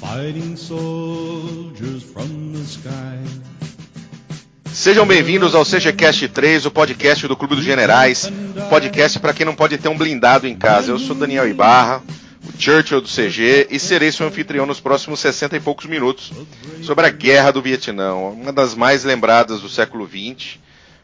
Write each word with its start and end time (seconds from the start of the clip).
fighting 0.00 0.56
soldiers 0.56 2.02
from 2.02 2.52
the 2.52 2.62
sky. 2.64 3.18
Sejam 4.66 5.06
bem-vindos 5.06 5.54
ao 5.54 5.64
CGCast 5.64 6.28
3, 6.28 6.66
o 6.66 6.70
podcast 6.70 7.26
do 7.26 7.36
Clube 7.36 7.56
dos 7.56 7.64
Generais, 7.64 8.30
podcast 8.68 9.18
para 9.18 9.32
quem 9.32 9.46
não 9.46 9.54
pode 9.54 9.78
ter 9.78 9.88
um 9.88 9.96
blindado 9.96 10.46
em 10.46 10.54
casa. 10.54 10.92
Eu 10.92 10.98
sou 10.98 11.16
Daniel 11.16 11.48
Ibarra, 11.48 12.02
o 12.46 12.60
Churchill 12.60 13.00
do 13.00 13.08
CG, 13.08 13.68
e 13.70 13.78
serei 13.78 14.12
seu 14.12 14.26
anfitrião 14.26 14.66
nos 14.66 14.80
próximos 14.80 15.20
60 15.20 15.56
e 15.56 15.60
poucos 15.60 15.86
minutos 15.86 16.30
sobre 16.82 17.06
a 17.06 17.10
Guerra 17.10 17.50
do 17.50 17.62
Vietnã, 17.62 18.14
uma 18.14 18.52
das 18.52 18.74
mais 18.74 19.02
lembradas 19.02 19.62
do 19.62 19.68
século 19.68 20.06
XX, 20.06 20.58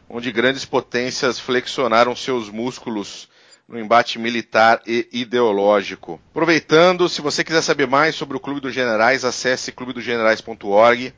onde 0.07 0.31
grandes 0.31 0.65
potências 0.65 1.39
flexionaram 1.39 2.15
seus 2.15 2.49
músculos 2.49 3.27
no 3.73 3.79
embate 3.79 4.19
militar 4.19 4.81
e 4.85 5.07
ideológico. 5.11 6.21
Aproveitando, 6.29 7.09
se 7.09 7.21
você 7.21 7.43
quiser 7.43 7.63
saber 7.63 7.87
mais 7.87 8.13
sobre 8.13 8.37
o 8.37 8.39
Clube 8.39 8.61
dos 8.61 8.73
Generais, 8.73 9.25
acesse 9.25 9.71
clubedogenerais.org. 9.71 11.13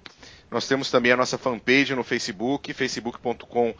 Nós 0.49 0.67
temos 0.67 0.89
também 0.89 1.11
a 1.11 1.17
nossa 1.17 1.37
fanpage 1.37 1.93
no 1.93 2.03
Facebook, 2.03 2.73
facebook.com 2.73 3.75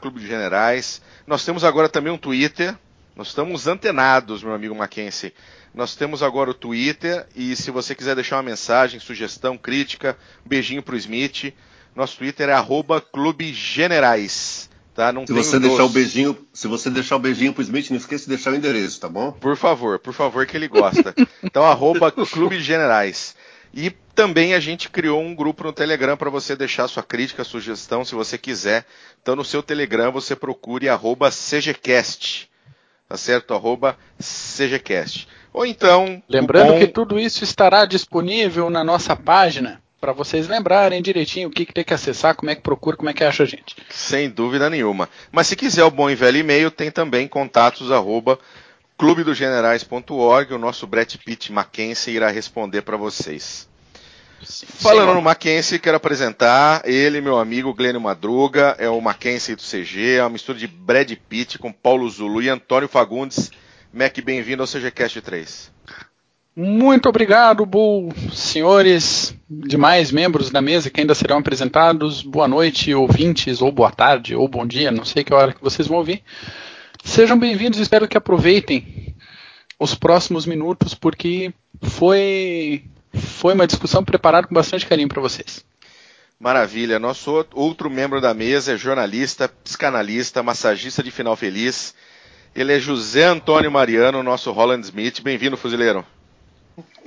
Clube 0.00 0.18
dos 0.18 0.28
Generais. 0.28 1.00
Nós 1.24 1.44
temos 1.44 1.62
agora 1.62 1.88
também 1.88 2.12
um 2.12 2.18
Twitter. 2.18 2.76
Nós 3.14 3.28
estamos 3.28 3.68
antenados, 3.68 4.42
meu 4.42 4.54
amigo 4.54 4.74
Mackenzie. 4.74 5.32
Nós 5.72 5.94
temos 5.94 6.20
agora 6.22 6.50
o 6.50 6.54
Twitter 6.54 7.26
e 7.36 7.54
se 7.54 7.70
você 7.70 7.94
quiser 7.94 8.16
deixar 8.16 8.36
uma 8.36 8.42
mensagem, 8.42 8.98
sugestão, 8.98 9.56
crítica, 9.56 10.18
um 10.44 10.48
beijinho 10.48 10.82
pro 10.82 10.96
Smith, 10.96 11.54
nosso 11.94 12.16
Twitter 12.16 12.48
é 12.48 12.54
arroba 12.54 13.00
Clube 13.00 13.52
Generais. 13.52 14.69
Tá? 15.00 15.10
Não 15.10 15.26
se 15.26 15.32
você 15.32 15.58
deixar 15.58 15.84
o 15.84 15.88
beijinho, 15.88 16.36
se 16.52 16.68
você 16.68 16.90
deixar 16.90 17.16
o 17.16 17.18
beijinho 17.18 17.54
pro 17.54 17.62
Smith, 17.62 17.88
não 17.88 17.96
esqueça 17.96 18.24
de 18.24 18.36
deixar 18.36 18.52
o 18.52 18.54
endereço, 18.54 19.00
tá 19.00 19.08
bom? 19.08 19.32
Por 19.32 19.56
favor, 19.56 19.98
por 19.98 20.12
favor, 20.12 20.44
que 20.44 20.54
ele 20.54 20.68
gosta. 20.68 21.14
então, 21.42 21.64
arroba 21.64 22.12
Clube 22.12 22.60
Generais. 22.60 23.34
E 23.72 23.88
também 24.14 24.52
a 24.52 24.60
gente 24.60 24.90
criou 24.90 25.18
um 25.18 25.34
grupo 25.34 25.64
no 25.64 25.72
Telegram 25.72 26.18
para 26.18 26.28
você 26.28 26.54
deixar 26.54 26.86
sua 26.86 27.02
crítica, 27.02 27.44
sugestão, 27.44 28.04
se 28.04 28.14
você 28.14 28.36
quiser. 28.36 28.84
Então, 29.22 29.34
no 29.34 29.42
seu 29.42 29.62
Telegram, 29.62 30.12
você 30.12 30.36
procure 30.36 30.86
arroba 30.86 31.30
CGCast. 31.30 32.50
Tá 33.08 33.16
certo? 33.16 33.54
Arroba 33.54 33.96
CGCast. 34.18 35.26
Ou 35.50 35.64
então. 35.64 36.22
Lembrando 36.28 36.74
bom... 36.74 36.78
que 36.78 36.86
tudo 36.86 37.18
isso 37.18 37.42
estará 37.42 37.86
disponível 37.86 38.68
na 38.68 38.84
nossa 38.84 39.16
página 39.16 39.80
para 40.00 40.12
vocês 40.12 40.48
lembrarem 40.48 41.02
direitinho 41.02 41.48
o 41.48 41.50
que, 41.50 41.66
que, 41.66 41.74
tem 41.74 41.84
que 41.84 41.92
acessar, 41.92 42.34
como 42.34 42.50
é 42.50 42.54
que 42.54 42.62
procura, 42.62 42.96
como 42.96 43.10
é 43.10 43.12
que 43.12 43.22
acha 43.22 43.42
a 43.42 43.46
gente. 43.46 43.76
Sem 43.90 44.30
dúvida 44.30 44.70
nenhuma. 44.70 45.08
Mas 45.30 45.46
se 45.46 45.56
quiser 45.56 45.84
o 45.84 45.90
bom 45.90 46.08
e 46.08 46.14
velho 46.14 46.38
e-mail, 46.38 46.70
tem 46.70 46.90
também 46.90 47.28
contatos 47.28 47.92
arroba 47.92 48.38
clubedogenerais.org. 48.96 50.54
O 50.54 50.58
nosso 50.58 50.86
Brett 50.86 51.18
Pitt 51.18 51.52
Mackenzie 51.52 52.14
irá 52.14 52.30
responder 52.30 52.82
para 52.82 52.96
vocês. 52.96 53.68
Sim, 54.42 54.66
Falando 54.66 55.02
senhor. 55.02 55.14
no 55.16 55.22
Mackenzie, 55.22 55.78
quero 55.78 55.98
apresentar 55.98 56.80
ele, 56.88 57.20
meu 57.20 57.38
amigo 57.38 57.74
Glênio 57.74 58.00
Madruga, 58.00 58.74
é 58.78 58.88
o 58.88 58.98
Mackenzie 58.98 59.54
do 59.54 59.62
CG, 59.62 60.16
é 60.16 60.22
uma 60.22 60.30
mistura 60.30 60.56
de 60.56 60.66
Brad 60.66 61.12
Pitt 61.28 61.58
com 61.58 61.70
Paulo 61.70 62.08
Zulu 62.08 62.40
e 62.40 62.48
Antônio 62.48 62.88
Fagundes. 62.88 63.50
Mac, 63.92 64.16
bem-vindo 64.20 64.62
ao 64.62 64.68
CGCast 64.68 65.20
3. 65.20 65.70
Muito 66.54 67.08
obrigado, 67.08 67.64
Bull, 67.64 68.12
senhores, 68.32 69.34
demais 69.48 70.10
membros 70.10 70.50
da 70.50 70.60
mesa 70.60 70.90
que 70.90 71.00
ainda 71.00 71.14
serão 71.14 71.38
apresentados. 71.38 72.22
Boa 72.22 72.48
noite, 72.48 72.92
ouvintes, 72.92 73.62
ou 73.62 73.70
boa 73.70 73.92
tarde, 73.92 74.34
ou 74.34 74.48
bom 74.48 74.66
dia, 74.66 74.90
não 74.90 75.04
sei 75.04 75.22
que 75.22 75.32
hora 75.32 75.52
que 75.52 75.62
vocês 75.62 75.86
vão 75.86 75.98
ouvir. 75.98 76.22
Sejam 77.04 77.38
bem-vindos, 77.38 77.78
espero 77.78 78.08
que 78.08 78.18
aproveitem 78.18 79.14
os 79.78 79.94
próximos 79.94 80.44
minutos, 80.44 80.92
porque 80.92 81.54
foi, 81.82 82.84
foi 83.14 83.54
uma 83.54 83.66
discussão 83.66 84.04
preparada 84.04 84.48
com 84.48 84.54
bastante 84.54 84.86
carinho 84.86 85.08
para 85.08 85.22
vocês. 85.22 85.64
Maravilha. 86.38 86.98
Nosso 86.98 87.46
outro 87.54 87.88
membro 87.88 88.20
da 88.20 88.34
mesa 88.34 88.72
é 88.72 88.76
jornalista, 88.76 89.48
psicanalista, 89.62 90.42
massagista 90.42 91.02
de 91.02 91.10
final 91.10 91.36
feliz. 91.36 91.94
Ele 92.54 92.72
é 92.72 92.80
José 92.80 93.24
Antônio 93.24 93.70
Mariano, 93.70 94.22
nosso 94.22 94.50
Holland 94.50 94.84
Smith. 94.84 95.20
Bem-vindo, 95.22 95.56
fuzileiro. 95.56 96.04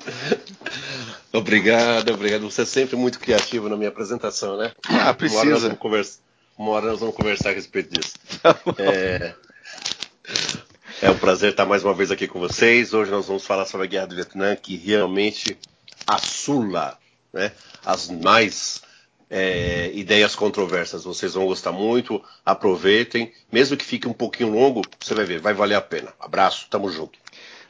obrigado, 1.31 2.13
obrigado. 2.13 2.49
Você 2.49 2.63
é 2.63 2.65
sempre 2.65 2.95
muito 2.95 3.19
criativo 3.19 3.69
na 3.69 3.77
minha 3.77 3.89
apresentação, 3.89 4.57
né? 4.57 4.71
Ah, 4.87 5.13
precisa. 5.13 5.41
Uma 5.41 5.45
hora 5.45 5.53
nós 5.53 5.61
vamos 5.63 5.79
conversar, 5.79 6.19
hora 6.57 6.85
nós 6.87 6.99
vamos 6.99 7.15
conversar 7.15 7.49
a 7.49 7.53
respeito 7.53 7.93
disso. 7.93 8.13
Tá 8.41 8.57
é... 8.77 9.33
é 11.01 11.09
um 11.09 11.17
prazer 11.17 11.51
estar 11.51 11.65
mais 11.65 11.83
uma 11.83 11.93
vez 11.93 12.11
aqui 12.11 12.27
com 12.27 12.39
vocês. 12.39 12.93
Hoje 12.93 13.11
nós 13.11 13.27
vamos 13.27 13.45
falar 13.45 13.65
sobre 13.65 13.87
a 13.87 13.89
Guerra 13.89 14.07
do 14.07 14.15
Vietnã, 14.15 14.55
que 14.55 14.75
realmente 14.75 15.57
assula 16.05 16.97
né, 17.31 17.51
as 17.85 18.09
mais 18.09 18.81
é, 19.29 19.91
ideias 19.93 20.35
controversas. 20.35 21.03
Vocês 21.03 21.33
vão 21.33 21.45
gostar 21.45 21.71
muito, 21.71 22.23
aproveitem. 22.45 23.31
Mesmo 23.51 23.75
que 23.75 23.85
fique 23.85 24.07
um 24.07 24.13
pouquinho 24.13 24.51
longo, 24.51 24.81
você 24.99 25.13
vai 25.13 25.25
ver, 25.25 25.39
vai 25.39 25.53
valer 25.53 25.75
a 25.75 25.81
pena. 25.81 26.13
Abraço, 26.19 26.67
tamo 26.69 26.89
junto. 26.91 27.22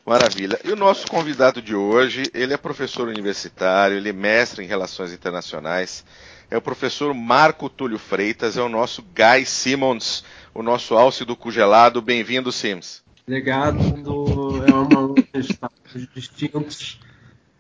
Maravilha. 0.06 0.60
E 0.66 0.72
o 0.72 0.76
nosso 0.76 1.08
convidado 1.08 1.62
de 1.62 1.74
hoje, 1.74 2.24
ele 2.34 2.54
é 2.54 2.58
professor 2.58 3.08
universitário, 3.08 3.96
ele 3.96 4.10
é 4.10 4.14
mestre 4.14 4.64
em 4.64 4.68
relações 4.68 5.14
internacionais, 5.14 6.04
é 6.52 6.58
o 6.58 6.62
professor 6.62 7.14
Marco 7.14 7.70
Túlio 7.70 7.98
Freitas, 7.98 8.58
é 8.58 8.62
o 8.62 8.68
nosso 8.68 9.02
Guy 9.02 9.46
Simmons, 9.46 10.26
o 10.54 10.62
nosso 10.62 10.96
alce 10.96 11.24
do 11.24 11.38
congelado. 11.38 12.02
Bem-vindo, 12.02 12.52
Sims. 12.52 13.02
Obrigado. 13.26 13.78
É 13.80 14.74
uma 14.74 15.00
honra 15.00 15.24
estar 15.36 15.72
distintos, 16.14 17.00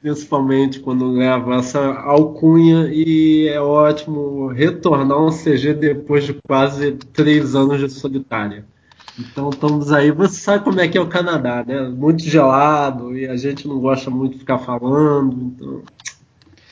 principalmente 0.01 0.81
quando 0.81 1.13
leva 1.13 1.55
essa 1.55 1.79
alcunha 1.79 2.89
e 2.91 3.47
é 3.47 3.61
ótimo 3.61 4.47
retornar 4.47 5.17
um 5.17 5.31
CG 5.31 5.73
depois 5.73 6.25
de 6.25 6.33
quase 6.45 6.91
três 6.91 7.55
anos 7.55 7.79
de 7.79 7.89
solitária. 7.89 8.65
Então 9.17 9.49
estamos 9.49 9.91
aí, 9.91 10.11
você 10.11 10.39
sabe 10.39 10.63
como 10.63 10.79
é 10.79 10.87
que 10.87 10.97
é 10.97 11.01
o 11.01 11.07
Canadá, 11.07 11.63
né? 11.65 11.81
Muito 11.83 12.23
gelado 12.23 13.15
e 13.15 13.27
a 13.27 13.35
gente 13.35 13.67
não 13.67 13.79
gosta 13.79 14.09
muito 14.09 14.33
de 14.33 14.39
ficar 14.39 14.57
falando, 14.59 15.53
então. 15.53 15.83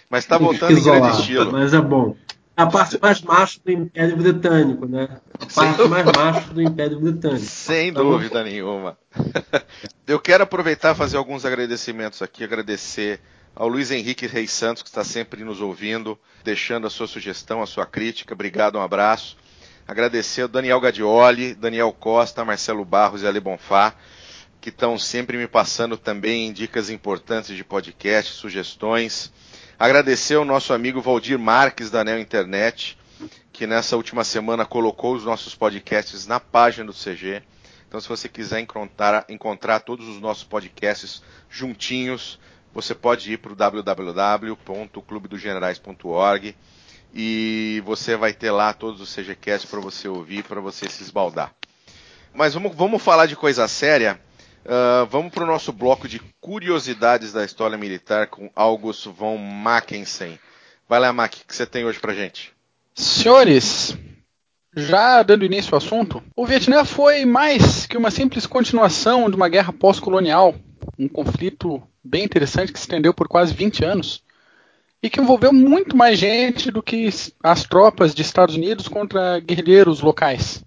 Mas 0.10 0.24
está 0.24 0.38
voltando 0.38 0.78
em 0.78 0.84
grande 0.84 1.20
estilo. 1.20 1.52
Mas 1.52 1.74
é 1.74 1.82
bom. 1.82 2.16
A 2.58 2.68
parte 2.68 3.00
mais 3.02 3.22
macho 3.22 3.62
do 3.64 3.72
Império 3.72 4.18
Britânico, 4.18 4.86
né? 4.86 5.08
A 5.40 5.46
parte 5.46 5.88
mais 5.88 6.06
macho 6.06 6.54
do 6.54 6.62
Império 6.62 7.00
Britânico. 7.00 7.46
Sem 7.46 7.94
tá 7.94 8.02
dúvida 8.02 8.44
nenhuma. 8.44 8.98
Eu 10.06 10.20
quero 10.20 10.44
aproveitar 10.44 10.94
e 10.94 10.98
fazer 10.98 11.18
alguns 11.18 11.46
agradecimentos 11.46 12.22
aqui, 12.22 12.44
agradecer 12.44 13.22
ao 13.56 13.68
Luiz 13.68 13.90
Henrique 13.92 14.28
Reis 14.28 14.52
Santos, 14.52 14.84
que 14.84 14.90
está 14.90 15.04
sempre 15.04 15.44
nos 15.44 15.62
ouvindo, 15.62 16.20
deixando 16.44 16.88
a 16.88 16.90
sua 16.90 17.08
sugestão, 17.08 17.62
a 17.62 17.66
sua 17.66 17.86
crítica. 17.86 18.34
Obrigado, 18.34 18.78
um 18.78 18.82
abraço. 18.82 19.38
Agradecer 19.92 20.44
ao 20.44 20.48
Daniel 20.48 20.80
Gadioli, 20.80 21.54
Daniel 21.54 21.92
Costa, 21.92 22.46
Marcelo 22.46 22.86
Barros 22.86 23.24
e 23.24 23.28
Ale 23.28 23.42
Bonfá, 23.42 23.94
que 24.62 24.70
estão 24.70 24.98
sempre 24.98 25.38
me 25.38 25.50
passando 25.50 25.98
também 25.98 26.54
dicas 26.54 26.90
importantes 26.90 27.54
de 27.54 27.62
podcast, 27.62 28.32
sugestões. 28.32 29.34
Agradecer 29.78 30.36
ao 30.36 30.46
nosso 30.46 30.72
amigo 30.72 31.02
Valdir 31.02 31.38
Marques 31.38 31.92
da 31.92 32.06
Neo 32.06 32.20
Internet, 32.20 32.98
que 33.52 33.68
nessa 33.68 33.98
última 33.98 34.24
semana 34.24 34.66
colocou 34.66 35.14
os 35.14 35.26
nossos 35.26 35.56
podcasts 35.56 36.26
na 36.26 36.40
página 36.40 36.86
do 36.86 36.94
CG. 36.94 37.44
Então, 37.86 38.00
se 38.00 38.08
você 38.08 38.30
quiser 38.30 38.62
encontrar, 38.62 39.26
encontrar 39.28 39.82
todos 39.82 40.08
os 40.08 40.22
nossos 40.22 40.46
podcasts 40.46 41.22
juntinhos, 41.50 42.40
você 42.74 42.96
pode 42.96 43.34
ir 43.34 43.40
para 43.40 43.52
o 43.52 43.56
www.clubedogenerais.org 43.56 46.56
e 47.14 47.82
você 47.86 48.16
vai 48.16 48.34
ter 48.34 48.52
lá 48.52 48.74
todos 48.74 49.02
os 49.02 49.14
CGCast 49.14 49.68
para 49.68 49.80
você 49.80 50.08
ouvir, 50.08 50.44
para 50.44 50.62
você 50.62 50.90
se 50.90 51.04
esbaldar. 51.04 51.54
Mas 52.34 52.54
vamos, 52.54 52.76
vamos 52.76 53.02
falar 53.02 53.26
de 53.26 53.36
coisa 53.36 53.68
séria. 53.68 54.20
Uh, 54.64 55.06
vamos 55.08 55.34
para 55.34 55.44
o 55.44 55.48
nosso 55.48 55.74
bloco 55.74 56.08
de 56.08 56.20
curiosidades 56.40 57.34
da 57.34 57.44
história 57.44 57.78
militar 57.78 58.28
com 58.28 58.50
August 58.56 59.08
von 59.08 59.38
Mackensen. 59.38 60.40
Vai 60.88 61.00
lá, 61.00 61.12
Mac, 61.12 61.34
o 61.34 61.48
que 61.48 61.56
você 61.56 61.66
tem 61.66 61.84
hoje 61.84 62.00
para 62.00 62.14
gente? 62.14 62.54
Senhores, 62.94 63.98
já 64.76 65.24
dando 65.24 65.46
início 65.46 65.74
ao 65.74 65.80
assunto, 65.80 66.22
o 66.36 66.46
Vietnã 66.46 66.86
foi 66.86 67.26
mais 67.26 67.86
que 67.86 67.98
uma 67.98 68.12
simples 68.12 68.46
continuação 68.46 69.30
de 69.30 69.36
uma 69.36 69.50
guerra 69.50 69.74
pós-colonial, 69.74 70.56
um 70.98 71.08
conflito 71.08 71.82
bem 72.04 72.24
interessante 72.24 72.72
que 72.72 72.80
se 72.80 72.84
estendeu 72.84 73.14
por 73.14 73.28
quase 73.28 73.54
20 73.54 73.84
anos 73.84 74.24
e 75.04 75.10
que 75.10 75.20
envolveu 75.20 75.52
muito 75.52 75.98
mais 75.98 76.20
gente 76.20 76.70
do 76.70 76.84
que 76.84 77.10
as 77.42 77.64
tropas 77.64 78.14
de 78.14 78.22
Estados 78.22 78.56
Unidos 78.56 78.88
contra 78.88 79.40
guerrilheiros 79.40 80.02
locais. 80.02 80.64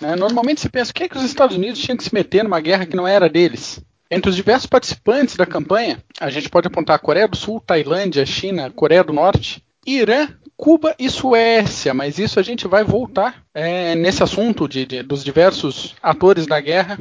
Né? 0.00 0.14
Normalmente 0.16 0.60
se 0.60 0.68
pensa 0.68 0.90
o 0.90 0.94
que, 0.94 1.04
é 1.04 1.08
que 1.08 1.16
os 1.16 1.24
Estados 1.24 1.56
Unidos 1.56 1.80
tinham 1.80 1.96
que 1.96 2.04
se 2.04 2.14
meter 2.14 2.44
numa 2.44 2.60
guerra 2.60 2.86
que 2.86 2.96
não 2.96 3.06
era 3.06 3.28
deles. 3.28 3.80
Entre 4.10 4.30
os 4.30 4.36
diversos 4.36 4.66
participantes 4.66 5.34
da 5.34 5.46
campanha, 5.46 5.98
a 6.20 6.30
gente 6.30 6.48
pode 6.48 6.68
apontar 6.68 6.98
Coreia 7.00 7.26
do 7.26 7.36
Sul, 7.36 7.60
Tailândia, 7.60 8.24
China, 8.24 8.70
Coreia 8.70 9.02
do 9.02 9.12
Norte, 9.12 9.62
Irã, 9.84 10.28
Cuba 10.56 10.94
e 10.98 11.10
Suécia, 11.10 11.92
mas 11.92 12.18
isso 12.18 12.38
a 12.38 12.42
gente 12.42 12.68
vai 12.68 12.84
voltar 12.84 13.42
é, 13.52 13.94
nesse 13.96 14.22
assunto 14.22 14.68
de, 14.68 14.86
de, 14.86 15.02
dos 15.02 15.24
diversos 15.24 15.96
atores 16.00 16.46
da 16.46 16.60
guerra 16.60 16.96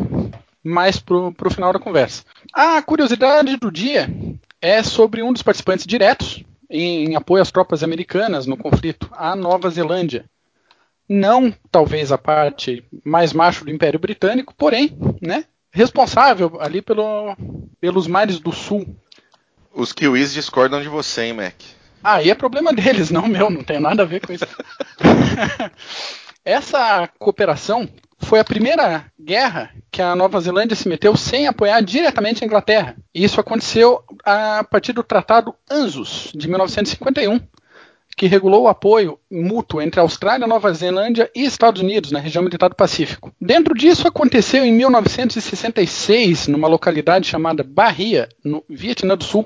mais 0.63 0.97
para 0.97 1.17
o 1.17 1.51
final 1.51 1.71
da 1.73 1.79
conversa. 1.79 2.23
A 2.51 2.81
curiosidade 2.81 3.57
do 3.57 3.69
dia 3.69 4.09
é 4.61 4.81
sobre 4.81 5.21
um 5.21 5.31
dos 5.31 5.43
participantes 5.43 5.85
diretos 5.85 6.43
em, 6.73 7.11
em 7.11 7.15
apoio 7.15 7.43
às 7.43 7.51
tropas 7.51 7.83
americanas 7.83 8.47
no 8.47 8.57
conflito, 8.57 9.07
a 9.13 9.35
Nova 9.35 9.69
Zelândia. 9.69 10.25
Não, 11.07 11.53
talvez, 11.71 12.11
a 12.11 12.17
parte 12.17 12.83
mais 13.05 13.31
macho 13.31 13.63
do 13.63 13.71
Império 13.71 13.99
Britânico, 13.99 14.55
porém, 14.55 14.97
né, 15.21 15.45
responsável 15.71 16.57
ali 16.59 16.81
pelo, 16.81 17.35
pelos 17.79 18.07
mares 18.07 18.39
do 18.39 18.51
sul. 18.51 18.95
Os 19.71 19.93
kiwis 19.93 20.33
discordam 20.33 20.81
de 20.81 20.87
você, 20.87 21.25
hein, 21.25 21.33
Mac? 21.33 21.53
Aí 22.03 22.31
é 22.31 22.35
problema 22.35 22.73
deles, 22.73 23.11
não 23.11 23.27
meu, 23.27 23.51
não 23.51 23.63
tem 23.63 23.79
nada 23.79 24.01
a 24.01 24.05
ver 24.05 24.25
com 24.25 24.33
isso. 24.33 24.47
Essa 26.43 27.07
cooperação 27.19 27.87
foi 28.23 28.39
a 28.39 28.43
primeira 28.43 29.05
guerra 29.19 29.71
que 29.91 30.01
a 30.01 30.15
Nova 30.15 30.39
Zelândia 30.39 30.75
se 30.75 30.87
meteu 30.87 31.15
sem 31.15 31.47
apoiar 31.47 31.81
diretamente 31.81 32.43
a 32.43 32.47
Inglaterra. 32.47 32.95
E 33.13 33.23
isso 33.23 33.39
aconteceu 33.39 34.03
a 34.25 34.63
partir 34.63 34.93
do 34.93 35.03
Tratado 35.03 35.53
ANZUS, 35.69 36.31
de 36.33 36.47
1951, 36.47 37.39
que 38.15 38.27
regulou 38.27 38.63
o 38.63 38.67
apoio 38.67 39.19
mútuo 39.29 39.81
entre 39.81 39.99
Austrália, 39.99 40.47
Nova 40.47 40.73
Zelândia 40.73 41.29
e 41.35 41.45
Estados 41.45 41.81
Unidos 41.81 42.11
na 42.11 42.19
região 42.19 42.43
militar 42.43 42.69
do 42.69 42.75
Pacífico. 42.75 43.33
Dentro 43.39 43.73
disso, 43.73 44.07
aconteceu 44.07 44.63
em 44.63 44.71
1966, 44.71 46.47
numa 46.47 46.67
localidade 46.67 47.27
chamada 47.27 47.63
Bahia, 47.63 48.29
no 48.43 48.63
Vietnã 48.69 49.17
do 49.17 49.23
Sul, 49.23 49.45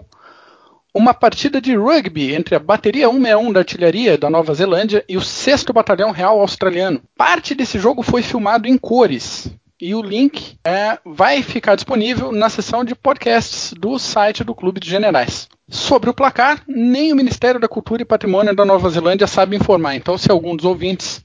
uma 0.98 1.14
partida 1.14 1.62
de 1.62 1.76
rugby 1.76 2.34
entre 2.34 2.56
a 2.56 2.60
Bateria 2.60 3.08
161 3.08 3.54
da 3.54 3.60
Artilharia 3.60 4.18
da 4.18 4.32
Nova 4.32 4.54
Zelândia 4.56 5.06
e 5.08 5.16
o 5.16 5.22
6 5.22 5.66
Batalhão 5.66 6.10
Real 6.10 6.42
Australiano. 6.42 7.00
Parte 7.16 7.54
desse 7.54 7.78
jogo 7.78 8.02
foi 8.02 8.24
filmado 8.24 8.68
em 8.68 8.78
cores. 8.78 9.48
E 9.80 9.94
o 9.94 10.02
link 10.02 10.58
é, 10.66 10.98
vai 11.06 11.44
ficar 11.44 11.76
disponível 11.76 12.32
na 12.32 12.50
seção 12.50 12.84
de 12.84 12.96
podcasts 12.96 13.74
do 13.74 14.00
site 14.00 14.44
do 14.44 14.56
Clube 14.56 14.80
de 14.80 14.90
Generais. 14.90 15.48
Sobre 15.70 16.10
o 16.10 16.14
placar, 16.16 16.64
nem 16.68 17.14
o 17.14 17.16
Ministério 17.16 17.60
da 17.60 17.68
Cultura 17.68 18.02
e 18.02 18.06
Patrimônio 18.06 18.56
da 18.56 18.66
Nova 18.66 18.90
Zelândia 18.90 19.28
sabe 19.28 19.56
informar. 19.56 19.96
Então, 19.96 20.18
se 20.18 20.32
algum 20.32 20.56
dos 20.56 20.66
ouvintes 20.66 21.24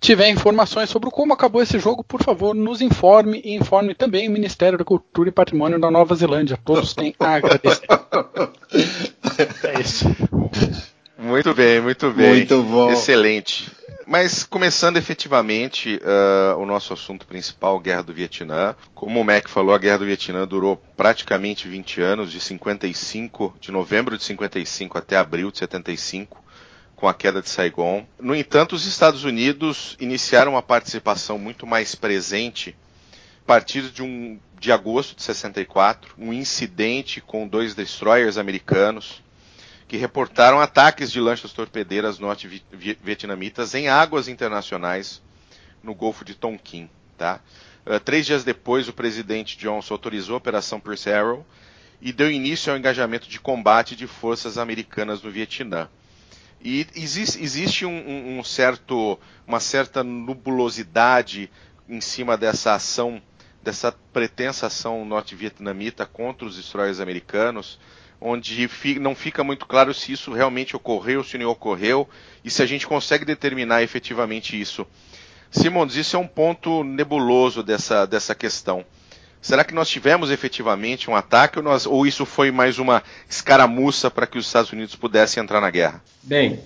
tiver 0.00 0.30
informações 0.30 0.88
sobre 0.88 1.10
como 1.10 1.34
acabou 1.34 1.62
esse 1.62 1.78
jogo, 1.78 2.02
por 2.02 2.22
favor, 2.22 2.54
nos 2.54 2.80
informe 2.80 3.40
e 3.44 3.54
informe 3.54 3.94
também 3.94 4.28
o 4.28 4.32
Ministério 4.32 4.78
da 4.78 4.84
Cultura 4.84 5.28
e 5.28 5.32
Patrimônio 5.32 5.78
da 5.78 5.90
Nova 5.90 6.14
Zelândia. 6.14 6.58
Todos 6.64 6.94
têm 6.94 7.14
a 7.20 7.34
agradecer. 7.34 7.86
é 9.64 9.80
isso. 9.80 10.06
Muito 11.18 11.54
bem, 11.54 11.80
muito 11.80 12.10
bem. 12.10 12.30
Muito 12.30 12.62
bom. 12.62 12.90
Excelente. 12.90 13.70
Mas 14.06 14.42
começando 14.42 14.96
efetivamente 14.96 16.00
uh, 16.02 16.58
o 16.58 16.66
nosso 16.66 16.92
assunto 16.92 17.24
principal, 17.26 17.78
Guerra 17.78 18.02
do 18.02 18.12
Vietnã. 18.12 18.74
Como 18.92 19.20
o 19.20 19.24
Mac 19.24 19.48
falou, 19.48 19.72
a 19.72 19.78
Guerra 19.78 19.98
do 19.98 20.06
Vietnã 20.06 20.48
durou 20.48 20.82
praticamente 20.96 21.68
20 21.68 22.00
anos, 22.00 22.32
de 22.32 22.40
55, 22.40 23.54
de 23.60 23.70
novembro 23.70 24.18
de 24.18 24.24
55 24.24 24.98
até 24.98 25.16
abril 25.16 25.52
de 25.52 25.58
75 25.58 26.42
com 27.00 27.08
a 27.08 27.14
queda 27.14 27.40
de 27.40 27.48
Saigon. 27.48 28.06
No 28.18 28.36
entanto, 28.36 28.74
os 28.74 28.84
Estados 28.84 29.24
Unidos 29.24 29.96
iniciaram 29.98 30.52
uma 30.52 30.62
participação 30.62 31.38
muito 31.38 31.66
mais 31.66 31.94
presente 31.94 32.76
a 33.42 33.46
partir 33.46 33.90
de, 33.90 34.02
um, 34.02 34.38
de 34.60 34.70
agosto 34.70 35.16
de 35.16 35.22
64, 35.22 36.14
um 36.18 36.30
incidente 36.30 37.20
com 37.22 37.48
dois 37.48 37.74
destroyers 37.74 38.36
americanos 38.36 39.22
que 39.88 39.96
reportaram 39.96 40.60
ataques 40.60 41.10
de 41.10 41.20
lanchas 41.20 41.52
torpedeiras 41.52 42.18
norte-vietnamitas 42.18 43.74
em 43.74 43.88
águas 43.88 44.28
internacionais 44.28 45.22
no 45.82 45.94
Golfo 45.94 46.22
de 46.22 46.34
Tonkin. 46.34 46.88
Tá? 47.16 47.40
Uh, 47.86 47.98
três 47.98 48.26
dias 48.26 48.44
depois, 48.44 48.88
o 48.88 48.92
presidente 48.92 49.56
Johnson 49.56 49.94
autorizou 49.94 50.34
a 50.34 50.38
Operação 50.38 50.80
Arrow 51.12 51.46
e 52.00 52.12
deu 52.12 52.30
início 52.30 52.70
ao 52.70 52.78
engajamento 52.78 53.28
de 53.28 53.40
combate 53.40 53.96
de 53.96 54.06
forças 54.06 54.58
americanas 54.58 55.22
no 55.22 55.30
Vietnã. 55.30 55.88
E 56.62 56.86
existe, 56.94 57.42
existe 57.42 57.86
um, 57.86 58.38
um, 58.38 58.44
certo, 58.44 59.18
uma 59.46 59.60
certa 59.60 60.04
nubulosidade 60.04 61.50
em 61.88 62.00
cima 62.00 62.36
dessa 62.36 62.74
ação, 62.74 63.20
dessa 63.62 63.92
pretensa 64.12 64.66
ação 64.66 65.04
norte-vietnamita 65.04 66.04
contra 66.04 66.46
os 66.46 66.56
destroyers 66.56 67.00
americanos, 67.00 67.78
onde 68.20 68.68
não 69.00 69.14
fica 69.14 69.42
muito 69.42 69.64
claro 69.66 69.94
se 69.94 70.12
isso 70.12 70.32
realmente 70.32 70.76
ocorreu, 70.76 71.24
se 71.24 71.38
não 71.38 71.48
ocorreu, 71.48 72.06
e 72.44 72.50
se 72.50 72.62
a 72.62 72.66
gente 72.66 72.86
consegue 72.86 73.24
determinar 73.24 73.82
efetivamente 73.82 74.60
isso. 74.60 74.86
Simons, 75.50 75.96
isso 75.96 76.14
é 76.14 76.18
um 76.18 76.26
ponto 76.26 76.84
nebuloso 76.84 77.62
dessa, 77.62 78.06
dessa 78.06 78.34
questão. 78.34 78.84
Será 79.40 79.64
que 79.64 79.74
nós 79.74 79.88
tivemos 79.88 80.30
efetivamente 80.30 81.08
um 81.08 81.16
ataque 81.16 81.58
ou, 81.58 81.64
nós, 81.64 81.86
ou 81.86 82.06
isso 82.06 82.26
foi 82.26 82.50
mais 82.50 82.78
uma 82.78 83.02
escaramuça 83.28 84.10
para 84.10 84.26
que 84.26 84.38
os 84.38 84.46
Estados 84.46 84.70
Unidos 84.72 84.94
pudessem 84.94 85.42
entrar 85.42 85.60
na 85.60 85.70
guerra? 85.70 86.02
Bem, 86.22 86.60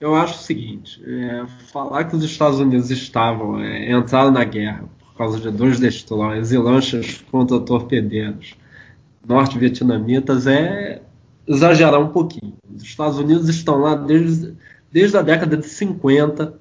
eu 0.00 0.14
acho 0.14 0.34
o 0.34 0.42
seguinte: 0.42 1.02
é, 1.04 1.44
falar 1.72 2.04
que 2.04 2.14
os 2.14 2.22
Estados 2.22 2.60
Unidos 2.60 2.90
estavam 2.90 3.60
é, 3.60 3.90
na 4.30 4.44
guerra 4.44 4.84
por 5.00 5.16
causa 5.16 5.40
de 5.40 5.50
dois 5.50 5.80
destroyers 5.80 6.52
e 6.52 6.58
lanchas 6.58 7.22
contra 7.30 7.58
torpedeiros 7.60 8.54
norte-vietnamitas 9.26 10.46
é 10.46 11.02
exagerar 11.46 12.00
um 12.00 12.08
pouquinho. 12.08 12.54
Os 12.74 12.82
Estados 12.82 13.18
Unidos 13.18 13.48
estão 13.48 13.78
lá 13.78 13.94
desde, 13.94 14.54
desde 14.90 15.16
a 15.16 15.22
década 15.22 15.56
de 15.56 15.66
50 15.66 16.54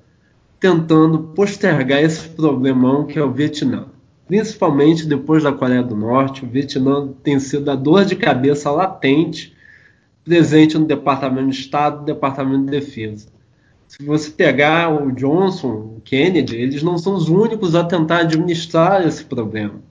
tentando 0.60 1.20
postergar 1.36 2.02
esse 2.04 2.28
problemão 2.30 3.06
que 3.06 3.18
é 3.18 3.24
o 3.24 3.32
Vietnã 3.32 3.88
principalmente 4.32 5.06
depois 5.06 5.44
da 5.44 5.52
Coreia 5.52 5.84
do 5.84 5.94
Norte, 5.94 6.46
o 6.46 6.48
Vietnã 6.48 7.10
tem 7.22 7.38
sido 7.38 7.70
a 7.70 7.76
dor 7.76 8.06
de 8.06 8.16
cabeça 8.16 8.72
latente 8.72 9.54
presente 10.24 10.78
no 10.78 10.86
Departamento 10.86 11.50
de 11.50 11.60
Estado 11.60 12.04
e 12.04 12.06
Departamento 12.06 12.64
de 12.64 12.72
Defesa. 12.72 13.28
Se 13.90 14.02
você 14.06 14.32
pegar 14.32 14.90
o 14.90 15.12
Johnson, 15.12 15.98
o 15.98 16.02
Kennedy, 16.06 16.56
eles 16.56 16.82
não 16.82 16.98
são 16.98 17.16
os 17.16 17.28
únicos 17.28 17.76
a 17.76 17.84
tentar 17.84 18.20
administrar 18.20 19.06
esse 19.06 19.26
problema. 19.26 19.82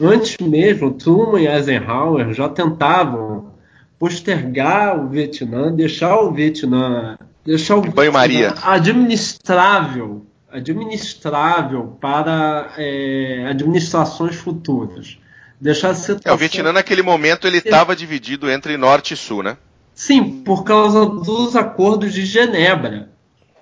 Antes 0.00 0.38
mesmo, 0.44 0.90
Truman 0.90 1.42
e 1.42 1.46
Eisenhower 1.46 2.34
já 2.34 2.48
tentavam 2.48 3.52
postergar 3.96 5.04
o 5.04 5.08
Vietnã, 5.08 5.72
deixar 5.72 6.18
o 6.18 6.32
Vietnã, 6.32 7.16
deixar 7.46 7.76
o 7.76 7.82
Banho-maria 7.82 8.54
administrável 8.60 10.26
administrável 10.54 11.96
para 12.00 12.72
é, 12.78 13.46
administrações 13.50 14.36
futuras. 14.36 15.18
Deixar 15.60 15.90
a 15.90 15.94
situação... 15.94 16.32
É, 16.32 16.34
o 16.34 16.38
Vietnã 16.38 16.72
naquele 16.72 17.02
momento 17.02 17.46
ele 17.46 17.58
estava 17.58 17.96
dividido 17.96 18.48
entre 18.48 18.76
norte 18.76 19.14
e 19.14 19.16
sul, 19.16 19.42
né? 19.42 19.56
Sim, 19.92 20.42
por 20.42 20.62
causa 20.62 21.06
dos 21.06 21.56
acordos 21.56 22.12
de 22.12 22.24
Genebra. 22.24 23.10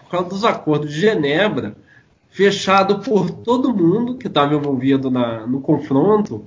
Por 0.00 0.10
causa 0.10 0.28
dos 0.28 0.44
acordos 0.44 0.92
de 0.92 1.00
Genebra, 1.00 1.74
fechado 2.30 2.98
por 3.00 3.30
todo 3.30 3.74
mundo 3.74 4.16
que 4.16 4.26
estava 4.26 4.54
envolvido 4.54 5.10
na, 5.10 5.46
no 5.46 5.60
confronto, 5.60 6.44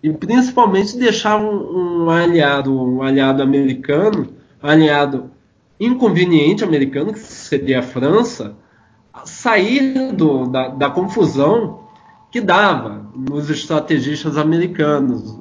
e 0.00 0.12
principalmente 0.12 0.96
deixar 0.96 1.38
um, 1.38 2.04
um, 2.04 2.10
aliado, 2.10 2.72
um 2.72 3.02
aliado 3.02 3.42
americano, 3.42 4.28
um 4.62 4.68
aliado 4.68 5.30
inconveniente 5.80 6.62
americano, 6.62 7.12
que 7.12 7.18
seria 7.18 7.80
a 7.80 7.82
França, 7.82 8.54
sair 9.24 10.12
do, 10.12 10.46
da, 10.46 10.68
da 10.68 10.90
confusão 10.90 11.80
que 12.30 12.40
dava 12.40 13.06
nos 13.14 13.50
estrategistas 13.50 14.36
americanos. 14.36 15.38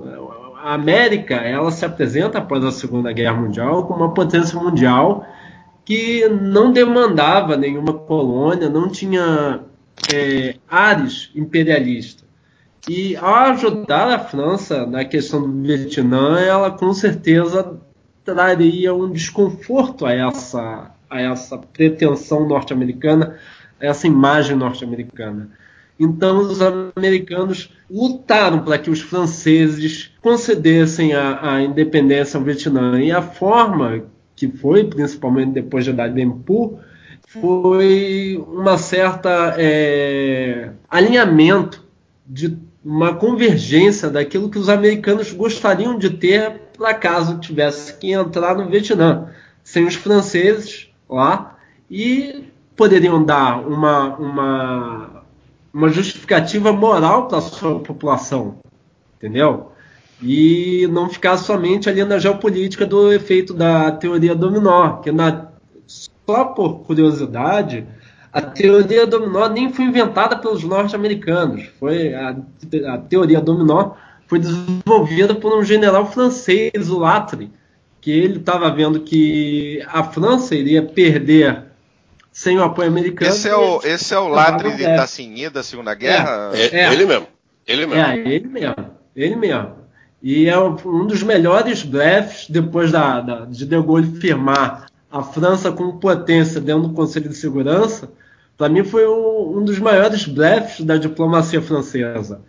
A 0.63 0.73
América 0.73 1.35
ela 1.35 1.71
se 1.71 1.85
apresenta 1.85 2.39
após 2.39 2.63
a 2.63 2.71
Segunda 2.71 3.11
Guerra 3.11 3.35
Mundial 3.35 3.85
como 3.85 4.03
uma 4.03 4.13
potência 4.13 4.59
mundial 4.59 5.25
que 5.85 6.27
não 6.27 6.71
demandava 6.71 7.55
nenhuma 7.55 7.93
colônia, 7.93 8.69
não 8.69 8.89
tinha 8.89 9.61
é, 10.13 10.55
ares 10.69 11.31
imperialista. 11.33 12.25
E 12.89 13.15
ao 13.17 13.51
ajudar 13.51 14.13
a 14.13 14.19
França 14.19 14.85
na 14.85 15.03
questão 15.05 15.41
do 15.41 15.61
Vietnã, 15.61 16.39
ela 16.39 16.71
com 16.71 16.93
certeza 16.93 17.79
traria 18.23 18.93
um 18.93 19.09
desconforto 19.09 20.05
a 20.05 20.13
essa, 20.13 20.91
a 21.09 21.21
essa 21.21 21.57
pretensão 21.57 22.47
norte-americana 22.47 23.37
essa 23.79 24.07
imagem 24.07 24.55
norte-americana. 24.55 25.49
Então, 25.99 26.39
os 26.39 26.59
americanos 26.61 27.73
lutaram 27.89 28.59
para 28.63 28.77
que 28.77 28.89
os 28.89 29.01
franceses 29.01 30.11
concedessem 30.21 31.13
a, 31.13 31.55
a, 31.55 31.61
independência 31.63 32.37
ao 32.37 32.43
Vietnã. 32.43 33.01
E 33.01 33.11
a 33.11 33.21
forma 33.21 34.03
que 34.35 34.47
foi, 34.47 34.83
principalmente 34.83 35.53
depois 35.53 35.85
de 35.85 35.91
Phu, 36.45 36.79
foi 37.27 38.43
uma 38.47 38.77
certa 38.77 39.55
é, 39.57 40.71
alinhamento 40.87 41.83
de 42.25 42.57
uma 42.85 43.15
convergência 43.15 44.09
daquilo 44.09 44.49
que 44.49 44.59
os 44.59 44.69
americanos 44.69 45.33
gostariam 45.33 45.97
de 45.97 46.11
ter 46.11 46.61
para 46.77 46.93
caso 46.93 47.39
tivesse 47.39 47.93
que 47.97 48.13
entrar 48.13 48.55
no 48.55 48.69
Vietnã, 48.69 49.29
sem 49.63 49.85
os 49.85 49.95
franceses 49.95 50.89
lá 51.09 51.57
e 51.89 52.45
poderiam 52.77 53.23
dar 53.23 53.59
uma, 53.67 54.15
uma, 54.15 55.23
uma 55.73 55.89
justificativa 55.89 56.71
moral 56.71 57.27
para 57.27 57.39
a 57.39 57.41
sua 57.41 57.79
população, 57.79 58.59
entendeu? 59.17 59.71
e 60.21 60.87
não 60.91 61.09
ficar 61.09 61.37
somente 61.37 61.89
ali 61.89 62.03
na 62.03 62.17
geopolítica 62.17 62.85
do 62.85 63.11
efeito 63.11 63.53
da 63.53 63.91
teoria 63.91 64.33
dominó, 64.33 64.97
que 64.97 65.11
na, 65.11 65.49
só 65.85 66.45
por 66.45 66.79
curiosidade, 66.79 67.85
a 68.33 68.41
teoria 68.41 69.05
dominó 69.05 69.47
nem 69.47 69.71
foi 69.71 69.85
inventada 69.85 70.35
pelos 70.35 70.63
norte-americanos, 70.63 71.65
foi 71.79 72.13
a, 72.13 72.35
a, 72.87 72.97
teoria 72.97 73.39
dominó 73.39 73.91
foi 74.27 74.39
desenvolvida 74.39 75.33
por 75.35 75.57
um 75.57 75.63
general 75.63 76.11
francês, 76.11 76.89
o 76.89 76.99
Latre, 76.99 77.49
que 78.01 78.11
ele 78.11 78.39
estava 78.39 78.69
vendo 78.69 78.99
que 78.99 79.81
a 79.87 80.03
França 80.03 80.53
iria 80.53 80.83
perder 80.83 81.66
sem 82.37 82.55
o 82.59 82.63
apoio 82.63 82.87
americano. 82.87 83.31
Esse 83.31 83.49
é 83.49 83.55
o, 83.55 83.81
esse 83.83 84.13
é 84.13 84.19
o 84.19 84.27
Latre 84.27 84.75
de 84.75 84.83
Tassigny 84.83 85.49
da 85.49 85.63
Segunda 85.63 85.95
Guerra? 85.95 86.51
É, 86.53 86.67
é, 86.67 86.79
é, 86.81 86.93
ele 86.93 87.03
mesmo. 87.03 87.27
Ele 87.65 87.87
mesmo. 87.87 88.03
É, 88.03 88.15
ele 88.15 88.47
mesmo. 88.47 88.75
Ele 89.15 89.35
mesmo. 89.35 89.71
E 90.21 90.47
é 90.47 90.55
um 90.59 91.07
dos 91.07 91.23
melhores 91.23 91.81
blefs 91.81 92.47
depois 92.47 92.91
da, 92.91 93.21
da, 93.21 93.45
de 93.45 93.65
De 93.65 93.81
Gaulle 93.81 94.19
firmar 94.21 94.85
a 95.11 95.23
França 95.23 95.71
como 95.71 95.99
potência 95.99 96.61
dentro 96.61 96.89
do 96.89 96.93
Conselho 96.93 97.27
de 97.27 97.35
Segurança. 97.35 98.11
Para 98.55 98.69
mim 98.69 98.83
foi 98.83 99.07
um, 99.07 99.57
um, 99.57 99.65
dos 99.65 99.79
maiores 99.79 100.27
blefs 100.27 100.85
da 100.85 100.95
diplomacia 100.95 101.59
francesa. 101.59 102.41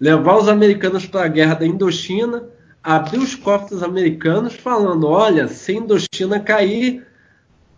Levar 0.00 0.38
os 0.38 0.48
americanos 0.48 1.06
para 1.06 1.24
a 1.24 1.28
guerra 1.28 1.54
da 1.54 1.66
Indochina, 1.66 2.42
abrir 2.82 3.18
os 3.18 3.36
cofres 3.36 3.80
americanos 3.80 4.54
falando, 4.54 5.06
olha, 5.06 5.46
se 5.46 5.70
a 5.70 5.74
Indochina 5.76 6.40
cair, 6.40 7.06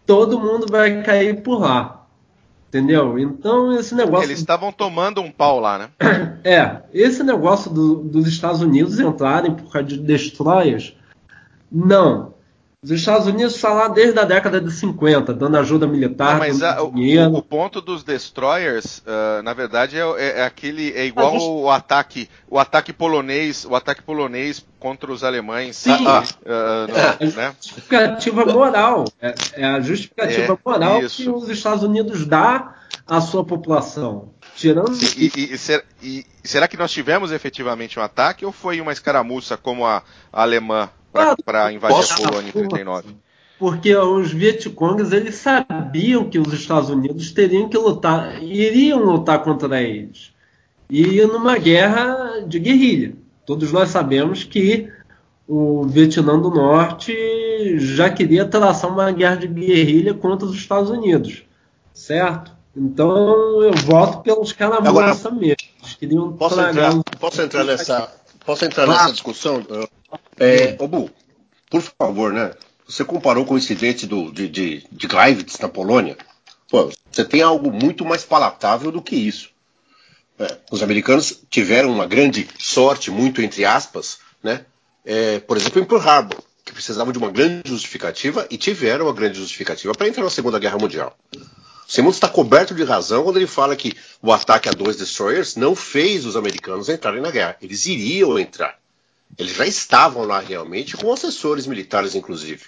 todo 0.08 0.40
mundo 0.40 0.66
vai 0.70 1.02
cair 1.02 1.42
por 1.42 1.60
lá. 1.60 2.06
Entendeu? 2.68 3.18
Então 3.18 3.72
esse 3.78 3.94
negócio. 3.94 4.26
Eles 4.26 4.38
estavam 4.38 4.72
tomando 4.72 5.20
um 5.20 5.30
pau 5.30 5.60
lá, 5.60 5.78
né? 5.78 5.90
É, 6.44 6.82
esse 6.94 7.22
negócio 7.22 7.70
do, 7.70 7.96
dos 7.96 8.26
Estados 8.26 8.62
Unidos 8.62 8.98
entrarem 8.98 9.54
por 9.54 9.70
causa 9.70 9.88
de 9.88 9.98
destroyers, 9.98 10.94
não. 11.70 12.32
Os 12.80 12.92
Estados 12.92 13.26
Unidos 13.26 13.56
estão 13.56 13.74
lá 13.74 13.88
desde 13.88 14.18
a 14.20 14.24
década 14.24 14.60
de 14.60 14.70
50, 14.70 15.34
dando 15.34 15.56
ajuda 15.56 15.86
militar. 15.86 16.34
Não, 16.34 16.38
mas 16.38 16.62
a, 16.62 16.80
o, 16.80 16.92
o, 17.36 17.42
ponto 17.42 17.80
dos 17.80 18.04
destroyers, 18.04 18.98
uh, 18.98 19.42
na 19.42 19.52
verdade, 19.52 19.98
é, 19.98 20.00
é, 20.00 20.38
é, 20.38 20.44
aquele 20.44 20.92
é 20.92 21.04
igual 21.04 21.32
gente... 21.32 21.42
o 21.42 21.68
ataque, 21.68 22.28
o 22.48 22.56
ataque 22.56 22.92
polonês, 22.92 23.64
o 23.64 23.74
ataque 23.74 24.02
polonês 24.02 24.64
contra 24.78 25.12
os 25.12 25.24
alemães. 25.24 25.76
Sim. 25.76 25.90
Uh, 25.90 26.20
uh, 26.20 26.96
é, 27.20 27.24
a 27.24 27.30
né? 27.36 27.54
justificativa 27.60 28.46
moral. 28.46 29.04
É, 29.20 29.34
é 29.54 29.64
a 29.64 29.80
justificativa 29.80 30.52
é, 30.54 30.58
moral 30.64 31.00
isso. 31.02 31.22
que 31.22 31.28
os 31.28 31.48
Estados 31.48 31.82
Unidos 31.82 32.26
dá 32.26 32.74
à 33.06 33.20
sua 33.20 33.44
população. 33.44 34.30
Tirando. 34.54 34.94
Sim, 34.94 35.30
e, 35.36 35.54
e, 35.54 35.58
ser, 35.58 35.84
e, 36.02 36.26
será 36.42 36.66
que 36.66 36.76
nós 36.76 36.90
tivemos 36.90 37.30
efetivamente 37.32 37.98
um 37.98 38.02
ataque 38.02 38.44
ou 38.44 38.52
foi 38.52 38.80
uma 38.80 38.92
escaramuça 38.92 39.56
como 39.56 39.86
a, 39.86 40.02
a 40.32 40.42
alemã 40.42 40.90
para 41.44 41.72
invadir 41.72 41.96
Posso? 41.96 42.14
a 42.14 42.28
Polônia 42.28 42.48
em 42.48 42.52
39. 42.52 43.16
Porque 43.58 43.94
os 43.94 44.32
Vietcongs 44.32 45.12
eles 45.12 45.34
sabiam 45.34 46.30
que 46.30 46.38
os 46.38 46.52
Estados 46.52 46.90
Unidos 46.90 47.32
teriam 47.32 47.68
que 47.68 47.76
lutar, 47.76 48.40
iriam 48.42 49.00
lutar 49.00 49.42
contra 49.42 49.82
eles. 49.82 50.32
E 50.88 51.20
numa 51.22 51.58
guerra 51.58 52.40
de 52.46 52.58
guerrilha. 52.60 53.14
Todos 53.48 53.72
nós 53.72 53.88
sabemos 53.88 54.44
que 54.44 54.92
o 55.48 55.86
Vietnã 55.86 56.38
do 56.38 56.50
Norte 56.50 57.78
já 57.78 58.10
queria 58.10 58.44
traçar 58.44 58.92
uma 58.92 59.10
guerra 59.10 59.36
de 59.36 59.48
guerrilha 59.48 60.12
contra 60.12 60.46
os 60.46 60.54
Estados 60.54 60.90
Unidos. 60.90 61.44
Certo? 61.94 62.52
Então 62.76 63.62
eu 63.62 63.72
voto 63.72 64.18
pelos 64.18 64.52
caras 64.52 64.82
mesmo. 65.32 65.56
Eles 65.80 65.94
queriam 65.98 66.30
posso 66.34 66.60
entrar, 66.60 66.92
posso 67.18 67.40
entrar 67.40 67.64
nessa, 67.64 68.12
posso 68.44 68.66
entrar 68.66 68.86
nessa 68.86 69.12
discussão? 69.12 69.66
É, 70.38 70.76
ô 70.78 70.86
Bu, 70.86 71.08
por 71.70 71.80
favor, 71.80 72.34
né? 72.34 72.52
Você 72.86 73.02
comparou 73.02 73.46
com 73.46 73.54
o 73.54 73.58
incidente 73.58 74.06
do, 74.06 74.30
de, 74.30 74.46
de, 74.46 74.86
de 74.92 75.06
Gleiwitz 75.06 75.58
na 75.58 75.70
Polônia. 75.70 76.18
Pô, 76.70 76.90
você 77.10 77.24
tem 77.24 77.40
algo 77.40 77.72
muito 77.72 78.04
mais 78.04 78.26
palatável 78.26 78.92
do 78.92 79.00
que 79.00 79.16
isso. 79.16 79.48
É, 80.38 80.56
os 80.70 80.82
americanos 80.82 81.42
tiveram 81.50 81.90
uma 81.90 82.06
grande 82.06 82.48
sorte, 82.58 83.10
muito 83.10 83.42
entre 83.42 83.64
aspas, 83.64 84.18
né? 84.42 84.64
É, 85.04 85.40
por 85.40 85.56
exemplo, 85.56 85.80
em 85.80 85.84
Pearl 85.84 86.06
Harbor, 86.06 86.42
que 86.64 86.72
precisavam 86.72 87.12
de 87.12 87.18
uma 87.18 87.30
grande 87.30 87.68
justificativa 87.68 88.46
e 88.50 88.56
tiveram 88.56 89.06
uma 89.06 89.14
grande 89.14 89.38
justificativa 89.38 89.94
para 89.94 90.06
entrar 90.06 90.22
na 90.22 90.30
Segunda 90.30 90.58
Guerra 90.58 90.78
Mundial. 90.78 91.16
Simmons 91.88 92.16
está 92.16 92.28
coberto 92.28 92.74
de 92.74 92.84
razão 92.84 93.24
quando 93.24 93.38
ele 93.38 93.46
fala 93.46 93.74
que 93.74 93.96
o 94.20 94.30
ataque 94.30 94.68
a 94.68 94.72
dois 94.72 94.96
destroyers 94.96 95.56
não 95.56 95.74
fez 95.74 96.26
os 96.26 96.36
americanos 96.36 96.90
entrarem 96.90 97.22
na 97.22 97.30
guerra. 97.30 97.56
Eles 97.62 97.86
iriam 97.86 98.38
entrar. 98.38 98.78
Eles 99.38 99.54
já 99.54 99.66
estavam 99.66 100.24
lá 100.24 100.38
realmente, 100.38 100.96
com 100.96 101.10
assessores 101.10 101.66
militares, 101.66 102.14
inclusive. 102.14 102.64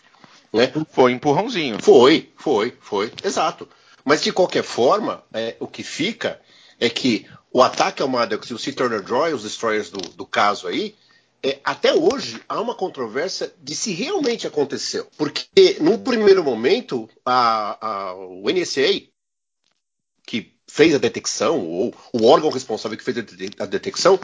Né? 0.51 0.73
Foi 0.91 1.13
um 1.13 1.17
empurrãozinho. 1.17 1.77
Foi, 1.83 2.31
foi, 2.37 2.75
foi, 2.81 3.13
exato. 3.23 3.69
Mas 4.05 4.23
de 4.23 4.33
qualquer 4.33 4.63
forma, 4.63 5.23
é, 5.35 5.55
o 5.61 5.67
que 5.67 5.83
fica 5.83 6.41
é 6.79 6.89
que 6.89 7.27
o 7.53 7.63
ataque 7.63 8.03
ao 8.03 8.09
Maddox 8.09 8.49
e 8.49 8.55
o 8.55 8.59
Sea 8.59 8.73
Turner 8.73 9.07
Joy, 9.07 9.35
os 9.35 9.43
destroyers 9.43 9.91
do, 9.91 9.99
do 9.99 10.27
caso 10.27 10.69
aí, 10.69 10.95
é, 11.43 11.59
até 11.65 11.95
hoje 11.95 12.41
há 12.49 12.61
uma 12.61 12.75
controvérsia 12.75 13.53
de 13.63 13.75
se 13.75 13.93
realmente 13.93 14.47
aconteceu. 14.47 15.09
Porque, 15.17 15.79
num 15.81 15.99
primeiro 15.99 16.45
momento, 16.45 17.09
a, 17.25 17.87
a, 17.87 18.15
o 18.15 18.45
NSA, 18.51 19.03
que 20.27 20.55
fez 20.69 20.95
a 20.95 20.99
detecção, 20.99 21.67
ou 21.67 21.95
o 22.13 22.27
órgão 22.27 22.51
responsável 22.51 22.97
que 22.97 23.05
fez 23.05 23.17
a 23.59 23.67
detecção, 23.67 24.21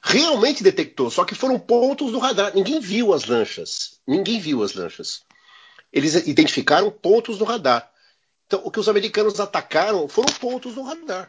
realmente 0.00 0.62
detectou, 0.62 1.10
só 1.10 1.24
que 1.24 1.34
foram 1.34 1.58
pontos 1.58 2.12
do 2.12 2.18
radar. 2.18 2.54
Ninguém 2.54 2.80
viu 2.80 3.12
as 3.12 3.26
lanchas. 3.26 4.00
Ninguém 4.06 4.40
viu 4.40 4.62
as 4.62 4.74
lanchas. 4.74 5.22
Eles 5.92 6.14
identificaram 6.14 6.90
pontos 6.90 7.38
no 7.38 7.44
radar. 7.44 7.90
Então, 8.46 8.60
o 8.64 8.70
que 8.70 8.80
os 8.80 8.88
americanos 8.88 9.40
atacaram 9.40 10.08
foram 10.08 10.32
pontos 10.34 10.74
no 10.76 10.82
radar. 10.82 11.28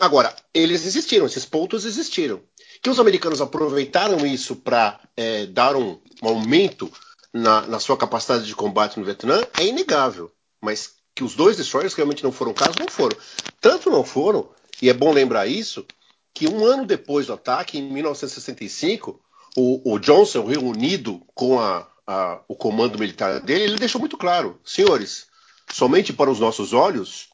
Agora, 0.00 0.34
eles 0.52 0.84
existiram, 0.84 1.26
esses 1.26 1.44
pontos 1.44 1.84
existiram. 1.84 2.40
Que 2.82 2.90
os 2.90 2.98
americanos 2.98 3.40
aproveitaram 3.40 4.26
isso 4.26 4.56
para 4.56 5.00
é, 5.16 5.46
dar 5.46 5.76
um, 5.76 6.00
um 6.22 6.28
aumento 6.28 6.90
na, 7.32 7.62
na, 7.62 7.80
sua 7.80 7.96
capacidade 7.96 8.46
de 8.46 8.54
combate 8.54 8.98
no 8.98 9.04
Vietnã 9.04 9.46
é 9.58 9.66
inegável. 9.66 10.30
Mas 10.60 10.94
que 11.14 11.22
os 11.22 11.34
dois 11.34 11.56
destroyers 11.56 11.94
realmente 11.94 12.24
não 12.24 12.32
foram 12.32 12.52
casos, 12.52 12.76
não 12.76 12.88
foram. 12.88 13.16
Tanto 13.60 13.90
não 13.90 14.04
foram, 14.04 14.50
e 14.82 14.90
é 14.90 14.92
bom 14.92 15.12
lembrar 15.12 15.46
isso, 15.46 15.86
que 16.32 16.48
um 16.48 16.64
ano 16.64 16.84
depois 16.84 17.26
do 17.26 17.32
ataque, 17.32 17.78
em 17.78 17.82
1965, 17.82 19.20
o, 19.56 19.94
o 19.94 19.98
Johnson, 20.00 20.44
reunido 20.44 21.22
com 21.32 21.60
a, 21.60 21.88
a, 22.06 22.40
o 22.48 22.56
comando 22.56 22.98
militar 22.98 23.40
dele, 23.40 23.64
ele 23.64 23.78
deixou 23.78 24.00
muito 24.00 24.16
claro: 24.16 24.60
senhores, 24.64 25.28
somente 25.72 26.12
para 26.12 26.30
os 26.30 26.40
nossos 26.40 26.72
olhos, 26.72 27.28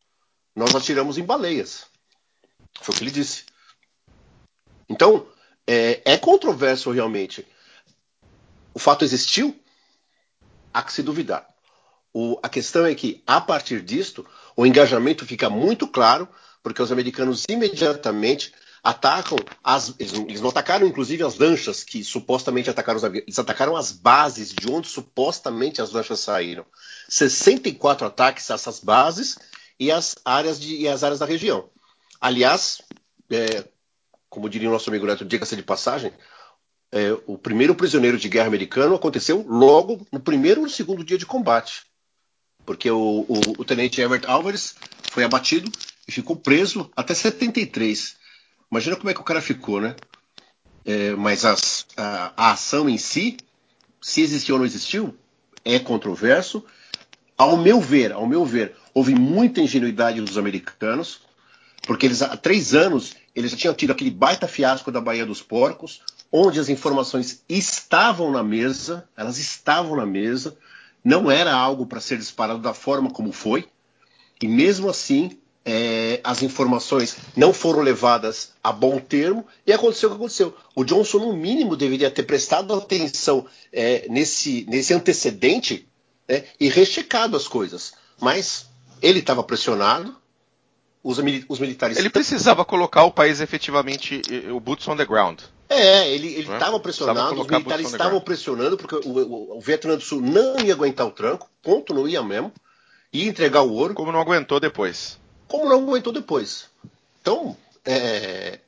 nós 0.54 0.74
atiramos 0.74 1.16
em 1.16 1.24
baleias. 1.24 1.89
Foi 2.80 2.94
o 2.94 2.98
que 2.98 3.04
ele 3.04 3.10
disse. 3.10 3.44
Então, 4.88 5.26
é, 5.66 6.00
é 6.04 6.16
controverso 6.16 6.90
realmente. 6.90 7.46
O 8.74 8.78
fato 8.78 9.04
existiu? 9.04 9.58
Há 10.72 10.82
que 10.82 10.92
se 10.92 11.02
duvidar. 11.02 11.46
O, 12.12 12.38
a 12.42 12.48
questão 12.48 12.84
é 12.86 12.94
que, 12.94 13.22
a 13.26 13.40
partir 13.40 13.82
disto, 13.82 14.26
o 14.56 14.66
engajamento 14.66 15.24
fica 15.24 15.48
muito 15.48 15.86
claro, 15.86 16.28
porque 16.62 16.82
os 16.82 16.90
americanos 16.90 17.44
imediatamente 17.48 18.52
atacam 18.82 19.38
as. 19.62 19.94
Eles 19.98 20.40
não 20.40 20.50
atacaram, 20.50 20.86
inclusive, 20.86 21.22
as 21.22 21.38
lanchas 21.38 21.84
que 21.84 22.02
supostamente 22.02 22.70
atacaram 22.70 22.96
os 22.96 23.04
aviões. 23.04 23.24
Eles 23.26 23.38
atacaram 23.38 23.76
as 23.76 23.92
bases 23.92 24.52
de 24.52 24.70
onde 24.70 24.88
supostamente 24.88 25.80
as 25.80 25.92
lanchas 25.92 26.20
saíram. 26.20 26.64
64 27.08 28.06
ataques 28.06 28.50
a 28.50 28.54
essas 28.54 28.80
bases 28.80 29.38
e 29.78 29.90
as 29.90 30.16
áreas, 30.24 30.58
de, 30.58 30.76
e 30.76 30.88
as 30.88 31.04
áreas 31.04 31.20
da 31.20 31.26
região. 31.26 31.68
Aliás, 32.20 32.82
é, 33.30 33.64
como 34.28 34.48
diria 34.48 34.68
o 34.68 34.72
nosso 34.72 34.90
amigo 34.90 35.06
Neto, 35.06 35.24
diga-se 35.24 35.56
de 35.56 35.62
passagem, 35.62 36.12
é, 36.92 37.12
o 37.26 37.38
primeiro 37.38 37.74
prisioneiro 37.74 38.18
de 38.18 38.28
guerra 38.28 38.48
americano 38.48 38.94
aconteceu 38.94 39.44
logo 39.48 40.06
no 40.12 40.20
primeiro 40.20 40.60
ou 40.60 40.66
no 40.66 40.72
segundo 40.72 41.04
dia 41.04 41.16
de 41.16 41.26
combate. 41.26 41.82
Porque 42.66 42.90
o, 42.90 43.24
o, 43.28 43.40
o 43.58 43.64
tenente 43.64 44.00
Everett 44.00 44.26
Alvarez 44.26 44.74
foi 45.10 45.24
abatido 45.24 45.70
e 46.06 46.12
ficou 46.12 46.36
preso 46.36 46.90
até 46.96 47.14
73. 47.14 48.16
Imagina 48.70 48.96
como 48.96 49.10
é 49.10 49.14
que 49.14 49.20
o 49.20 49.24
cara 49.24 49.40
ficou, 49.40 49.80
né? 49.80 49.96
É, 50.84 51.10
mas 51.12 51.44
as, 51.44 51.86
a, 51.96 52.32
a, 52.36 52.52
ação 52.52 52.88
em 52.88 52.98
si, 52.98 53.36
se 54.00 54.20
existiu 54.20 54.54
ou 54.54 54.58
não 54.60 54.66
existiu, 54.66 55.16
é 55.64 55.78
controverso. 55.78 56.64
Ao 57.36 57.56
meu 57.56 57.80
ver, 57.80 58.12
ao 58.12 58.26
meu 58.26 58.44
ver, 58.44 58.76
houve 58.92 59.14
muita 59.14 59.60
ingenuidade 59.60 60.20
dos 60.20 60.36
americanos, 60.36 61.22
porque 61.86 62.06
eles 62.06 62.22
há 62.22 62.36
três 62.36 62.74
anos 62.74 63.14
eles 63.34 63.52
já 63.52 63.56
tinham 63.56 63.74
tido 63.74 63.92
aquele 63.92 64.10
baita 64.10 64.48
fiasco 64.48 64.90
da 64.90 65.00
Baía 65.00 65.24
dos 65.24 65.42
Porcos, 65.42 66.02
onde 66.32 66.60
as 66.60 66.68
informações 66.68 67.42
estavam 67.48 68.30
na 68.30 68.42
mesa, 68.42 69.08
elas 69.16 69.38
estavam 69.38 69.96
na 69.96 70.06
mesa, 70.06 70.56
não 71.04 71.30
era 71.30 71.54
algo 71.54 71.86
para 71.86 72.00
ser 72.00 72.18
disparado 72.18 72.60
da 72.60 72.74
forma 72.74 73.10
como 73.10 73.32
foi, 73.32 73.68
e 74.42 74.48
mesmo 74.48 74.88
assim 74.88 75.38
é, 75.64 76.20
as 76.24 76.42
informações 76.42 77.16
não 77.36 77.52
foram 77.52 77.80
levadas 77.80 78.52
a 78.62 78.72
bom 78.72 78.98
termo 78.98 79.46
e 79.66 79.72
aconteceu 79.72 80.08
o 80.08 80.12
que 80.12 80.16
aconteceu. 80.16 80.56
O 80.74 80.84
Johnson, 80.84 81.18
no 81.18 81.36
mínimo, 81.36 81.76
deveria 81.76 82.10
ter 82.10 82.22
prestado 82.22 82.74
atenção 82.74 83.46
é, 83.72 84.06
nesse, 84.08 84.64
nesse 84.68 84.94
antecedente 84.94 85.86
né, 86.28 86.44
e 86.58 86.68
rechecado 86.68 87.36
as 87.36 87.46
coisas. 87.46 87.92
Mas 88.20 88.66
ele 89.02 89.20
estava 89.20 89.42
pressionado, 89.42 90.16
os, 91.02 91.18
os, 91.48 91.58
militares. 91.58 91.96
Ele 91.96 92.10
precisava 92.10 92.64
colocar 92.64 93.04
o 93.04 93.12
país 93.12 93.40
efetivamente, 93.40 94.20
o 94.50 94.60
boots 94.60 94.86
on 94.88 94.96
the 94.96 95.04
ground. 95.04 95.40
É, 95.68 96.08
ele 96.08 96.40
estava 96.40 96.76
é? 96.76 96.80
pressionado, 96.80 97.40
os 97.40 97.46
militares 97.46 97.86
estavam 97.86 98.20
pressionando, 98.20 98.76
porque 98.76 98.96
o, 99.08 99.10
o, 99.10 99.58
o, 99.58 99.60
Vietnã 99.60 99.96
do 99.96 100.02
Sul 100.02 100.20
não 100.20 100.58
ia 100.58 100.74
aguentar 100.74 101.06
o 101.06 101.12
tranco, 101.12 101.48
ponto, 101.62 101.94
não 101.94 102.08
ia 102.08 102.22
mesmo, 102.22 102.52
ia 103.12 103.28
entregar 103.28 103.62
o 103.62 103.72
ouro. 103.72 103.94
Como 103.94 104.12
não 104.12 104.20
aguentou 104.20 104.58
depois. 104.58 105.18
Como 105.46 105.68
não 105.68 105.78
aguentou 105.78 106.12
depois. 106.12 106.66
Então, 107.20 107.56
é, 107.84 108.58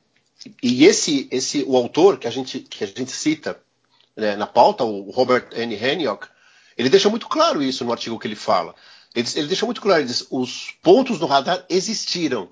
e 0.61 0.85
esse, 0.85 1.27
esse, 1.31 1.63
o 1.67 1.75
autor 1.75 2.17
que 2.17 2.27
a 2.27 2.31
gente, 2.31 2.59
que 2.59 2.83
a 2.83 2.87
gente 2.87 3.11
cita 3.11 3.59
né, 4.15 4.35
na 4.35 4.47
pauta, 4.47 4.83
o 4.83 5.11
Robert 5.11 5.49
N. 5.53 5.75
Henniok, 5.75 6.27
ele 6.77 6.89
deixa 6.89 7.09
muito 7.09 7.27
claro 7.27 7.61
isso 7.61 7.85
no 7.85 7.91
artigo 7.91 8.19
que 8.19 8.27
ele 8.27 8.35
fala. 8.35 8.73
Ele, 9.15 9.27
ele 9.35 9.65
muito 9.65 9.81
claro, 9.81 10.01
ele 10.01 10.07
diz, 10.07 10.25
os 10.29 10.71
pontos 10.81 11.19
no 11.19 11.27
radar 11.27 11.65
existiram, 11.69 12.49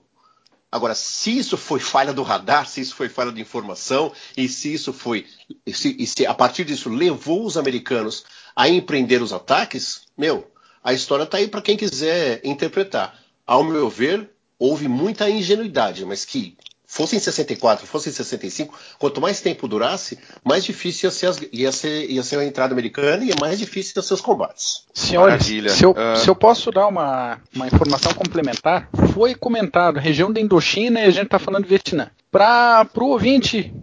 Agora, 0.72 0.96
se 0.96 1.38
isso 1.38 1.58
foi 1.58 1.82
falha 1.82 2.14
do 2.14 2.24
radar, 2.24 2.66
se 2.66 2.80
isso 2.80 2.96
foi 2.96 3.10
falha 3.10 3.32
de 3.32 3.42
informação, 3.42 4.14
e 4.38 4.48
se 4.48 4.74
isso 4.74 4.94
foi. 4.94 5.28
E 5.66 5.74
se, 5.74 5.98
e 6.00 6.08
se 6.08 6.26
a 6.26 6.34
partir 6.34 6.64
disso 6.64 6.88
levou 6.90 7.46
os 7.46 7.58
americanos 7.58 8.24
a 8.56 8.70
empreender 8.70 9.22
os 9.22 9.34
ataques, 9.34 10.04
meu, 10.18 10.50
a 10.82 10.94
história 10.94 11.24
está 11.24 11.38
aí 11.38 11.50
para 11.50 11.62
quem 11.62 11.76
quiser 11.76 12.40
interpretar. 12.46 13.20
Ao 13.46 13.66
meu 13.66 13.90
ver, 13.90 14.30
houve 14.58 14.88
muita 14.88 15.30
ingenuidade, 15.30 16.06
mas 16.06 16.24
que 16.24 16.56
fosse 16.92 17.16
em 17.16 17.20
64, 17.20 17.88
fosse 17.88 18.10
em 18.10 18.12
65, 18.12 18.78
quanto 19.00 19.22
mais 19.22 19.40
tempo 19.40 19.66
durasse, 19.66 20.20
mais 20.44 20.66
difícil 20.66 21.08
ia 21.08 21.12
ser, 21.12 21.28
as, 21.28 21.40
ia 21.54 21.72
ser, 21.72 22.12
ia 22.12 22.22
ser 22.22 22.38
a 22.38 22.46
entrada 22.46 22.74
americana 22.74 23.24
e 23.24 23.32
mais 23.40 23.58
difícil 23.58 23.94
ia 23.96 24.02
ser 24.04 24.14
os 24.14 24.20
combates. 24.20 24.84
Senhores, 24.94 25.46
se 25.46 25.86
eu, 25.86 25.92
uh... 25.92 26.18
se 26.18 26.28
eu 26.28 26.36
posso 26.36 26.70
dar 26.70 26.88
uma, 26.88 27.40
uma 27.56 27.66
informação 27.66 28.14
complementar, 28.14 28.90
foi 29.14 29.34
comentado 29.34 30.00
região 30.00 30.34
da 30.34 30.42
Indochina 30.42 31.00
e 31.00 31.06
a 31.06 31.12
gente 31.12 31.28
está 31.28 31.40
falando 31.40 31.66
Vietnã. 31.66 32.12
Para 32.30 32.86
o 32.98 33.06
ouvinte 33.06 33.74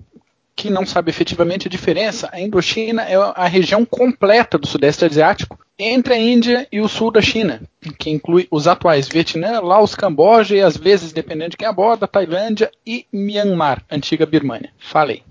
que 0.58 0.68
não 0.68 0.84
sabe 0.84 1.08
efetivamente 1.08 1.68
a 1.68 1.70
diferença, 1.70 2.28
a 2.32 2.40
Indochina 2.40 3.02
é 3.02 3.14
a 3.14 3.46
região 3.46 3.84
completa 3.84 4.58
do 4.58 4.66
Sudeste 4.66 5.04
Asiático 5.04 5.56
entre 5.78 6.14
a 6.14 6.18
Índia 6.18 6.66
e 6.72 6.80
o 6.80 6.88
sul 6.88 7.12
da 7.12 7.22
China, 7.22 7.62
que 7.96 8.10
inclui 8.10 8.48
os 8.50 8.66
atuais 8.66 9.08
Vietnã, 9.08 9.60
Laos, 9.60 9.94
Camboja 9.94 10.56
e 10.56 10.60
às 10.60 10.76
vezes, 10.76 11.12
dependendo 11.12 11.50
de 11.50 11.56
quem 11.56 11.68
aborda, 11.68 12.08
Tailândia 12.08 12.72
e 12.84 13.06
Myanmar, 13.12 13.84
antiga 13.88 14.26
Birmania. 14.26 14.70
Falei. 14.76 15.22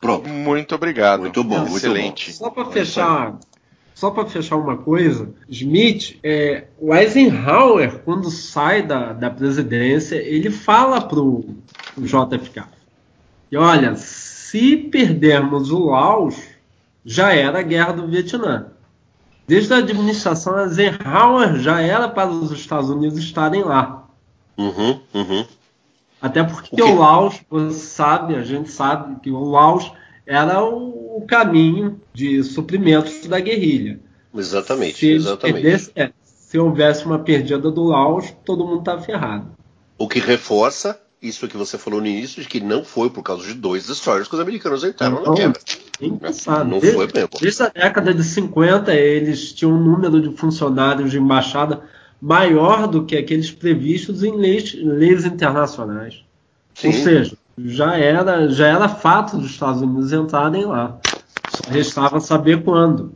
Pronto. 0.00 0.28
Muito 0.28 0.74
obrigado. 0.74 1.20
Muito 1.20 1.44
bom, 1.44 1.64
excelente. 1.64 2.30
Muito 2.30 2.40
bom. 2.40 2.44
Só 2.46 2.50
para 2.50 2.64
fechar, 2.72 3.38
só 3.94 4.10
para 4.10 4.26
fechar 4.26 4.56
uma 4.56 4.76
coisa, 4.76 5.32
Smith, 5.48 6.18
é, 6.20 6.64
o 6.80 6.92
Eisenhower, 6.92 8.00
quando 8.04 8.28
sai 8.28 8.82
da, 8.82 9.12
da 9.12 9.30
presidência, 9.30 10.16
ele 10.16 10.50
fala 10.50 11.00
pro, 11.00 11.44
pro 11.94 12.04
JFK. 12.04 12.64
E 13.52 13.56
olha, 13.56 13.94
se 14.52 14.76
perdermos 14.76 15.70
o 15.70 15.86
Laos, 15.86 16.36
já 17.02 17.32
era 17.32 17.60
a 17.60 17.62
guerra 17.62 17.92
do 17.92 18.06
Vietnã. 18.06 18.66
Desde 19.48 19.72
a 19.72 19.78
administração 19.78 20.60
Eisenhower 20.60 21.56
já 21.56 21.80
era 21.80 22.06
para 22.06 22.28
os 22.28 22.50
Estados 22.50 22.90
Unidos 22.90 23.18
estarem 23.18 23.64
lá. 23.64 24.06
Uhum, 24.58 25.00
uhum. 25.14 25.46
Até 26.20 26.44
porque 26.44 26.82
o, 26.82 26.86
o, 26.86 26.98
Laos, 26.98 27.40
você 27.48 27.78
sabe, 27.78 28.34
a 28.34 28.42
gente 28.42 28.70
sabe 28.70 29.18
que 29.20 29.30
o 29.30 29.42
Laos 29.42 29.90
era 30.26 30.62
o, 30.62 31.24
caminho 31.26 31.98
de 32.12 32.44
suprimentos 32.44 33.26
da 33.26 33.40
guerrilha. 33.40 33.98
Exatamente, 34.34 34.98
se 34.98 35.12
exatamente. 35.12 35.62
Perdesse, 35.62 35.92
é, 35.96 36.12
se 36.26 36.58
houvesse 36.58 37.06
uma 37.06 37.18
perdida 37.18 37.70
do 37.70 37.84
Laos, 37.84 38.34
todo 38.44 38.66
mundo 38.66 38.80
está 38.80 38.98
ferrado. 38.98 39.46
O 39.96 40.06
que 40.06 40.18
reforça 40.18 41.00
isso 41.22 41.46
que 41.46 41.56
você 41.56 41.78
falou 41.78 42.00
no 42.00 42.06
início, 42.06 42.42
de 42.42 42.48
que 42.48 42.58
não 42.58 42.84
foi 42.84 43.08
por 43.08 43.22
causa 43.22 43.46
de 43.46 43.54
dois 43.54 43.86
destroyers 43.86 44.26
que 44.26 44.34
os 44.34 44.40
americanos 44.40 44.82
entraram 44.82 45.22
não, 45.22 45.30
na 45.30 45.34
guerra. 45.34 45.52
É 46.00 46.06
engraçado. 46.06 46.68
Não 46.68 46.80
desde, 46.80 46.96
foi 46.96 47.08
mesmo. 47.14 47.30
Desde 47.40 47.62
a 47.62 47.68
década 47.68 48.12
de 48.12 48.24
50, 48.24 48.92
eles 48.92 49.52
tinham 49.52 49.72
um 49.72 49.80
número 49.80 50.20
de 50.20 50.36
funcionários 50.36 51.12
de 51.12 51.18
embaixada 51.18 51.82
maior 52.20 52.88
do 52.88 53.04
que 53.04 53.16
aqueles 53.16 53.50
previstos 53.52 54.24
em 54.24 54.36
leis, 54.36 54.74
leis 54.74 55.24
internacionais. 55.24 56.24
Sim. 56.74 56.88
Ou 56.88 56.92
seja, 56.92 57.36
já 57.56 57.96
era, 57.96 58.48
já 58.48 58.66
era 58.66 58.88
fato 58.88 59.36
dos 59.36 59.50
Estados 59.50 59.80
Unidos 59.80 60.12
entrarem 60.12 60.64
lá. 60.64 60.98
Só 61.50 61.70
restava 61.70 62.20
saber 62.20 62.64
quando. 62.64 63.12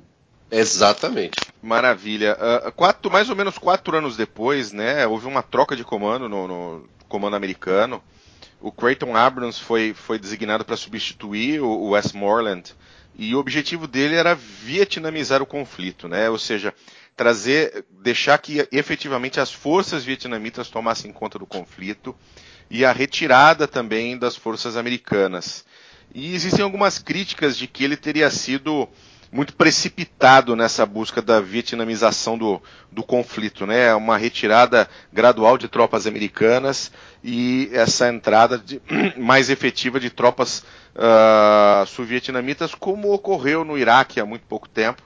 Exatamente. 0.51 1.41
Maravilha. 1.61 2.37
Uh, 2.37 2.71
quatro, 2.73 3.11
mais 3.11 3.29
ou 3.29 3.35
menos 3.35 3.59
quatro 3.59 3.97
anos 3.97 4.17
depois, 4.17 4.73
né, 4.73 5.07
houve 5.07 5.27
uma 5.27 5.43
troca 5.43 5.75
de 5.75 5.83
comando 5.83 6.29
no, 6.29 6.47
no 6.47 6.96
comando 7.09 7.37
americano. 7.37 8.03
O 8.61 8.73
Creighton 8.73 9.17
Abrams 9.17 9.59
foi, 9.61 9.95
foi 9.95 10.19
designado 10.19 10.65
para 10.65 10.77
substituir 10.77 11.61
o, 11.61 11.69
o 11.69 11.91
Westmoreland 11.91 12.75
e 13.19 13.35
o 13.35 13.39
objetivo 13.39 13.87
dele 13.87 14.15
era 14.15 14.35
vietnamizar 14.35 15.41
o 15.41 15.47
conflito, 15.47 16.07
né? 16.07 16.29
Ou 16.29 16.39
seja, 16.39 16.75
trazer, 17.17 17.85
deixar 18.03 18.37
que 18.39 18.69
efetivamente 18.71 19.41
as 19.41 19.51
forças 19.51 20.05
vietnamitas 20.05 20.69
tomassem 20.69 21.11
conta 21.13 21.39
do 21.39 21.47
conflito 21.47 22.15
e 22.71 22.85
a 22.85 22.93
retirada 22.93 23.67
também 23.67 24.19
das 24.19 24.37
forças 24.37 24.77
americanas. 24.77 25.65
E 26.15 26.35
existem 26.35 26.63
algumas 26.63 26.99
críticas 26.99 27.57
de 27.57 27.67
que 27.67 27.85
ele 27.85 27.97
teria 27.97 28.31
sido 28.31 28.89
muito 29.37 29.55
precipitado 29.55 30.57
nessa 30.57 30.87
busca 30.87 31.21
da 31.21 31.41
vietnamização 31.43 32.39
do, 32.39 32.61
do 32.91 33.03
conflito, 33.03 33.67
né? 33.67 33.95
Uma 33.95 34.17
retirada 34.17 34.89
gradual 35.13 35.59
de 35.59 35.69
tropas 35.69 36.07
americanas 36.07 36.91
e 37.23 37.69
essa 37.71 38.09
entrada 38.09 38.57
de, 38.57 38.81
mais 39.19 39.51
efetiva 39.51 40.01
de 40.01 40.09
tropas 40.09 40.65
uh, 40.95 41.87
sul-vietnamitas, 41.87 42.75
como 42.75 43.13
ocorreu 43.13 43.63
no 43.63 43.77
Iraque 43.77 44.19
há 44.19 44.25
muito 44.25 44.47
pouco 44.47 44.67
tempo, 44.67 45.03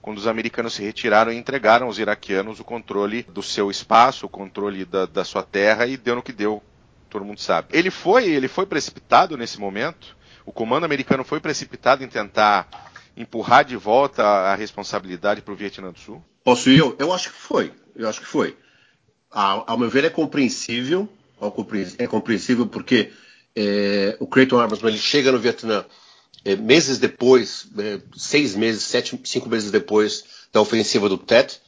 quando 0.00 0.16
os 0.16 0.26
americanos 0.26 0.72
se 0.72 0.82
retiraram 0.82 1.30
e 1.30 1.36
entregaram 1.36 1.86
aos 1.86 1.98
iraquianos 1.98 2.60
o 2.60 2.64
controle 2.64 3.22
do 3.24 3.42
seu 3.42 3.70
espaço, 3.70 4.24
o 4.24 4.30
controle 4.30 4.86
da, 4.86 5.04
da 5.04 5.24
sua 5.24 5.42
terra 5.42 5.86
e 5.86 5.98
deu 5.98 6.14
no 6.14 6.22
que 6.22 6.32
deu, 6.32 6.62
todo 7.10 7.24
mundo 7.24 7.40
sabe. 7.40 7.68
Ele 7.70 7.90
foi, 7.90 8.30
ele 8.30 8.48
foi 8.48 8.64
precipitado 8.64 9.36
nesse 9.36 9.60
momento. 9.60 10.16
O 10.46 10.52
comando 10.52 10.84
americano 10.84 11.22
foi 11.22 11.38
precipitado 11.38 12.02
em 12.02 12.08
tentar 12.08 12.92
empurrar 13.16 13.64
de 13.64 13.76
volta 13.76 14.22
a 14.22 14.54
responsabilidade 14.54 15.42
para 15.42 15.52
o 15.52 15.56
Vietnã 15.56 15.90
do 15.90 15.98
Sul? 15.98 16.22
Posso 16.42 16.70
ir? 16.70 16.78
Eu, 16.98 17.12
acho 17.12 17.30
que 17.30 17.38
foi. 17.38 17.72
Eu 17.94 18.08
acho 18.08 18.20
que 18.20 18.26
foi. 18.26 18.56
Ao 19.30 19.78
meu 19.78 19.88
ver, 19.88 20.04
é 20.04 20.10
compreensível. 20.10 21.08
É 21.98 22.06
compreensível 22.06 22.66
porque 22.66 23.12
é, 23.54 24.16
o 24.20 24.26
Creighton 24.26 24.58
Abrams 24.58 24.84
ele 24.86 24.98
chega 24.98 25.30
no 25.30 25.38
Vietnã 25.38 25.84
é, 26.44 26.56
meses 26.56 26.98
depois, 26.98 27.66
é, 27.78 28.00
seis 28.16 28.54
meses, 28.54 28.82
sete, 28.82 29.18
cinco 29.24 29.48
meses 29.48 29.70
depois 29.70 30.24
da 30.52 30.60
ofensiva 30.60 31.08
do 31.08 31.16
Tet, 31.16 31.60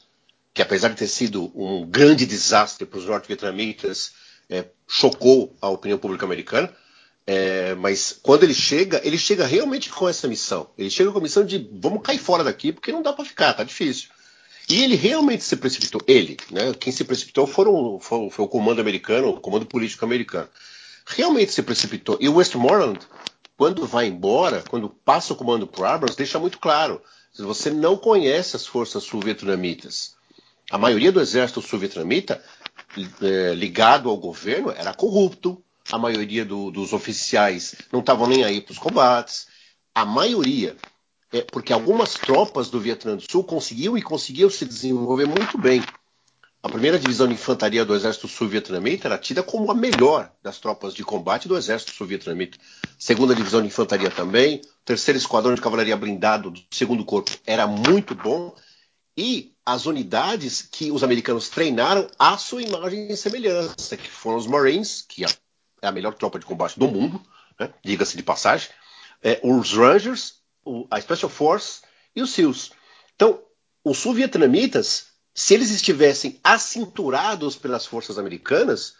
que 0.52 0.62
apesar 0.62 0.88
de 0.88 0.96
ter 0.96 1.08
sido 1.08 1.50
um 1.54 1.86
grande 1.86 2.26
desastre 2.26 2.86
para 2.86 2.98
os 2.98 3.06
norte-vietnamitas, 3.06 4.12
é, 4.48 4.66
chocou 4.88 5.56
a 5.60 5.68
opinião 5.68 5.98
pública 5.98 6.24
americana. 6.24 6.72
É, 7.26 7.74
mas 7.74 8.18
quando 8.22 8.44
ele 8.44 8.54
chega, 8.54 9.00
ele 9.04 9.18
chega 9.18 9.44
realmente 9.44 9.90
com 9.90 10.08
essa 10.08 10.28
missão. 10.28 10.70
Ele 10.78 10.88
chega 10.88 11.10
com 11.10 11.18
a 11.18 11.22
missão 11.22 11.44
de 11.44 11.68
vamos 11.72 12.02
cair 12.02 12.18
fora 12.18 12.44
daqui 12.44 12.72
porque 12.72 12.92
não 12.92 13.02
dá 13.02 13.12
para 13.12 13.24
ficar, 13.24 13.52
tá 13.52 13.64
difícil. 13.64 14.10
E 14.68 14.82
ele 14.82 14.96
realmente 14.96 15.44
se 15.44 15.56
precipitou. 15.56 16.00
Ele, 16.06 16.36
né? 16.50 16.72
Quem 16.78 16.92
se 16.92 17.04
precipitou 17.04 17.46
foram, 17.46 17.98
foi, 18.00 18.30
foi 18.30 18.44
o 18.44 18.48
comando 18.48 18.80
americano, 18.80 19.30
o 19.30 19.40
comando 19.40 19.66
político 19.66 20.04
americano. 20.04 20.48
Realmente 21.06 21.52
se 21.52 21.62
precipitou. 21.62 22.16
E 22.20 22.28
o 22.28 22.34
Westmoreland, 22.34 23.00
quando 23.56 23.86
vai 23.86 24.06
embora, 24.06 24.64
quando 24.68 24.88
passa 24.88 25.32
o 25.32 25.36
comando 25.36 25.66
para 25.66 25.94
Abrams, 25.94 26.16
deixa 26.16 26.38
muito 26.38 26.58
claro: 26.58 27.00
você 27.36 27.70
não 27.70 27.96
conhece 27.96 28.56
as 28.56 28.66
forças 28.66 29.04
sul-vietnamitas. 29.04 30.14
A 30.70 30.78
maioria 30.78 31.12
do 31.12 31.20
exército 31.20 31.62
sul-vietnamita 31.62 32.42
é, 33.22 33.54
ligado 33.54 34.08
ao 34.08 34.16
governo 34.16 34.72
era 34.72 34.92
corrupto, 34.92 35.62
a 35.90 35.98
maioria 35.98 36.44
do, 36.44 36.70
dos 36.70 36.92
oficiais 36.92 37.74
não 37.92 38.00
estavam 38.00 38.26
nem 38.26 38.44
aí 38.44 38.60
para 38.60 38.72
os 38.72 38.78
combates. 38.78 39.46
A 39.94 40.04
maioria, 40.04 40.76
é, 41.32 41.42
porque 41.42 41.72
algumas 41.72 42.14
tropas 42.14 42.68
do 42.68 42.80
Vietnã 42.80 43.16
do 43.16 43.30
Sul 43.30 43.44
conseguiam 43.44 43.96
e 43.96 44.02
conseguiam 44.02 44.50
se 44.50 44.64
desenvolver 44.64 45.26
muito 45.26 45.56
bem. 45.58 45.82
A 46.62 46.68
primeira 46.68 46.98
divisão 46.98 47.28
de 47.28 47.34
infantaria 47.34 47.84
do 47.84 47.94
exército 47.94 48.26
sul-vietnamita 48.26 49.06
era 49.06 49.16
tida 49.16 49.40
como 49.40 49.70
a 49.70 49.74
melhor 49.74 50.32
das 50.42 50.58
tropas 50.58 50.94
de 50.94 51.04
combate 51.04 51.46
do 51.46 51.56
exército 51.56 51.92
sul-vietnamita. 51.92 52.58
Segunda 52.98 53.36
divisão 53.36 53.60
de 53.60 53.68
infantaria 53.68 54.10
também. 54.10 54.60
Terceiro 54.84 55.16
esquadrão 55.16 55.54
de 55.54 55.60
cavalaria 55.60 55.96
blindado 55.96 56.50
do 56.50 56.60
segundo 56.72 57.04
corpo 57.04 57.30
era 57.46 57.66
muito 57.66 58.14
bom. 58.14 58.54
e 59.16 59.52
as 59.64 59.86
unidades 59.86 60.62
que 60.62 60.92
os 60.92 61.02
americanos 61.02 61.48
treinaram 61.48 62.06
à 62.18 62.38
sua 62.38 62.62
imagem 62.62 63.10
e 63.10 63.16
semelhança, 63.16 63.96
que 63.96 64.08
foram 64.08 64.36
os 64.36 64.46
Marines, 64.46 65.04
que 65.08 65.24
é 65.86 65.90
a 65.90 65.92
melhor 65.92 66.14
tropa 66.14 66.38
de 66.38 66.46
combate 66.46 66.78
do 66.78 66.88
mundo, 66.88 67.20
né? 67.58 67.72
diga-se 67.84 68.16
de 68.16 68.22
passagem, 68.22 68.68
é, 69.22 69.40
os 69.42 69.72
Rangers, 69.72 70.34
o, 70.64 70.86
a 70.90 71.00
Special 71.00 71.30
Force 71.30 71.80
e 72.14 72.22
os 72.22 72.32
SEALs. 72.32 72.72
Então, 73.14 73.42
os 73.84 73.98
sul-vietnamitas, 73.98 75.08
se 75.34 75.54
eles 75.54 75.70
estivessem 75.70 76.40
acinturados 76.42 77.56
pelas 77.56 77.86
forças 77.86 78.18
americanas, 78.18 78.94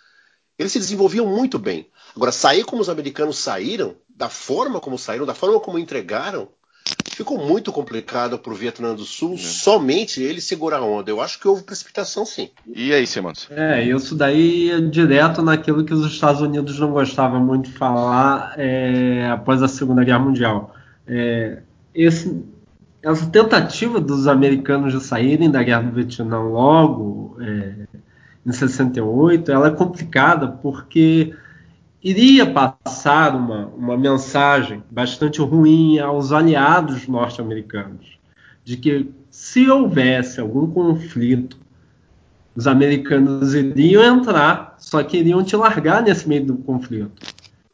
eles 0.59 0.73
se 0.73 0.79
desenvolviam 0.79 1.27
muito 1.27 1.59
bem. 1.59 1.91
Agora, 2.15 2.33
sair 2.33 2.65
como 2.65 2.81
os 2.81 2.89
americanos 2.89 3.39
saíram, 3.39 3.97
da 4.09 4.29
forma 4.29 4.81
como 4.81 4.99
saíram, 4.99 5.27
da 5.27 5.35
forma 5.35 5.61
como 5.61 5.79
entregaram, 5.79 6.49
ficou 7.17 7.39
muito 7.39 7.73
complicado 7.73 8.39
para 8.39 8.53
o 8.53 8.55
Vietnã 8.55 8.95
do 8.95 9.05
Sul 9.05 9.35
é. 9.35 9.39
somente 9.39 10.23
ele 10.23 10.39
segurar 10.39 10.79
a 10.79 10.85
onda. 10.85 11.11
Eu 11.11 11.23
acho 11.23 11.41
que 11.41 11.49
houve 11.49 11.63
precipitação, 11.63 12.27
sim. 12.27 12.51
E 12.75 12.93
aí, 12.93 13.07
Simons? 13.07 13.49
É, 13.51 13.83
isso 13.83 14.15
daí 14.15 14.71
é 14.71 14.81
direto 14.83 15.41
naquilo 15.41 15.83
que 15.83 15.95
os 15.95 16.05
Estados 16.13 16.43
Unidos 16.43 16.79
não 16.79 16.93
gostavam 16.93 17.41
muito 17.41 17.71
de 17.71 17.77
falar 17.77 18.53
é, 18.59 19.31
após 19.33 19.63
a 19.63 19.69
Segunda 19.69 20.05
Guerra 20.05 20.19
Mundial. 20.19 20.75
É, 21.07 21.63
esse, 21.95 22.45
essa 23.03 23.25
tentativa 23.31 23.99
dos 23.99 24.27
americanos 24.27 24.93
de 24.93 25.03
saírem 25.03 25.51
da 25.51 25.63
Guerra 25.63 25.85
do 25.85 25.93
Vietnã 25.93 26.39
logo 26.39 27.39
é, 27.41 27.87
em 28.45 28.53
68, 28.53 29.51
ela 29.51 29.69
é 29.69 29.71
complicada 29.71 30.49
porque 30.49 31.35
iria 32.09 32.47
passar 32.47 33.35
uma, 33.35 33.67
uma 33.77 33.97
mensagem 33.97 34.81
bastante 34.89 35.41
ruim 35.41 35.99
aos 35.99 36.31
aliados 36.31 37.09
norte-americanos 37.09 38.17
de 38.63 38.77
que 38.77 39.11
se 39.29 39.69
houvesse 39.69 40.39
algum 40.39 40.71
conflito, 40.71 41.59
os 42.55 42.69
americanos 42.69 43.55
iriam 43.55 44.19
entrar, 44.19 44.77
só 44.79 45.03
que 45.03 45.17
iriam 45.17 45.43
te 45.43 45.57
largar 45.57 46.01
nesse 46.01 46.29
meio 46.29 46.47
do 46.47 46.57
conflito. 46.59 47.11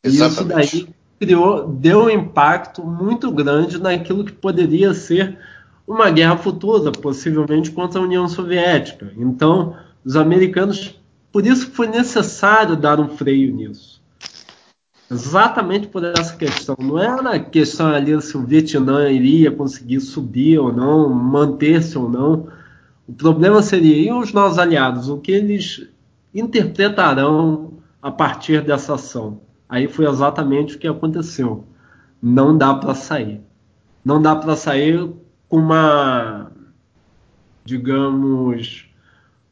Exatamente. 0.03 0.77
isso 0.77 0.87
daí 0.87 0.95
criou, 1.21 1.69
deu 1.69 2.05
um 2.05 2.11
impacto 2.11 2.83
muito 2.83 3.31
grande 3.31 3.79
naquilo 3.79 4.25
que 4.25 4.33
poderia 4.33 4.95
ser 4.95 5.39
uma 5.87 6.11
guerra 6.11 6.39
futura, 6.39 6.91
possivelmente 6.91 7.71
contra 7.71 8.01
a 8.01 8.05
União 8.05 8.27
Soviética. 8.27 9.13
Então, 9.15 9.77
os 10.03 10.17
americanos, 10.17 10.99
por 11.31 11.47
isso 11.47 11.71
foi 11.71 11.87
necessário 11.87 12.77
dar 12.77 12.99
um 12.99 13.11
freio 13.11 13.55
nisso. 13.55 13.92
Exatamente 15.13 15.89
por 15.89 16.03
essa 16.05 16.35
questão. 16.37 16.75
Não 16.79 16.99
era 16.99 17.35
a 17.35 17.39
questão 17.39 17.89
ali 17.89 18.21
se 18.23 18.37
o 18.37 18.47
Vietnã 18.47 19.11
iria 19.11 19.51
conseguir 19.51 20.01
subir 20.01 20.59
ou 20.59 20.73
não, 20.73 21.11
manter-se 21.11 21.99
ou 21.99 22.09
não. 22.09 22.49
O 23.07 23.13
problema 23.13 23.61
seria 23.61 23.97
e 23.97 24.11
os 24.11 24.33
nossos 24.33 24.59
aliados, 24.59 25.11
o 25.11 25.19
que 25.19 25.31
eles 25.31 25.87
interpretarão 26.35 27.75
a 28.01 28.11
partir 28.11 28.65
dessa 28.65 28.95
ação. 28.95 29.43
Aí 29.69 29.87
foi 29.87 30.07
exatamente 30.07 30.77
o 30.77 30.79
que 30.79 30.89
aconteceu. 30.89 31.67
Não 32.21 32.57
dá 32.57 32.73
para 32.75 32.95
sair. 32.95 33.43
Não 34.03 34.21
dá 34.21 34.35
para 34.35 34.57
sair 34.57 35.13
com 35.49 35.59
uma, 35.59 36.51
digamos, 37.65 38.89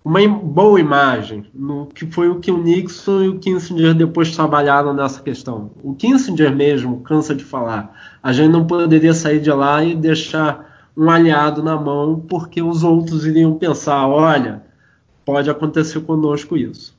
uma 0.04 0.26
boa 0.26 0.80
imagem, 0.80 1.44
no 1.54 1.86
que 1.86 2.06
foi 2.06 2.28
o 2.28 2.40
que 2.40 2.50
o 2.50 2.56
Nixon 2.56 3.22
e 3.22 3.28
o 3.28 3.38
Kissinger 3.38 3.94
depois 3.94 4.34
trabalharam 4.34 4.94
nessa 4.94 5.22
questão. 5.22 5.70
O 5.82 5.94
Kissinger 5.94 6.54
mesmo 6.54 7.00
cansa 7.00 7.34
de 7.34 7.44
falar. 7.44 8.18
A 8.22 8.32
gente 8.32 8.50
não 8.50 8.66
poderia 8.66 9.12
sair 9.12 9.40
de 9.40 9.50
lá 9.50 9.84
e 9.84 9.94
deixar 9.94 10.90
um 10.96 11.08
aliado 11.10 11.62
na 11.62 11.76
mão, 11.76 12.18
porque 12.28 12.62
os 12.62 12.82
outros 12.82 13.26
iriam 13.26 13.54
pensar: 13.54 14.06
olha, 14.06 14.62
pode 15.24 15.50
acontecer 15.50 16.00
conosco 16.00 16.56
isso. 16.56 16.96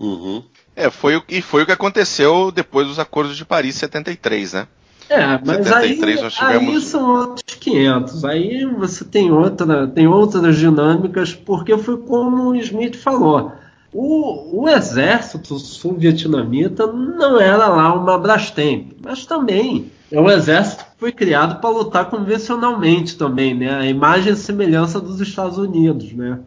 Uhum. 0.00 0.42
É, 0.74 0.90
foi, 0.90 1.20
e 1.28 1.42
foi 1.42 1.62
o 1.64 1.66
que 1.66 1.72
aconteceu 1.72 2.50
depois 2.50 2.86
dos 2.86 2.98
acordos 2.98 3.36
de 3.36 3.44
Paris 3.44 3.74
73, 3.74 4.52
né? 4.54 4.68
É, 5.08 5.40
mas 5.44 5.66
73 5.66 6.16
aí, 6.16 6.22
nós 6.22 6.34
tivemos... 6.34 6.74
aí 6.74 6.80
são 6.82 7.10
outros 7.10 7.54
500. 7.54 8.24
Aí 8.24 8.64
você 8.64 9.04
tem, 9.04 9.30
outra, 9.30 9.86
tem 9.86 10.06
outras 10.06 10.56
dinâmicas, 10.56 11.34
porque 11.34 11.76
foi 11.78 11.96
como 11.96 12.50
o 12.50 12.56
Smith 12.56 12.96
falou. 12.96 13.52
O, 13.92 14.64
o 14.64 14.68
exército 14.68 15.58
sul-vietnamita 15.58 16.86
não 16.86 17.40
era 17.40 17.68
lá 17.68 17.94
uma 17.94 18.18
Brastemp, 18.18 18.92
mas 19.02 19.24
também 19.24 19.90
é 20.12 20.20
um 20.20 20.28
exército 20.28 20.84
que 20.84 20.90
foi 20.98 21.12
criado 21.12 21.58
para 21.58 21.70
lutar 21.70 22.10
convencionalmente 22.10 23.16
também, 23.16 23.54
né? 23.54 23.74
A 23.74 23.86
imagem 23.86 24.34
e 24.34 24.36
semelhança 24.36 25.00
dos 25.00 25.20
Estados 25.20 25.56
Unidos, 25.56 26.12
né? 26.12 26.38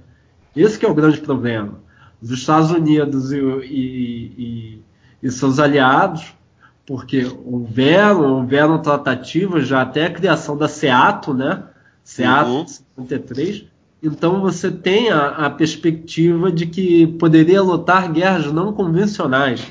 Esse 0.55 0.77
que 0.77 0.85
é 0.85 0.89
o 0.89 0.93
grande 0.93 1.19
problema. 1.19 1.79
Os 2.21 2.29
Estados 2.29 2.69
Unidos 2.69 3.31
e, 3.31 3.37
e, 3.37 4.33
e, 4.37 4.81
e 5.23 5.31
seus 5.31 5.57
aliados 5.57 6.33
porque 6.91 7.25
houveram, 7.45 8.39
houveram 8.39 8.81
tratativas 8.81 9.65
já 9.65 9.81
até 9.81 10.07
a 10.07 10.13
criação 10.13 10.57
da 10.57 10.67
SEATO, 10.67 11.33
né? 11.33 11.63
SEATO 12.03 12.49
uhum. 12.49 12.67
53. 12.67 13.63
Então 14.03 14.41
você 14.41 14.69
tem 14.69 15.09
a, 15.09 15.27
a, 15.27 15.49
perspectiva 15.49 16.51
de 16.51 16.65
que 16.65 17.07
poderia 17.07 17.61
lutar 17.61 18.11
guerras 18.11 18.51
não 18.51 18.73
convencionais. 18.73 19.65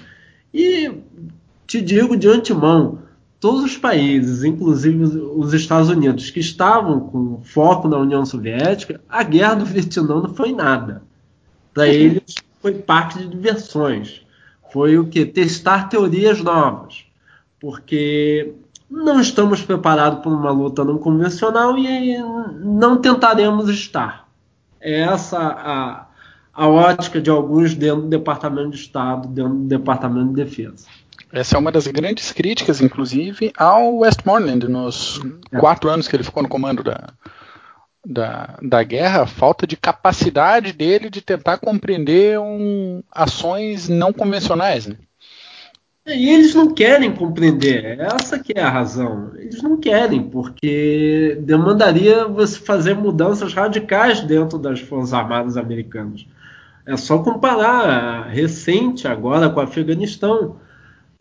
E 0.55 0.91
te 1.67 1.83
digo 1.83 2.17
de 2.17 2.27
antemão, 2.27 3.01
todos 3.39 3.65
os 3.65 3.77
países, 3.77 4.43
inclusive 4.43 5.05
os 5.05 5.53
Estados 5.53 5.91
Unidos, 5.91 6.31
que 6.31 6.41
estavam 6.41 7.01
com 7.01 7.43
foco 7.43 7.87
na 7.87 7.99
União 7.99 8.25
Soviética, 8.25 8.99
a 9.07 9.23
guerra 9.23 9.57
do 9.57 9.67
Vietnã 9.67 10.23
não 10.23 10.35
foi 10.35 10.55
nada. 10.55 11.03
Para 11.75 11.83
uhum. 11.83 11.91
eles 11.91 12.35
foi 12.63 12.73
parte 12.73 13.19
de 13.19 13.29
diversões. 13.29 14.23
Foi 14.73 14.97
o 14.97 15.07
que? 15.07 15.27
Testar 15.27 15.91
teorias 15.91 16.41
novas 16.41 17.10
porque 17.61 18.55
não 18.91 19.21
estamos 19.21 19.63
preparados 19.63 20.21
para 20.21 20.31
uma 20.31 20.51
luta 20.51 20.85
não 20.85 20.99
convencional 20.99 21.79
e 21.79 22.19
não 22.65 22.97
tentaremos 22.97 23.69
estar. 23.69 24.27
É 24.81 25.03
essa 25.03 25.39
a, 25.39 26.07
a 26.53 26.69
ótica 26.69 27.21
de 27.21 27.31
alguns 27.31 27.75
dentro 27.75 28.03
do 28.03 28.09
Departamento 28.09 28.71
de 28.71 28.77
Estado, 28.77 29.29
dentro 29.29 29.55
do 29.55 29.69
Departamento 29.69 30.29
de 30.29 30.45
Defesa. 30.45 30.87
Essa 31.33 31.57
é 31.57 31.59
uma 31.59 31.71
das 31.71 31.87
grandes 31.87 32.33
críticas, 32.33 32.81
inclusive, 32.81 33.53
ao 33.57 33.99
Westmoreland 33.99 34.67
nos 34.67 35.21
é. 35.53 35.59
quatro 35.59 35.89
anos 35.89 36.09
que 36.09 36.17
ele 36.17 36.25
ficou 36.25 36.43
no 36.43 36.49
comando 36.49 36.83
da, 36.83 37.13
da, 38.05 38.59
da 38.61 38.83
guerra, 38.83 39.23
a 39.23 39.27
falta 39.27 39.67
de 39.67 39.77
capacidade 39.77 40.73
dele 40.73 41.09
de 41.09 41.21
tentar 41.21 41.59
compreender 41.59 42.41
um, 42.41 43.03
ações 43.13 43.89
não 43.89 44.13
convencionais. 44.13 44.87
Né? 44.87 44.97
E 46.15 46.29
eles 46.29 46.55
não 46.55 46.73
querem 46.73 47.15
compreender, 47.15 47.99
essa 48.01 48.39
que 48.39 48.53
é 48.57 48.63
a 48.63 48.71
razão. 48.71 49.31
Eles 49.37 49.63
não 49.63 49.77
querem, 49.77 50.23
porque 50.23 51.39
demandaria 51.43 52.27
você 52.27 52.59
fazer 52.59 52.95
mudanças 52.95 53.55
radicais 53.55 54.21
dentro 54.21 54.59
das 54.59 54.81
Forças 54.81 55.13
Armadas 55.13 55.57
Americanas. 55.57 56.27
É 56.85 56.97
só 56.97 57.19
comparar 57.19 58.29
recente 58.29 59.07
agora 59.07 59.49
com 59.49 59.61
o 59.61 59.63
Afeganistão. 59.63 60.57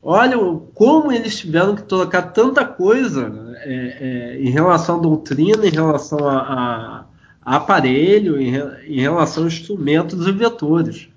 Olha 0.02 0.38
como 0.74 1.12
eles 1.12 1.38
tiveram 1.38 1.76
que 1.76 1.84
trocar 1.84 2.34
tanta 2.34 2.66
coisa 2.66 3.56
é, 3.58 3.98
é, 4.00 4.42
em 4.42 4.50
relação 4.50 4.98
à 4.98 5.02
doutrina, 5.02 5.68
em 5.68 5.72
relação 5.72 6.28
a, 6.28 6.38
a, 6.38 7.06
a 7.44 7.56
aparelho, 7.58 8.40
em, 8.40 8.56
em 8.88 9.00
relação 9.02 9.44
a 9.44 9.48
instrumentos 9.48 10.26
e 10.26 10.32
vetores 10.32 11.10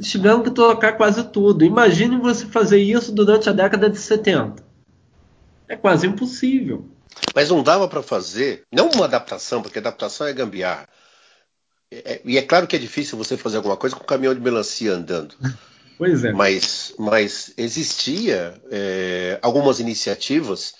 tiveram 0.00 0.42
que 0.42 0.50
trocar 0.50 0.96
quase 0.96 1.24
tudo. 1.24 1.64
Imagine 1.64 2.18
você 2.18 2.46
fazer 2.46 2.78
isso 2.78 3.12
durante 3.12 3.48
a 3.48 3.52
década 3.52 3.88
de 3.90 3.98
70. 3.98 4.62
É 5.68 5.76
quase 5.76 6.06
impossível. 6.06 6.86
Mas 7.34 7.50
não 7.50 7.62
dava 7.62 7.88
para 7.88 8.02
fazer, 8.02 8.64
não 8.72 8.90
uma 8.90 9.04
adaptação, 9.04 9.62
porque 9.62 9.78
adaptação 9.78 10.26
é 10.26 10.32
gambiarra. 10.32 10.88
É, 11.90 12.20
e 12.24 12.38
é 12.38 12.42
claro 12.42 12.66
que 12.66 12.74
é 12.74 12.78
difícil 12.78 13.18
você 13.18 13.36
fazer 13.36 13.58
alguma 13.58 13.76
coisa 13.76 13.94
com 13.94 14.02
um 14.02 14.06
caminhão 14.06 14.34
de 14.34 14.40
melancia 14.40 14.92
andando. 14.92 15.34
Pois 15.98 16.24
é. 16.24 16.32
Mas, 16.32 16.92
mas 16.98 17.52
existia 17.56 18.60
é, 18.72 19.38
algumas 19.40 19.78
iniciativas 19.78 20.74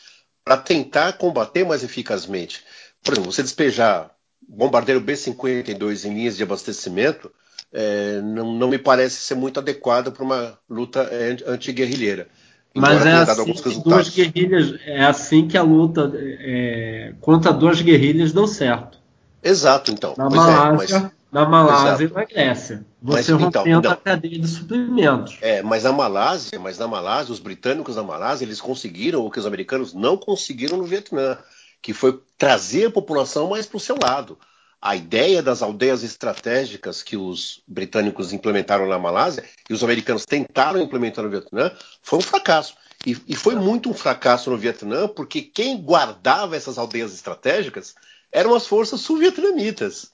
para 0.45 0.57
tentar 0.57 1.13
combater 1.13 1.65
mais 1.65 1.85
eficazmente. 1.85 2.65
Por 3.05 3.13
exemplo, 3.13 3.31
você 3.31 3.43
despejar 3.43 4.11
bombardeiro 4.49 5.01
B-52 5.01 6.07
em 6.07 6.15
linhas 6.15 6.37
de 6.37 6.43
abastecimento 6.43 7.31
é, 7.73 8.21
não, 8.21 8.53
não, 8.53 8.69
me 8.69 8.79
parece 8.79 9.17
ser 9.17 9.35
muito 9.35 9.59
adequado 9.59 10.13
para 10.13 10.23
uma 10.23 10.59
luta 10.69 11.01
é, 11.11 11.37
anti-guerrilheira. 11.47 12.29
Mas 12.75 13.05
é 13.05 13.13
assim, 13.13 13.83
duas 13.85 14.09
guerrilhas, 14.09 14.79
é 14.87 15.05
assim 15.05 15.47
que 15.47 15.59
a 15.59 15.63
luta 15.63 16.11
é, 16.15 17.13
contra 17.21 17.53
duas 17.53 17.81
guerrilhas 17.83 18.33
deu 18.33 18.47
certo. 18.47 18.99
Exato, 19.43 19.91
então. 19.91 20.15
Na 20.17 20.27
é, 20.27 20.31
Malásia, 20.31 21.01
mas... 21.01 21.11
na 21.31 21.45
Malásia 21.47 22.07
e 22.07 22.13
na 22.13 22.25
Grécia. 22.25 22.87
Você 23.03 23.33
mas, 23.33 23.43
rompendo 23.43 23.79
então, 23.79 23.93
a 23.93 23.97
cadeia 23.97 24.39
de 24.39 24.49
suprimentos. 24.49 25.37
É, 25.43 25.63
mas 25.63 25.83
na 25.83 25.93
Malásia, 25.93 26.59
mas 26.59 26.79
na 26.79 26.87
Malásia, 26.87 27.33
os 27.33 27.41
britânicos 27.41 27.97
na 27.97 28.03
Malásia, 28.03 28.45
eles 28.45 28.61
conseguiram 28.61 29.27
o 29.27 29.31
que 29.31 29.39
os 29.39 29.47
americanos 29.47 29.93
não 29.93 30.17
conseguiram 30.17 30.79
no 30.79 30.85
Vietnã, 30.85 31.37
que 31.83 31.93
foi 31.93 32.21
trazer 32.39 32.87
a 32.87 32.91
população 32.91 33.51
mais 33.51 33.67
para 33.67 33.77
o 33.77 33.81
seu 33.81 33.97
lado. 34.01 34.39
A 34.83 34.97
ideia 34.97 35.41
das 35.41 35.63
aldeias 35.63 36.03
estratégicas 36.03 37.05
que 37.05 37.17
os 37.17 37.63
britânicos 37.69 38.33
implementaram 38.33 38.89
na 38.89 38.99
Malásia 38.99 39.45
e 39.71 39.73
os 39.73 39.85
americanos 39.85 40.27
tentaram 40.27 40.83
implementar 40.83 41.23
no 41.25 41.31
Vietnã 41.31 41.71
foi 42.03 42.19
um 42.19 42.23
fracasso. 42.23 42.75
E, 43.07 43.17
e 43.29 43.37
foi 43.37 43.55
muito 43.55 43.89
um 43.89 43.95
fracasso 43.95 44.51
no 44.51 44.59
Vietnã, 44.59 45.07
porque 45.07 45.41
quem 45.41 45.81
guardava 45.81 46.57
essas 46.57 46.79
aldeias 46.79 47.15
estratégicas 47.15 47.95
eram 48.33 48.57
as 48.57 48.67
forças 48.67 49.01
sul-vietnamitas, 49.01 50.11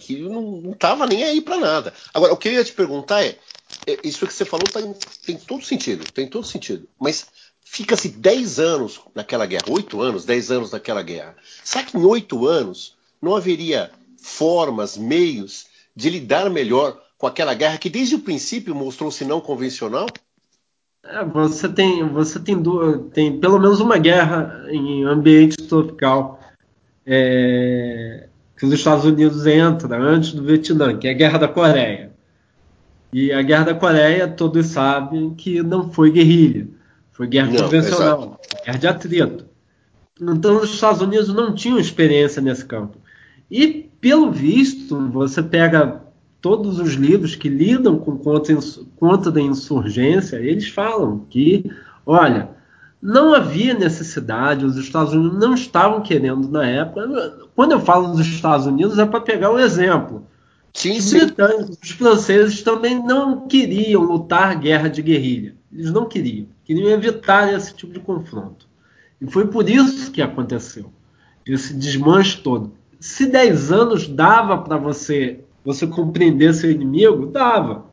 que 0.00 0.20
não 0.20 0.72
estava 0.72 1.06
nem 1.06 1.24
aí 1.24 1.42
para 1.42 1.58
nada. 1.58 1.92
Agora, 2.14 2.32
o 2.32 2.38
que 2.38 2.48
eu 2.48 2.52
ia 2.52 2.64
te 2.64 2.72
perguntar 2.72 3.22
é, 3.22 3.36
é 3.86 3.98
isso 4.04 4.26
que 4.26 4.32
você 4.32 4.46
falou 4.46 4.66
tá 4.66 4.80
em, 4.80 4.94
tem 5.24 5.36
todo 5.36 5.62
sentido, 5.62 6.10
tem 6.12 6.26
todo 6.26 6.46
sentido, 6.46 6.88
mas 6.98 7.26
fica-se 7.62 8.08
10 8.08 8.58
anos 8.58 9.00
naquela 9.14 9.44
guerra, 9.44 9.64
8 9.68 10.00
anos, 10.00 10.24
10 10.24 10.50
anos 10.50 10.70
naquela 10.70 11.02
guerra. 11.02 11.36
Será 11.62 11.84
que 11.84 11.96
em 11.96 12.04
8 12.04 12.46
anos 12.46 12.93
não 13.24 13.34
haveria 13.34 13.90
formas, 14.22 14.96
meios 14.96 15.66
de 15.96 16.10
lidar 16.10 16.50
melhor 16.50 17.00
com 17.16 17.26
aquela 17.26 17.54
guerra 17.54 17.78
que 17.78 17.88
desde 17.88 18.14
o 18.14 18.20
princípio 18.20 18.74
mostrou-se 18.74 19.24
não 19.24 19.40
convencional? 19.40 20.06
É, 21.02 21.24
você 21.24 21.68
tem, 21.68 22.06
você 22.08 22.38
tem, 22.38 22.60
duas, 22.60 23.00
tem 23.12 23.38
pelo 23.38 23.58
menos 23.58 23.80
uma 23.80 23.98
guerra 23.98 24.64
em 24.68 25.04
ambiente 25.04 25.56
tropical 25.56 26.40
é, 27.06 28.28
que 28.56 28.64
os 28.64 28.72
Estados 28.72 29.04
Unidos 29.04 29.46
entram 29.46 30.02
antes 30.02 30.32
do 30.32 30.42
Vietnã, 30.42 30.96
que 30.96 31.06
é 31.06 31.10
a 31.10 31.14
Guerra 31.14 31.38
da 31.38 31.48
Coreia. 31.48 32.12
E 33.12 33.32
a 33.32 33.42
Guerra 33.42 33.64
da 33.64 33.74
Coreia, 33.74 34.26
todos 34.26 34.66
sabem 34.66 35.34
que 35.34 35.62
não 35.62 35.90
foi 35.90 36.10
guerrilha, 36.10 36.66
foi 37.12 37.26
guerra 37.26 37.52
não, 37.52 37.62
convencional, 37.62 38.40
exato. 38.42 38.64
guerra 38.64 38.78
de 38.78 38.86
atrito. 38.86 39.46
Então 40.20 40.56
os 40.56 40.72
Estados 40.72 41.00
Unidos 41.00 41.28
não 41.28 41.54
tinham 41.54 41.78
experiência 41.78 42.40
nesse 42.40 42.64
campo. 42.64 42.98
E, 43.50 43.90
pelo 44.00 44.30
visto, 44.30 45.08
você 45.08 45.42
pega 45.42 46.02
todos 46.40 46.78
os 46.78 46.92
livros 46.92 47.34
que 47.34 47.48
lidam 47.48 47.98
com 47.98 48.18
conta, 48.18 48.52
conta 48.96 49.30
da 49.30 49.40
insurgência, 49.40 50.36
eles 50.36 50.68
falam 50.68 51.24
que, 51.30 51.70
olha, 52.04 52.50
não 53.00 53.34
havia 53.34 53.74
necessidade, 53.74 54.64
os 54.64 54.76
Estados 54.76 55.12
Unidos 55.12 55.38
não 55.38 55.54
estavam 55.54 56.02
querendo 56.02 56.48
na 56.48 56.66
época. 56.66 57.48
Quando 57.54 57.72
eu 57.72 57.80
falo 57.80 58.08
dos 58.08 58.26
Estados 58.26 58.66
Unidos, 58.66 58.98
é 58.98 59.06
para 59.06 59.20
pegar 59.20 59.50
um 59.50 59.58
exemplo. 59.58 60.26
Sim, 60.72 60.98
os 60.98 61.12
britânicos, 61.12 61.78
os 61.82 61.90
franceses 61.90 62.62
também 62.62 63.00
não 63.02 63.46
queriam 63.46 64.02
lutar 64.02 64.58
guerra 64.58 64.88
de 64.88 65.00
guerrilha. 65.02 65.54
Eles 65.72 65.92
não 65.92 66.06
queriam. 66.06 66.46
Queriam 66.64 66.90
evitar 66.90 67.52
esse 67.52 67.74
tipo 67.74 67.92
de 67.92 68.00
confronto. 68.00 68.66
E 69.20 69.30
foi 69.30 69.46
por 69.46 69.68
isso 69.68 70.10
que 70.10 70.20
aconteceu. 70.20 70.90
Esse 71.46 71.74
desmanche 71.74 72.38
todo. 72.38 72.72
Se 73.04 73.26
10 73.26 73.70
anos 73.70 74.08
dava 74.08 74.56
para 74.56 74.78
você 74.78 75.40
você 75.62 75.86
compreender 75.86 76.54
seu 76.54 76.70
inimigo, 76.70 77.26
dava. 77.26 77.84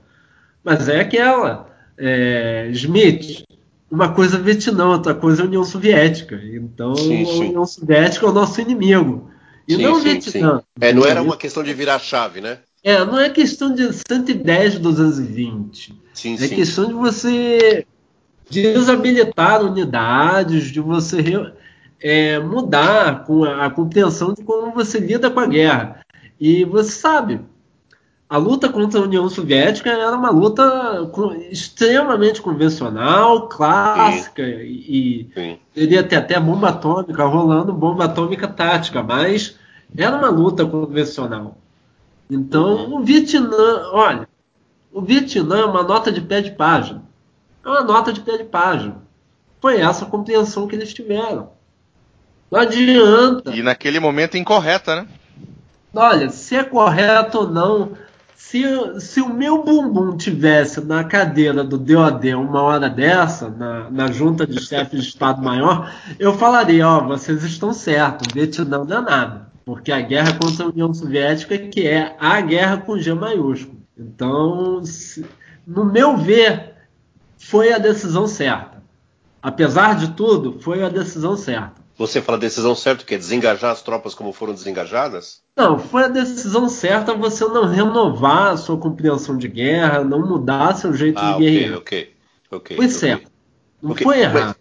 Mas 0.64 0.88
é 0.88 1.02
aquela. 1.02 1.70
É, 1.98 2.70
Smith, 2.72 3.44
uma 3.92 4.14
coisa 4.14 4.38
é 4.38 4.40
Vietnã, 4.40 4.88
outra 4.88 5.14
coisa 5.14 5.42
é 5.42 5.44
a 5.44 5.48
União 5.48 5.66
Soviética. 5.66 6.40
Então, 6.54 6.96
sim, 6.96 7.26
sim. 7.26 7.30
a 7.30 7.46
União 7.50 7.66
Soviética 7.66 8.26
é 8.26 8.30
o 8.30 8.32
nosso 8.32 8.62
inimigo. 8.62 9.30
E 9.68 9.76
sim, 9.76 9.84
não 9.84 9.98
o 9.98 10.00
Vietnã. 10.00 10.64
É, 10.80 10.94
não 10.94 11.04
era 11.04 11.22
uma 11.22 11.36
questão 11.36 11.62
de 11.62 11.74
virar 11.74 12.00
chave, 12.00 12.40
né? 12.40 12.60
É, 12.82 13.04
não 13.04 13.20
é 13.20 13.30
questão 13.30 13.76
de 13.76 13.92
110, 13.92 14.80
220. 14.80 15.94
Sim, 16.14 16.38
é 16.40 16.48
questão 16.48 16.88
de 16.88 16.94
você 16.94 17.86
desabilitar 18.50 19.62
unidades, 19.62 20.72
de 20.72 20.80
você 20.80 21.22
é, 22.02 22.40
mudar 22.40 23.26
com 23.26 23.44
a, 23.44 23.66
a 23.66 23.70
compreensão 23.70 24.34
de 24.34 24.44
como 24.44 24.74
você 24.74 25.00
lida 25.00 25.30
com 25.30 25.40
a 25.40 25.46
guerra. 25.46 26.02
E 26.40 26.66
você 26.66 26.92
sabe, 26.92 27.42
a 28.28 28.38
luta 28.38 28.70
contra 28.70 29.00
a 29.00 29.04
União 29.04 29.30
Soviética 29.30 29.90
era 29.90 30.16
uma 30.16 30.30
luta 30.30 31.12
extremamente 31.52 32.42
convencional, 32.42 33.50
clássica, 33.50 34.44
Sim. 34.44 34.64
e 34.64 35.30
teria 35.74 36.02
ter 36.02 36.16
até 36.16 36.40
bomba 36.40 36.70
atômica 36.70 37.26
rolando, 37.26 37.74
bomba 37.74 38.06
atômica 38.06 38.48
tática, 38.48 39.04
mas 39.04 39.60
era 39.98 40.16
uma 40.16 40.30
luta 40.30 40.66
convencional. 40.66 41.58
Então, 42.30 42.86
uhum. 42.86 42.96
o 42.96 43.04
Vietnã, 43.04 43.90
olha, 43.92 44.28
o 44.94 45.02
Vietnã 45.02 45.60
é 45.60 45.66
uma 45.66 45.84
nota 45.84 46.12
de 46.12 46.22
pé 46.22 46.40
de 46.40 46.52
página. 46.52 47.04
É 47.66 47.68
uma 47.68 47.84
nota 47.84 48.14
de 48.14 48.22
pé 48.22 48.38
de 48.38 48.46
página. 48.46 48.96
Foi 49.60 49.82
essa 49.82 50.06
a 50.06 50.08
compreensão 50.08 50.68
que 50.68 50.76
eles 50.76 50.94
tiveram. 50.94 51.50
Não 52.52 52.60
adianta. 52.60 53.56
E 53.56 53.64
naquele 53.64 54.00
momento 54.00 54.38
incorreta, 54.38 54.98
né? 54.98 55.08
Olha, 55.94 56.30
se 56.30 56.56
é 56.56 56.64
correto 56.64 57.40
ou 57.40 57.50
não, 57.50 57.94
se, 58.36 58.64
se 59.00 59.22
o 59.22 59.34
meu 59.34 59.64
bumbum 59.64 60.18
tivesse 60.18 60.82
na 60.82 61.04
cadeira 61.04 61.64
do 61.64 61.78
DOD 61.78 62.34
uma 62.36 62.62
hora 62.62 62.90
dessa, 62.90 63.50
na, 63.50 63.90
na 63.90 64.12
junta 64.12 64.46
de 64.46 64.60
chefes 64.60 65.04
de 65.04 65.10
Estado-Maior, 65.10 65.90
eu 66.20 66.38
falaria, 66.38 66.88
ó, 66.88 67.02
vocês 67.08 67.44
estão 67.44 67.72
certos, 67.74 68.28
o 68.28 68.34
Vietnã 68.34 68.84
não 68.84 68.98
é 68.98 69.02
nada. 69.02 69.52
Porque 69.64 69.92
a 69.92 70.02
guerra 70.02 70.34
contra 70.34 70.66
a 70.66 70.70
União 70.70 70.94
Soviética 70.94 71.58
que 71.58 71.88
é 71.88 72.16
a 72.20 72.42
guerra 72.42 72.78
com 72.78 72.98
G 72.98 73.14
maiúsculo. 73.14 73.80
Então, 73.98 74.84
se, 74.84 75.26
no 75.66 75.86
meu 75.86 76.18
ver, 76.18 76.74
foi 77.38 77.72
a 77.72 77.78
decisão 77.78 78.28
certa. 78.28 78.84
Apesar 79.42 79.96
de 79.96 80.12
tudo, 80.12 80.60
foi 80.60 80.84
a 80.84 80.90
decisão 80.90 81.38
certa. 81.38 81.81
Você 82.02 82.20
fala 82.20 82.40
decisão 82.40 82.76
certa, 82.76 83.06
que 83.06 83.14
é 83.14 83.18
desengajar 83.18 83.72
as 83.72 83.84
tropas 83.84 84.16
como 84.16 84.34
foram 84.34 84.56
desengajadas? 84.56 85.44
Não, 85.56 85.78
foi 85.78 86.06
a 86.06 86.08
decisão 86.08 86.68
certa 86.68 87.14
você 87.14 87.46
não 87.46 87.68
renovar 87.68 88.54
a 88.54 88.58
sua 88.58 88.76
compreensão 88.76 89.38
de 89.38 89.48
guerra, 89.48 90.04
não 90.04 90.28
mudar 90.28 90.76
seu 90.76 90.92
jeito 90.96 91.20
ah, 91.20 91.34
de 91.34 91.38
guerrear. 91.38 91.78
Ok, 91.78 92.12
ok, 92.50 92.76
Foi 92.76 92.90
certo. 92.90 93.32
Não 93.80 93.92
okay. 93.92 94.04
foi 94.04 94.20
errado. 94.20 94.56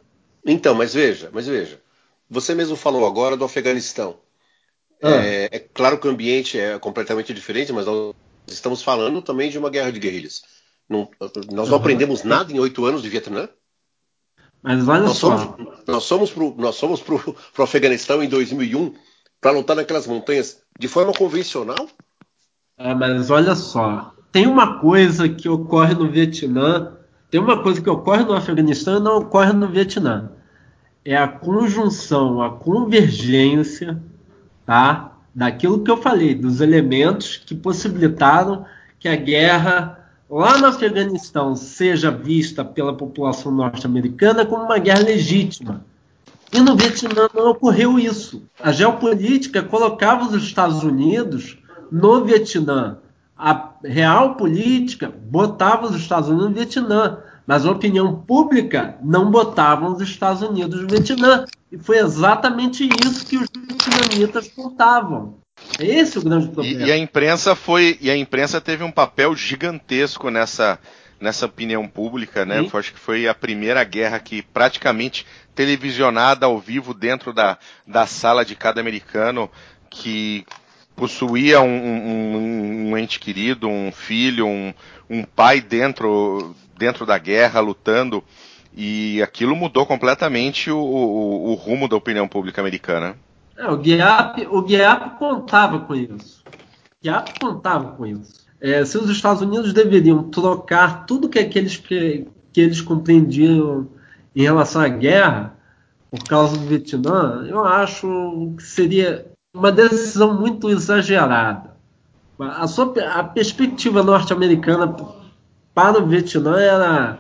Mas, 0.45 0.55
então, 0.55 0.75
mas 0.75 0.93
veja, 0.93 1.31
mas 1.33 1.47
veja. 1.47 1.81
Você 2.29 2.55
mesmo 2.55 2.77
falou 2.77 3.07
agora 3.07 3.39
do 3.39 3.45
Afeganistão. 3.47 4.19
Ah. 5.03 5.09
É, 5.09 5.49
é, 5.51 5.59
claro 5.61 5.97
que 5.97 6.07
o 6.07 6.11
ambiente 6.11 6.59
é 6.59 6.79
completamente 6.79 7.33
diferente, 7.33 7.73
mas 7.73 7.87
nós 7.87 8.15
estamos 8.49 8.83
falando 8.83 9.23
também 9.23 9.49
de 9.49 9.59
uma 9.59 9.71
guerra 9.71 9.91
de 9.91 9.99
guerrilhas. 9.99 10.43
Não, 10.87 11.09
nós 11.51 11.71
não 11.71 11.79
aprendemos 11.79 12.23
nada 12.23 12.53
em 12.53 12.61
oito 12.61 12.85
anos 12.85 13.01
de 13.01 13.09
Vietnã? 13.09 13.49
Mas 14.63 14.87
olha 14.87 15.05
nós 15.05 15.17
só. 15.17 15.39
Somos, 15.39 15.69
nós 15.87 16.05
somos 16.05 16.31
pro, 16.31 16.55
nós 16.59 16.75
somos 16.75 17.01
pro, 17.01 17.19
pro 17.55 17.65
Afeganistão 17.65 18.23
em 18.23 18.29
2001 18.29 18.95
para 19.41 19.53
lutar 19.53 19.75
naquelas 19.75 20.07
montanhas 20.07 20.63
de 20.79 20.87
forma 20.87 21.13
convencional? 21.13 21.89
Ah, 22.77 22.95
mas 22.95 23.31
olha 23.31 23.55
só. 23.55 24.15
Tem 24.31 24.47
uma 24.47 24.79
coisa 24.79 25.29
que 25.29 25.49
ocorre 25.49 25.95
no 25.95 26.11
Vietnã, 26.11 26.93
tem 27.31 27.41
uma 27.41 27.63
coisa 27.63 27.81
que 27.81 27.91
ocorre 27.91 28.25
no 28.25 28.35
Afeganistão 28.35 28.99
e 28.99 29.01
não 29.01 29.19
ocorre 29.19 29.53
no 29.53 29.69
Vietnã. 29.69 30.33
É 31.05 31.17
a 31.17 31.27
conjunção, 31.27 32.43
a 32.43 32.51
convergência, 32.51 34.01
tá? 34.67 35.17
Daquilo 35.35 35.83
que 35.83 35.91
eu 35.91 35.97
falei, 35.97 36.35
dos 36.35 36.61
elementos 36.61 37.39
que 37.39 37.55
possibilitaram 37.55 38.67
que 38.99 39.09
a 39.09 39.17
guerra 39.17 40.00
lá 40.31 40.57
no 40.59 40.67
Afeganistão 40.67 41.57
seja 41.57 42.11
vista 42.11 42.65
pela 42.65 42.97
população 42.97 43.51
norte-americana 43.51 44.47
como 44.47 44.65
uma 44.65 44.79
guerra 44.79 45.03
legítima. 45.03 45.85
E 46.53 46.61
no 46.61 46.77
Vietnã 46.77 47.29
não 47.35 47.51
ocorreu 47.51 47.99
isso. 47.99 48.43
A 48.61 48.73
geopolítica 48.73 49.63
colocava 49.63 50.25
os 50.25 50.35
Estados 50.43 50.83
Unidos 50.83 51.59
no 51.91 52.25
Vietnã. 52.25 52.99
A 53.37 53.71
real 53.85 54.35
política 54.35 55.13
botava 55.31 55.87
os 55.87 55.97
Estados 55.97 56.29
Unidos 56.29 56.49
no 56.49 56.55
Vietnã. 56.55 57.19
Mas 57.47 57.67
a 57.67 57.71
opinião 57.71 58.15
pública 58.15 58.97
não 59.03 59.31
botava 59.31 59.89
os 59.89 60.01
Estados 60.01 60.43
Unidos 60.43 60.83
no 60.83 60.89
Vietnã. 60.89 61.45
E 61.71 61.79
foi 61.79 61.99
exatamente 61.99 62.89
isso 63.05 63.27
que 63.27 63.37
os 63.37 63.49
vietnamitas 63.55 64.49
contavam. 64.49 65.40
É 65.81 65.87
esse 65.87 66.19
o 66.19 66.23
grande 66.23 66.49
problema. 66.49 66.83
E, 66.85 66.89
e, 66.89 66.93
a 66.93 66.97
imprensa 66.97 67.55
foi, 67.55 67.99
e 68.01 68.11
a 68.11 68.17
imprensa 68.17 68.61
teve 68.61 68.85
um 68.85 68.91
papel 68.91 69.35
gigantesco 69.35 70.31
nessa 70.31 70.79
nessa 71.21 71.45
opinião 71.45 71.87
pública, 71.87 72.47
né? 72.47 72.63
Sim. 72.63 72.71
Acho 72.73 72.95
que 72.95 72.99
foi 72.99 73.29
a 73.29 73.35
primeira 73.35 73.85
guerra 73.85 74.19
que 74.19 74.41
praticamente 74.41 75.27
televisionada 75.55 76.47
ao 76.47 76.59
vivo 76.59 76.95
dentro 76.95 77.33
da, 77.33 77.59
da 77.87 78.07
sala 78.07 78.43
de 78.43 78.57
cada 78.57 78.81
americano 78.81 79.51
que 79.91 80.47
possuía 80.97 81.61
um, 81.61 81.69
um, 81.69 82.91
um 82.91 82.99
ente 82.99 83.19
querido, 83.19 83.69
um 83.69 83.93
filho, 83.93 84.47
um, 84.47 84.73
um 85.09 85.23
pai 85.23 85.61
dentro, 85.61 86.55
dentro 86.79 87.05
da 87.05 87.19
guerra, 87.19 87.61
lutando. 87.61 88.25
E 88.75 89.21
aquilo 89.23 89.55
mudou 89.57 89.85
completamente 89.85 90.71
o, 90.71 90.79
o, 90.79 91.51
o 91.51 91.55
rumo 91.55 91.89
da 91.89 91.97
opinião 91.97 92.27
pública 92.29 92.61
americana. 92.61 93.17
É, 93.61 93.71
o 93.71 93.77
Guiap, 93.77 94.47
o 94.51 94.63
Guiap 94.63 95.19
contava 95.19 95.81
com 95.81 95.95
isso. 95.95 96.43
O 96.47 97.03
Guiap 97.03 97.39
contava 97.39 97.93
com 97.93 98.07
isso. 98.07 98.41
É, 98.59 98.83
se 98.87 98.97
os 98.97 99.11
Estados 99.11 99.43
Unidos 99.43 99.75
deveriam 99.75 100.23
trocar 100.25 101.05
tudo 101.05 101.29
que, 101.29 101.39
aqueles, 101.39 101.77
que, 101.77 102.27
que 102.55 102.61
eles 102.61 102.81
compreendiam 102.81 103.87
em 104.35 104.43
relação 104.43 104.81
à 104.81 104.89
guerra, 104.89 105.55
por 106.11 106.25
causa 106.25 106.57
do 106.57 106.67
Vietnã, 106.67 107.47
eu 107.47 107.63
acho 107.63 108.55
que 108.57 108.63
seria 108.63 109.27
uma 109.55 109.71
decisão 109.71 110.41
muito 110.41 110.71
exagerada. 110.71 111.77
A, 112.39 112.67
sua, 112.67 112.95
a 113.13 113.23
perspectiva 113.23 114.03
norte-americana 114.03 114.97
para 115.75 116.03
o 116.03 116.07
Vietnã 116.07 116.59
era 116.59 117.20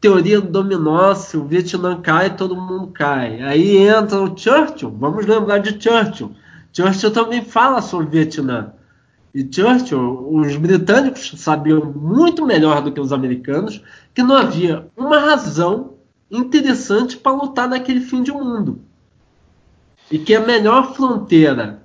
teoria 0.00 0.40
do 0.40 0.48
dominó, 0.48 1.14
se 1.14 1.36
o 1.36 1.44
Vietnã 1.44 2.00
cai, 2.00 2.36
todo 2.36 2.56
mundo 2.56 2.88
cai. 2.88 3.42
Aí 3.42 3.76
entra 3.76 4.20
o 4.20 4.36
Churchill, 4.36 4.90
vamos 4.90 5.26
lembrar 5.26 5.58
de 5.58 5.80
Churchill. 5.82 6.32
Churchill 6.72 7.10
também 7.10 7.42
fala 7.44 7.80
sobre 7.82 8.06
o 8.06 8.10
Vietnã. 8.10 8.72
E 9.34 9.46
Churchill, 9.50 10.28
os 10.32 10.56
britânicos 10.56 11.32
sabiam 11.36 11.84
muito 11.84 12.46
melhor 12.46 12.82
do 12.82 12.92
que 12.92 13.00
os 13.00 13.12
americanos 13.12 13.82
que 14.14 14.22
não 14.22 14.36
havia 14.36 14.86
uma 14.96 15.18
razão 15.18 15.94
interessante 16.30 17.16
para 17.16 17.32
lutar 17.32 17.68
naquele 17.68 18.00
fim 18.00 18.22
de 18.22 18.32
mundo. 18.32 18.80
E 20.10 20.18
que 20.18 20.34
a 20.34 20.40
melhor 20.40 20.94
fronteira 20.94 21.82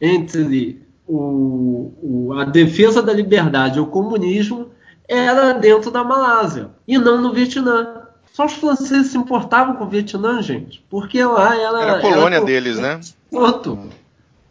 entre 0.00 0.82
o, 1.06 1.92
o, 2.02 2.32
a 2.34 2.44
defesa 2.44 3.02
da 3.02 3.12
liberdade 3.12 3.78
e 3.78 3.80
o 3.80 3.86
comunismo 3.86 4.70
era 5.08 5.54
dentro 5.54 5.90
da 5.90 6.04
Malásia 6.04 6.70
e 6.86 6.98
não 6.98 7.20
no 7.20 7.32
Vietnã. 7.32 8.02
Só 8.32 8.46
os 8.46 8.52
franceses 8.52 9.10
se 9.10 9.18
importavam 9.18 9.74
com 9.76 9.84
o 9.84 9.88
Vietnã, 9.88 10.40
gente, 10.42 10.84
porque 10.88 11.24
lá 11.24 11.56
era. 11.56 11.82
Era 11.82 11.96
a 11.96 12.00
colônia 12.00 12.36
era, 12.36 12.44
deles, 12.44 12.78
né? 12.78 13.00
Pronto. 13.30 13.78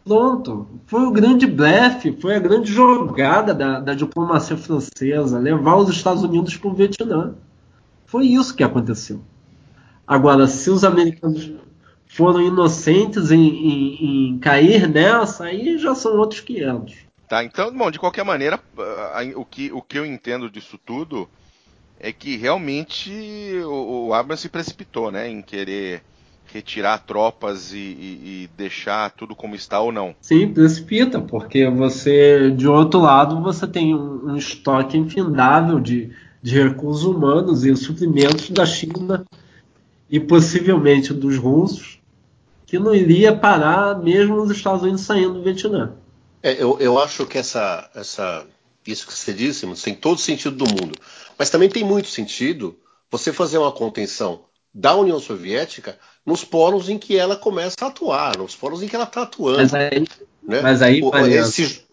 Pronto. 0.03 0.67
Foi 0.85 1.01
o 1.01 1.11
grande 1.11 1.45
blefe, 1.45 2.17
foi 2.19 2.35
a 2.35 2.39
grande 2.39 2.71
jogada 2.71 3.53
da, 3.53 3.79
da 3.79 3.93
diplomacia 3.93 4.57
francesa, 4.57 5.37
levar 5.37 5.75
os 5.75 5.89
Estados 5.89 6.23
Unidos 6.23 6.57
para 6.57 6.69
o 6.69 6.73
Vietnã. 6.73 7.35
Foi 8.05 8.25
isso 8.25 8.55
que 8.55 8.63
aconteceu. 8.63 9.21
Agora, 10.07 10.47
se 10.47 10.69
os 10.69 10.85
americanos 10.85 11.51
foram 12.07 12.41
inocentes 12.41 13.31
em, 13.31 13.47
em, 13.47 14.29
em 14.29 14.39
cair 14.39 14.87
nessa, 14.87 15.45
aí 15.45 15.77
já 15.77 15.93
são 15.93 16.17
outros 16.17 16.39
500. 16.39 17.06
Tá, 17.27 17.43
então, 17.43 17.75
bom, 17.75 17.91
de 17.91 17.99
qualquer 17.99 18.23
maneira, 18.23 18.59
o 19.35 19.43
que, 19.43 19.71
o 19.73 19.81
que 19.81 19.99
eu 19.99 20.05
entendo 20.05 20.49
disso 20.49 20.79
tudo 20.83 21.27
é 21.99 22.11
que 22.11 22.37
realmente 22.37 23.11
o, 23.65 24.07
o 24.07 24.13
Abrams 24.13 24.41
se 24.41 24.49
precipitou, 24.49 25.11
né, 25.11 25.29
em 25.29 25.41
querer 25.41 26.01
retirar 26.53 26.99
tropas 26.99 27.73
e, 27.73 27.77
e, 27.77 28.43
e, 28.43 28.49
deixar 28.55 29.11
tudo 29.11 29.35
como 29.35 29.55
está 29.55 29.81
ou 29.81 29.91
não. 29.91 30.15
Sim, 30.21 30.47
precipita, 30.47 31.19
porque 31.19 31.69
você, 31.69 32.49
de 32.51 32.67
outro 32.67 33.01
lado, 33.01 33.41
você 33.41 33.67
tem 33.67 33.93
um, 33.93 34.31
um 34.31 34.37
estoque 34.37 34.97
infindável 34.97 35.79
de, 35.79 36.11
de 36.41 36.63
recursos 36.63 37.03
humanos 37.03 37.65
e 37.65 37.75
suprimentos 37.75 38.49
da 38.49 38.65
China 38.65 39.25
e 40.09 40.19
possivelmente 40.19 41.13
dos 41.13 41.35
russos, 41.35 41.99
que 42.65 42.79
não 42.79 42.95
iria 42.95 43.35
parar 43.35 44.01
mesmo 44.01 44.35
os 44.35 44.49
Estados 44.49 44.83
Unidos 44.83 45.01
saindo 45.01 45.33
do 45.33 45.43
Vietnã. 45.43 45.91
É, 46.47 46.63
eu, 46.63 46.79
eu 46.79 46.97
acho 46.97 47.25
que 47.25 47.37
essa, 47.37 47.89
essa, 47.93 48.45
isso 48.85 49.05
que 49.05 49.13
você 49.13 49.33
disse 49.33 49.67
tem 49.83 49.93
todo 49.93 50.17
sentido 50.17 50.55
do 50.55 50.65
mundo. 50.65 50.97
Mas 51.37 51.49
também 51.49 51.67
tem 51.67 51.83
muito 51.83 52.07
sentido 52.07 52.79
você 53.11 53.33
fazer 53.33 53.57
uma 53.57 53.71
contenção 53.71 54.45
da 54.73 54.95
União 54.95 55.19
Soviética 55.19 55.97
nos 56.25 56.45
polos 56.45 56.87
em 56.87 56.97
que 56.97 57.17
ela 57.17 57.35
começa 57.35 57.75
a 57.81 57.87
atuar, 57.87 58.37
nos 58.37 58.55
polos 58.55 58.81
em 58.81 58.87
que 58.87 58.95
ela 58.95 59.03
está 59.03 59.23
atuando. 59.23 59.57
Mas 59.57 59.73
aí, 59.73 60.07
né? 60.41 60.61
mas 60.61 60.81
aí, 60.81 61.01
o, 61.01 61.13
esse, 61.17 61.83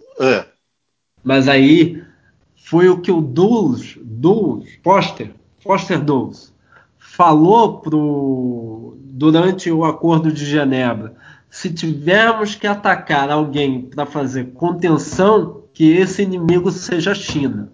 mas 1.25 1.49
aí 1.49 2.01
foi 2.55 2.89
o 2.89 3.01
que 3.01 3.11
o 3.11 3.21
Dulles, 3.21 3.97
Dulles 4.01 4.79
Foster, 4.85 5.35
Foster 5.59 6.01
Dulles, 6.01 6.53
falou 6.97 7.81
pro, 7.81 8.97
durante 9.01 9.69
o 9.69 9.85
Acordo 9.85 10.31
de 10.31 10.45
Genebra 10.45 11.17
se 11.55 11.73
tivermos 11.73 12.57
que 12.57 12.67
atacar 12.67 13.31
alguém 13.31 13.83
para 13.83 14.05
fazer 14.05 14.53
contenção, 14.55 15.63
que 15.73 15.89
esse 15.89 16.21
inimigo 16.21 16.69
seja 16.73 17.13
a 17.13 17.15
China. 17.15 17.73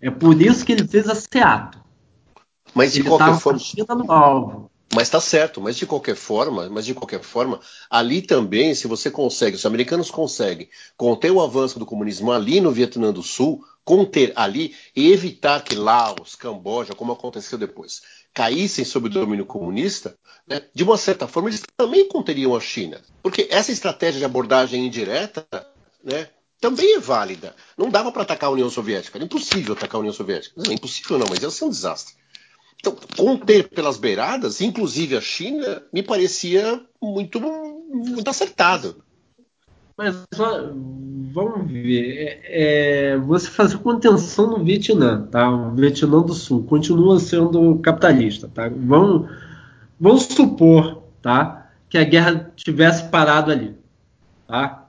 É 0.00 0.08
por 0.08 0.40
isso 0.40 0.64
que 0.64 0.70
ele 0.70 0.86
fez 0.86 1.08
esse 1.08 1.38
ato. 1.38 1.80
Mas 2.72 2.92
de 2.92 3.00
ele 3.00 3.08
qualquer 3.08 3.36
forma, 3.36 3.58
China 3.58 3.96
no 3.96 4.12
alvo. 4.12 4.70
Mas 4.94 5.08
está 5.08 5.20
certo, 5.20 5.60
mas 5.60 5.76
de 5.76 5.86
qualquer 5.86 6.14
forma, 6.14 6.68
mas 6.70 6.86
de 6.86 6.94
qualquer 6.94 7.20
forma, 7.20 7.58
ali 7.90 8.22
também, 8.22 8.76
se 8.76 8.86
você 8.86 9.10
consegue, 9.10 9.56
os 9.56 9.66
americanos 9.66 10.08
conseguem 10.08 10.68
conter 10.96 11.32
o 11.32 11.40
avanço 11.40 11.80
do 11.80 11.86
comunismo 11.86 12.30
ali 12.30 12.60
no 12.60 12.70
Vietnã 12.70 13.12
do 13.12 13.24
Sul, 13.24 13.64
conter 13.84 14.32
ali 14.36 14.72
e 14.94 15.10
evitar 15.10 15.64
que 15.64 15.74
Laos, 15.74 16.36
Camboja, 16.36 16.94
como 16.94 17.12
aconteceu 17.12 17.58
depois, 17.58 18.02
caíssem 18.32 18.84
sob 18.84 19.06
o 19.06 19.10
domínio 19.10 19.44
comunista, 19.44 20.16
né, 20.46 20.62
de 20.74 20.84
uma 20.84 20.96
certa 20.96 21.26
forma 21.26 21.48
eles 21.48 21.62
também 21.76 22.08
conteriam 22.08 22.54
a 22.54 22.60
China. 22.60 23.00
Porque 23.22 23.48
essa 23.50 23.72
estratégia 23.72 24.18
de 24.18 24.24
abordagem 24.24 24.86
indireta 24.86 25.46
né, 26.02 26.28
também 26.60 26.94
é 26.94 27.00
válida. 27.00 27.54
Não 27.76 27.90
dava 27.90 28.12
para 28.12 28.22
atacar 28.22 28.48
a 28.48 28.52
União 28.52 28.70
Soviética. 28.70 29.18
Era 29.18 29.24
impossível 29.24 29.74
atacar 29.74 29.96
a 29.96 30.00
União 30.00 30.12
Soviética. 30.12 30.54
Não, 30.56 30.72
impossível 30.72 31.18
não, 31.18 31.26
mas 31.28 31.42
ia 31.42 31.50
ser 31.50 31.64
um 31.64 31.70
desastre. 31.70 32.14
Então, 32.78 32.96
conter 33.16 33.68
pelas 33.68 33.98
beiradas, 33.98 34.60
inclusive 34.60 35.16
a 35.16 35.20
China, 35.20 35.82
me 35.92 36.02
parecia 36.02 36.82
muito, 37.00 37.38
muito 37.40 38.28
acertado. 38.28 39.04
Mas 39.96 40.16
vamos 41.32 41.70
ver. 41.70 42.40
É, 42.44 43.12
é, 43.12 43.18
você 43.18 43.48
fazer 43.48 43.78
contenção 43.78 44.50
no 44.50 44.64
Vietnã, 44.64 45.22
tá? 45.30 45.50
O 45.50 45.74
Vietnã 45.74 46.20
do 46.20 46.34
Sul 46.34 46.64
continua 46.64 47.18
sendo 47.18 47.76
capitalista, 47.78 48.48
tá? 48.52 48.68
Vamos, 48.68 49.30
vamos 49.98 50.24
supor, 50.24 51.02
tá? 51.22 51.70
Que 51.88 51.98
a 51.98 52.04
guerra 52.04 52.52
tivesse 52.56 53.08
parado 53.08 53.50
ali, 53.50 53.74
tá? 54.46 54.86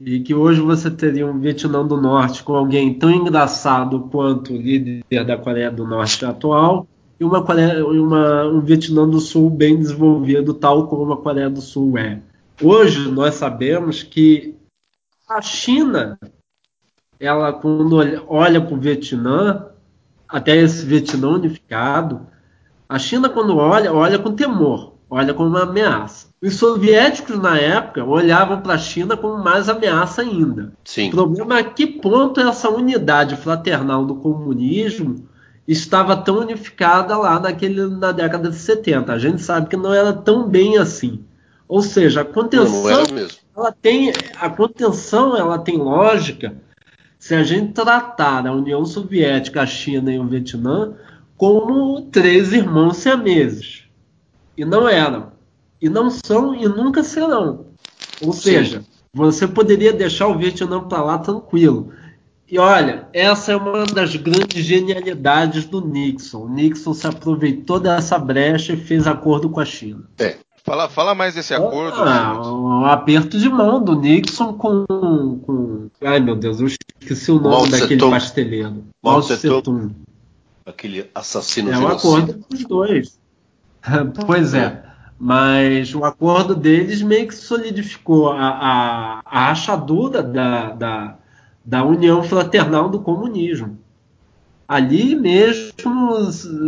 E 0.00 0.20
que 0.20 0.34
hoje 0.34 0.60
você 0.60 0.90
teria 0.90 1.26
um 1.26 1.38
Vietnã 1.38 1.86
do 1.86 2.00
Norte 2.00 2.42
com 2.42 2.54
alguém 2.54 2.94
tão 2.94 3.10
engraçado 3.10 4.08
quanto 4.10 4.52
o 4.52 4.56
líder 4.56 5.24
da 5.24 5.36
Coreia 5.36 5.70
do 5.70 5.86
Norte 5.86 6.24
atual 6.24 6.86
e 7.20 7.24
uma, 7.24 7.42
Coreia, 7.42 7.86
uma 7.86 8.48
um 8.48 8.60
Vietnã 8.60 9.08
do 9.08 9.20
Sul 9.20 9.48
bem 9.48 9.78
desenvolvido, 9.78 10.54
tal 10.54 10.88
como 10.88 11.12
a 11.12 11.16
Coreia 11.16 11.48
do 11.48 11.60
Sul 11.60 11.96
é. 11.96 12.18
Hoje 12.60 13.08
nós 13.10 13.36
sabemos 13.36 14.02
que 14.02 14.56
a 15.36 15.42
China, 15.42 16.18
ela 17.18 17.52
quando 17.52 17.96
olha 18.28 18.60
para 18.60 18.74
o 18.74 18.80
Vietnã, 18.80 19.66
até 20.28 20.56
esse 20.56 20.84
Vietnã 20.84 21.28
unificado, 21.28 22.26
a 22.88 22.98
China 22.98 23.28
quando 23.28 23.56
olha, 23.56 23.92
olha 23.92 24.18
com 24.18 24.34
temor, 24.34 24.94
olha 25.08 25.32
como 25.32 25.48
uma 25.48 25.62
ameaça. 25.62 26.28
Os 26.42 26.56
soviéticos 26.56 27.38
na 27.38 27.56
época 27.58 28.04
olhavam 28.04 28.60
para 28.60 28.74
a 28.74 28.78
China 28.78 29.16
como 29.16 29.42
mais 29.42 29.68
ameaça 29.68 30.22
ainda. 30.22 30.72
Sim. 30.84 31.08
O 31.08 31.12
problema 31.12 31.58
é 31.58 31.62
que 31.62 31.86
ponto 31.86 32.40
essa 32.40 32.68
unidade 32.68 33.36
fraternal 33.36 34.04
do 34.04 34.16
comunismo 34.16 35.26
estava 35.66 36.16
tão 36.16 36.40
unificada 36.40 37.16
lá 37.16 37.38
naquele, 37.38 37.86
na 37.86 38.10
década 38.10 38.50
de 38.50 38.56
70. 38.56 39.12
A 39.12 39.18
gente 39.18 39.40
sabe 39.40 39.68
que 39.68 39.76
não 39.76 39.94
era 39.94 40.12
tão 40.12 40.48
bem 40.48 40.78
assim. 40.78 41.24
Ou 41.72 41.80
seja, 41.80 42.20
a 42.20 42.24
contenção, 42.26 43.02
não, 43.06 43.28
ela 43.56 43.72
tem 43.72 44.12
a 44.36 44.50
contenção, 44.50 45.34
ela 45.34 45.58
tem 45.58 45.78
lógica 45.78 46.54
se 47.18 47.34
a 47.34 47.42
gente 47.42 47.72
tratar 47.72 48.46
a 48.46 48.52
União 48.52 48.84
Soviética, 48.84 49.62
a 49.62 49.66
China 49.66 50.12
e 50.12 50.18
o 50.18 50.26
Vietnã 50.26 50.94
como 51.34 52.02
três 52.10 52.52
irmãos 52.52 52.98
siameses. 52.98 53.84
E 54.54 54.66
não 54.66 54.86
eram. 54.86 55.32
E 55.80 55.88
não 55.88 56.10
são 56.10 56.54
e 56.54 56.68
nunca 56.68 57.02
serão. 57.02 57.64
Ou 58.20 58.34
seja, 58.34 58.80
Sim. 58.80 58.86
você 59.14 59.48
poderia 59.48 59.94
deixar 59.94 60.28
o 60.28 60.36
Vietnã 60.36 60.78
para 60.78 61.02
lá 61.02 61.16
tranquilo. 61.16 61.90
E 62.46 62.58
olha, 62.58 63.08
essa 63.14 63.52
é 63.52 63.56
uma 63.56 63.86
das 63.86 64.14
grandes 64.14 64.62
genialidades 64.62 65.64
do 65.64 65.80
Nixon. 65.80 66.44
O 66.44 66.48
Nixon 66.50 66.92
se 66.92 67.06
aproveitou 67.06 67.80
dessa 67.80 68.18
brecha 68.18 68.74
e 68.74 68.76
fez 68.76 69.06
acordo 69.06 69.48
com 69.48 69.58
a 69.58 69.64
China. 69.64 70.04
É. 70.18 70.36
Fala, 70.64 70.88
fala 70.88 71.14
mais 71.14 71.34
desse 71.34 71.52
acordo. 71.52 72.00
Ah, 72.00 72.40
um 72.52 72.84
aperto 72.86 73.36
de 73.36 73.48
mão 73.48 73.82
do 73.82 73.96
Nixon 73.96 74.52
com, 74.54 74.86
com. 74.86 75.88
Ai 76.00 76.20
meu 76.20 76.36
Deus, 76.36 76.60
eu 76.60 76.68
esqueci 76.68 77.32
o 77.32 77.40
nome 77.40 77.48
Mao 77.48 77.66
daquele 77.68 77.98
Tung. 77.98 78.10
pasteleiro. 78.12 78.84
Mao 79.02 79.20
Tse 79.20 79.48
Aquele 80.64 81.10
assassino 81.12 81.72
É 81.72 81.78
um 81.78 81.88
acordo 81.88 82.44
dos 82.48 82.64
dois. 82.64 83.18
pois 84.24 84.54
é. 84.54 84.84
Mas 85.18 85.94
o 85.94 86.04
acordo 86.04 86.54
deles 86.54 87.02
meio 87.02 87.26
que 87.26 87.34
solidificou 87.34 88.30
a, 88.30 88.48
a, 88.48 89.20
a 89.24 89.46
rachadura 89.48 90.22
da, 90.22 90.70
da, 90.70 91.16
da 91.64 91.84
união 91.84 92.22
fraternal 92.22 92.88
do 92.88 93.00
comunismo 93.00 93.81
ali 94.72 95.14
mesmo 95.14 96.22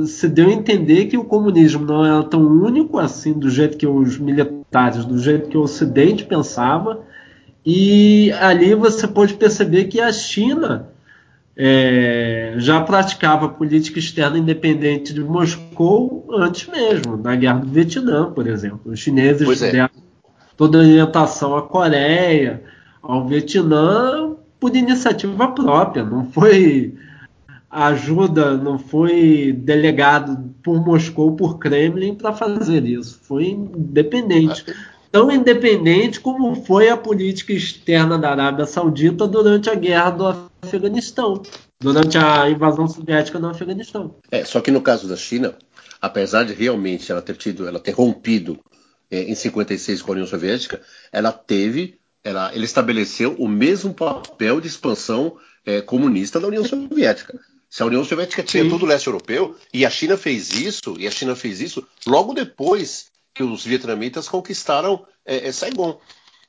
se 0.07 0.29
deu 0.29 0.49
a 0.49 0.53
entender 0.53 1.07
que 1.07 1.17
o 1.17 1.25
comunismo 1.25 1.87
não 1.87 2.05
era 2.05 2.23
tão 2.23 2.43
único 2.43 2.99
assim 2.99 3.33
do 3.33 3.49
jeito 3.49 3.79
que 3.79 3.87
os 3.87 4.19
militares, 4.19 5.07
do 5.07 5.19
jeito 5.19 5.49
que 5.49 5.57
o 5.57 5.63
Ocidente 5.63 6.23
pensava, 6.23 7.01
e 7.65 8.31
ali 8.33 8.75
você 8.75 9.09
pode 9.09 9.33
perceber 9.33 9.85
que 9.85 10.03
a 10.03 10.13
China 10.13 10.91
é, 11.57 12.57
já 12.59 12.79
praticava 12.83 13.49
política 13.49 13.99
externa 13.99 14.37
independente 14.37 15.15
de 15.15 15.21
Moscou 15.25 16.29
antes 16.31 16.69
mesmo, 16.69 17.17
na 17.17 17.35
guerra 17.35 17.61
do 17.61 17.69
Vietnã, 17.69 18.31
por 18.31 18.47
exemplo. 18.47 18.81
Os 18.85 19.01
chineses 19.01 19.63
é. 19.63 19.73
deram 19.73 19.91
toda 20.59 20.77
a 20.77 20.83
orientação 20.83 21.57
à 21.57 21.63
Coreia, 21.63 22.63
ao 23.03 23.27
Vietnã, 23.27 24.35
por 24.61 24.77
iniciativa 24.77 25.49
própria. 25.49 26.05
Não 26.05 26.27
foi 26.27 26.93
ajuda, 27.75 28.57
não 28.57 28.79
foi 28.79 29.53
delegado 29.53 30.55
por 30.63 30.81
Moscou, 30.85 31.35
por 31.35 31.59
Kremlin 31.59 32.15
para 32.15 32.33
fazer 32.33 32.85
isso. 32.85 33.19
Foi 33.23 33.49
independente. 33.49 34.65
Tão 35.11 35.31
independente 35.31 36.21
como 36.21 36.55
foi 36.65 36.89
a 36.89 36.97
política 36.97 37.53
externa 37.53 38.17
da 38.17 38.31
Arábia 38.31 38.67
Saudita 38.67 39.27
durante 39.27 39.69
a 39.69 39.75
guerra 39.75 40.11
do 40.11 40.51
Afeganistão, 40.63 41.43
durante 41.81 42.17
a 42.17 42.49
invasão 42.49 42.87
soviética 42.87 43.39
no 43.39 43.49
Afeganistão. 43.49 44.15
É, 44.31 44.45
só 44.45 44.61
que 44.61 44.71
no 44.71 44.81
caso 44.81 45.09
da 45.09 45.17
China, 45.17 45.55
apesar 46.01 46.45
de 46.45 46.53
realmente 46.53 47.11
ela 47.11 47.23
ter 47.23 47.37
tido, 47.37 47.67
ela 47.67 47.81
ter 47.81 47.93
rompido 47.93 48.59
é, 49.11 49.23
em 49.23 49.35
56 49.35 50.01
com 50.03 50.11
a 50.11 50.15
União 50.15 50.27
Soviética, 50.27 50.81
ela 51.13 51.33
teve, 51.33 51.99
ela, 52.23 52.55
ele 52.55 52.65
estabeleceu 52.65 53.35
o 53.39 53.49
mesmo 53.49 53.93
papel 53.95 54.61
de 54.61 54.69
expansão 54.69 55.37
é, 55.65 55.81
comunista 55.81 56.39
da 56.39 56.49
União 56.49 56.65
Soviética. 56.65 57.39
Se 57.75 57.83
a 57.83 57.87
União 57.87 58.05
Soviética 58.05 58.41
tinha 58.41 58.63
Sim. 58.63 58.71
todo 58.71 58.85
o 58.85 58.87
leste 58.87 59.09
europeu 59.09 59.57
e 59.73 59.85
a 59.85 59.91
China 59.91 60.17
fez 60.17 60.53
isso, 60.53 60.95
e 60.97 61.09
a 61.09 61.11
China 61.11 61.35
fez 61.35 61.61
isso 61.61 61.85
logo 62.07 62.33
depois 62.33 63.07
que 63.35 63.43
os 63.43 63.65
vietnamitas 63.65 64.29
conquistaram 64.29 65.05
é, 65.27 65.49
é 65.49 65.51
Saigon. 65.51 65.99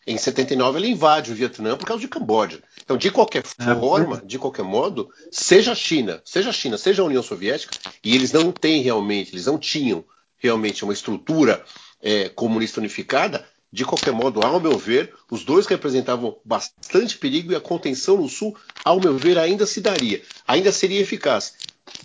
Em 0.06 0.20
79 0.20 0.78
ele 0.78 0.90
invade 0.90 1.32
o 1.32 1.36
Vietnã 1.36 1.76
por 1.76 1.88
causa 1.88 2.02
de 2.02 2.08
Camboja. 2.08 2.62
Então, 2.80 2.96
de 2.96 3.10
qualquer 3.10 3.40
é, 3.40 3.74
forma, 3.74 4.22
de 4.24 4.38
qualquer 4.38 4.62
modo, 4.62 5.10
seja 5.32 5.72
a 5.72 5.76
China, 5.76 6.22
seja 6.24 6.52
a 6.52 6.54
China, 6.54 6.78
seja 6.78 7.02
a 7.02 7.06
União 7.06 7.24
Soviética, 7.24 7.76
e 8.04 8.14
eles 8.14 8.32
não 8.32 8.52
têm 8.52 8.84
realmente, 8.84 9.34
eles 9.34 9.48
não 9.48 9.58
tinham 9.58 10.06
realmente 10.38 10.84
uma 10.84 10.94
estrutura 10.94 11.66
é, 12.04 12.30
comunista 12.30 12.80
unificada, 12.80 13.44
de 13.76 13.84
qualquer 13.84 14.14
modo, 14.14 14.40
ao 14.42 14.58
meu 14.58 14.78
ver, 14.78 15.14
os 15.30 15.44
dois 15.44 15.66
representavam 15.66 16.38
bastante 16.46 17.18
perigo 17.18 17.52
e 17.52 17.56
a 17.58 17.60
contenção 17.60 18.16
no 18.16 18.30
Sul, 18.30 18.56
ao 18.86 19.02
meu 19.02 19.18
ver, 19.18 19.38
ainda 19.38 19.66
se 19.66 19.82
daria, 19.82 20.24
ainda 20.48 20.72
seria 20.72 21.02
eficaz. 21.02 21.56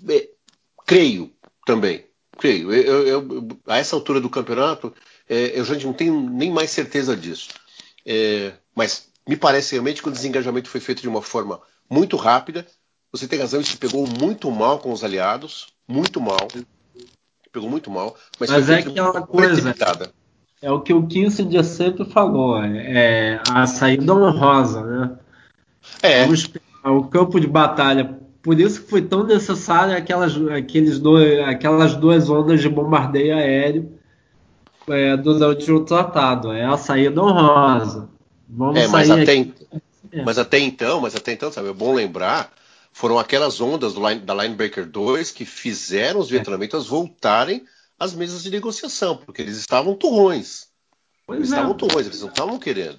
É, 0.08 0.28
creio 0.84 1.32
também, 1.64 2.04
creio. 2.36 2.72
Eu, 2.72 3.06
eu, 3.06 3.48
a 3.68 3.78
essa 3.78 3.94
altura 3.94 4.20
do 4.20 4.28
campeonato, 4.28 4.92
é, 5.28 5.56
eu 5.56 5.64
já 5.64 5.78
não 5.78 5.92
tenho 5.92 6.28
nem 6.28 6.50
mais 6.50 6.70
certeza 6.70 7.16
disso. 7.16 7.50
É, 8.04 8.52
mas 8.74 9.06
me 9.24 9.36
parece 9.36 9.76
realmente 9.76 10.02
que 10.02 10.08
o 10.08 10.12
desengajamento 10.12 10.68
foi 10.68 10.80
feito 10.80 11.02
de 11.02 11.08
uma 11.08 11.22
forma 11.22 11.60
muito 11.88 12.16
rápida. 12.16 12.66
Você 13.12 13.28
tem 13.28 13.38
razão, 13.38 13.60
isso 13.60 13.78
pegou 13.78 14.08
muito 14.08 14.50
mal 14.50 14.80
com 14.80 14.90
os 14.90 15.04
aliados, 15.04 15.68
muito 15.86 16.20
mal. 16.20 16.48
Pegou 17.52 17.70
muito 17.70 17.92
mal, 17.92 18.16
mas, 18.40 18.50
mas 18.50 18.68
é 18.68 18.78
aquela 18.78 19.22
coisa. 19.22 19.72
É 20.62 20.70
o 20.70 20.80
que 20.80 20.92
o 20.92 21.06
Kissinger 21.06 21.64
sempre 21.64 22.04
falou, 22.04 22.62
é 22.62 23.40
a 23.50 23.66
saída 23.66 24.14
honrosa, 24.14 24.82
né? 24.82 25.18
É. 26.02 26.26
O 26.88 27.04
campo 27.04 27.40
de 27.40 27.46
batalha. 27.46 28.18
Por 28.42 28.58
isso 28.58 28.82
que 28.82 28.90
foi 28.90 29.02
tão 29.02 29.24
necessário 29.24 29.96
aquelas, 29.96 30.34
aqueles 30.50 30.98
dois, 30.98 31.40
aquelas 31.40 31.94
duas 31.94 32.28
ondas 32.28 32.60
de 32.60 32.68
bombardeio 32.68 33.34
aéreo 33.34 33.92
é, 34.88 35.16
durante 35.16 35.70
o 35.72 35.80
tratado. 35.80 36.52
É 36.52 36.64
a 36.64 36.76
saída 36.76 37.22
honrosa. 37.22 38.08
Vamos 38.48 38.80
é, 38.80 38.88
mas 38.88 39.10
até, 39.10 39.32
aqui. 39.32 39.54
É. 40.12 40.22
mas 40.22 40.38
até 40.38 40.58
então, 40.58 41.00
mas 41.00 41.14
até 41.14 41.32
então, 41.32 41.52
sabe, 41.52 41.68
é 41.68 41.72
bom 41.72 41.94
lembrar, 41.94 42.52
foram 42.92 43.18
aquelas 43.18 43.60
ondas 43.60 43.94
line, 43.94 44.20
da 44.20 44.34
Linebreaker 44.34 44.86
2 44.86 45.30
que 45.30 45.44
fizeram 45.44 46.20
os 46.20 46.28
é. 46.28 46.32
vietnamitas 46.32 46.86
voltarem 46.86 47.64
as 48.00 48.14
mesas 48.14 48.42
de 48.42 48.50
negociação, 48.50 49.18
porque 49.18 49.42
eles 49.42 49.58
estavam 49.58 49.94
turrões. 49.94 50.68
Pois 51.26 51.38
eles 51.38 51.52
é. 51.52 51.56
estavam 51.56 51.74
turrões, 51.74 52.06
eles 52.06 52.22
não 52.22 52.30
estavam 52.30 52.58
querendo. 52.58 52.98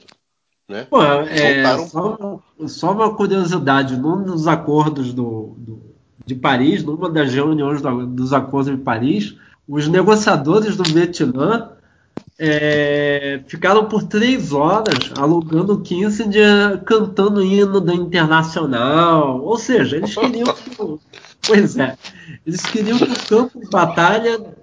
Né? 0.70 0.86
Pô, 0.90 1.02
é, 1.04 1.64
voltaram... 1.64 1.88
só, 1.90 2.68
só, 2.68 2.92
uma 2.92 3.16
curiosidade, 3.16 3.98
num 3.98 4.24
dos 4.24 4.48
acordos 4.48 5.12
do, 5.12 5.56
do, 5.58 5.96
de 6.24 6.36
Paris, 6.36 6.84
numa 6.84 7.10
das 7.10 7.34
reuniões 7.34 7.82
do, 7.82 8.06
dos 8.06 8.32
acordos 8.32 8.74
de 8.74 8.82
Paris, 8.82 9.36
os 9.68 9.88
negociadores 9.88 10.78
do 10.78 10.84
Vietnã 10.84 11.72
é, 12.38 13.42
ficaram 13.48 13.86
por 13.86 14.04
três 14.04 14.54
horas 14.54 15.12
alugando 15.18 15.74
o 15.74 15.82
Kissinger 15.82 16.84
cantando 16.84 17.44
hino 17.44 17.82
do 17.82 17.94
Internacional. 17.94 19.42
Ou 19.42 19.58
seja, 19.58 19.98
eles 19.98 20.16
queriam. 20.16 20.56
pois 21.46 21.76
é, 21.78 21.98
eles 22.46 22.62
queriam 22.62 22.98
que 22.98 23.12
o 23.12 23.28
campo 23.28 23.60
de 23.60 23.70
batalha 23.70 24.61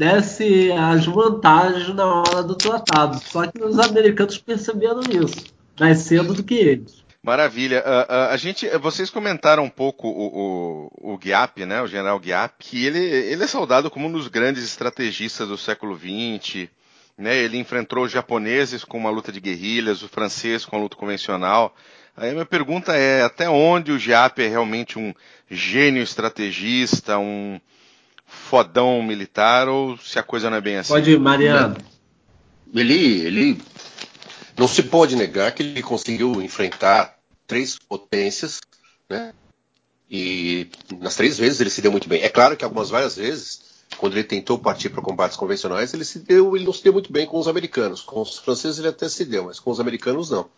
desse 0.00 0.72
as 0.72 1.04
vantagens 1.04 1.94
na 1.94 2.06
hora 2.06 2.42
do 2.42 2.54
tratado. 2.54 3.20
Só 3.22 3.46
que 3.46 3.62
os 3.62 3.78
americanos 3.78 4.38
perceberam 4.38 5.02
isso 5.02 5.44
mais 5.78 5.98
cedo 5.98 6.32
do 6.32 6.42
que 6.42 6.54
eles. 6.54 7.04
Maravilha. 7.22 7.84
Uh, 7.84 8.12
uh, 8.12 8.32
a 8.32 8.36
gente, 8.38 8.66
vocês 8.78 9.10
comentaram 9.10 9.62
um 9.62 9.68
pouco 9.68 10.08
o, 10.08 10.88
o, 11.02 11.12
o 11.14 11.20
Giap, 11.22 11.66
né, 11.66 11.82
o 11.82 11.86
General 11.86 12.18
Giap, 12.22 12.54
que 12.58 12.86
ele, 12.86 12.98
ele 12.98 13.44
é 13.44 13.46
saudado 13.46 13.90
como 13.90 14.08
um 14.08 14.12
dos 14.12 14.28
grandes 14.28 14.64
estrategistas 14.64 15.46
do 15.46 15.58
século 15.58 15.94
XX. 15.94 16.68
Né, 17.18 17.36
ele 17.36 17.58
enfrentou 17.58 18.04
os 18.04 18.10
japoneses 18.10 18.84
com 18.84 18.96
uma 18.96 19.10
luta 19.10 19.30
de 19.30 19.38
guerrilhas, 19.38 20.02
o 20.02 20.08
francês 20.08 20.64
com 20.64 20.76
a 20.76 20.80
luta 20.80 20.96
convencional. 20.96 21.76
Aí 22.16 22.30
a 22.30 22.32
minha 22.32 22.46
pergunta 22.46 22.96
é 22.96 23.22
até 23.22 23.50
onde 23.50 23.92
o 23.92 23.98
Giap 23.98 24.42
é 24.42 24.48
realmente 24.48 24.98
um 24.98 25.12
gênio 25.50 26.02
estrategista, 26.02 27.18
um, 27.18 27.60
fodão 28.30 29.02
militar 29.02 29.68
ou 29.68 29.98
se 29.98 30.18
a 30.18 30.22
coisa 30.22 30.48
não 30.48 30.56
é 30.56 30.60
bem 30.60 30.76
assim? 30.76 30.92
Pode 30.92 31.10
ir, 31.10 31.18
Mariano. 31.18 31.76
Ele, 32.72 33.20
ele 33.26 33.62
não 34.56 34.68
se 34.68 34.82
pode 34.82 35.16
negar 35.16 35.52
que 35.52 35.62
ele 35.62 35.82
conseguiu 35.82 36.40
enfrentar 36.40 37.16
três 37.46 37.78
potências, 37.78 38.60
né? 39.08 39.32
E 40.10 40.68
nas 40.98 41.16
três 41.16 41.38
vezes 41.38 41.60
ele 41.60 41.70
se 41.70 41.82
deu 41.82 41.90
muito 41.90 42.08
bem. 42.08 42.22
É 42.22 42.28
claro 42.28 42.56
que 42.56 42.64
algumas 42.64 42.90
várias 42.90 43.16
vezes, 43.16 43.60
quando 43.96 44.14
ele 44.14 44.24
tentou 44.24 44.58
partir 44.58 44.88
para 44.88 45.02
combates 45.02 45.36
convencionais, 45.36 45.94
ele 45.94 46.04
se 46.04 46.18
deu, 46.18 46.56
ele 46.56 46.64
não 46.64 46.72
se 46.72 46.82
deu 46.82 46.92
muito 46.92 47.12
bem 47.12 47.26
com 47.26 47.38
os 47.38 47.48
americanos. 47.48 48.00
Com 48.00 48.20
os 48.22 48.38
franceses 48.38 48.78
ele 48.78 48.88
até 48.88 49.08
se 49.08 49.24
deu, 49.24 49.44
mas 49.44 49.60
com 49.60 49.70
os 49.70 49.80
americanos 49.80 50.30
não. 50.30 50.48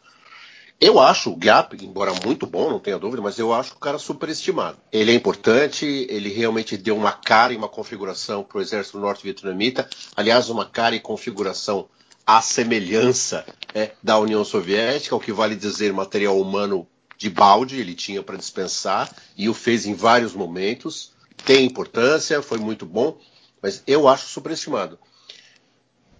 Eu 0.85 0.99
acho 0.99 1.31
o 1.31 1.37
Gap, 1.37 1.77
embora 1.81 2.13
muito 2.27 2.45
bom, 2.45 2.69
não 2.69 2.81
tenha 2.81 2.99
dúvida, 2.99 3.23
mas 3.23 3.39
eu 3.39 3.53
acho 3.53 3.75
o 3.75 3.79
cara 3.79 4.01
superestimado. 4.01 4.79
Ele 4.91 5.13
é 5.13 5.15
importante, 5.15 5.87
ele 6.11 6.29
realmente 6.29 6.77
deu 6.77 6.97
uma 6.97 7.13
cara 7.13 7.53
e 7.53 7.57
uma 7.57 7.69
configuração 7.69 8.43
para 8.43 8.59
o 8.59 8.61
exército 8.61 8.99
norte-vietnamita. 8.99 9.89
Aliás, 10.17 10.51
uma 10.51 10.67
cara 10.67 10.97
e 10.97 11.01
configuração 11.01 11.89
à 12.27 12.43
semelhança 12.43 13.47
é, 13.73 13.93
da 14.03 14.19
União 14.19 14.45
Soviética, 14.45 15.15
o 15.15 15.21
que 15.21 15.33
vale 15.33 15.55
dizer 15.55 15.93
material 15.93 16.37
humano 16.41 16.85
de 17.17 17.31
balde, 17.31 17.79
ele 17.79 17.95
tinha 17.95 18.21
para 18.21 18.37
dispensar 18.37 19.09
e 19.37 19.49
o 19.49 19.55
fez 19.55 19.87
em 19.87 19.95
vários 19.95 20.35
momentos. 20.35 21.13
Tem 21.45 21.65
importância, 21.65 22.43
foi 22.43 22.59
muito 22.59 22.85
bom, 22.85 23.17
mas 23.63 23.85
eu 23.87 24.09
acho 24.09 24.27
superestimado. 24.27 24.99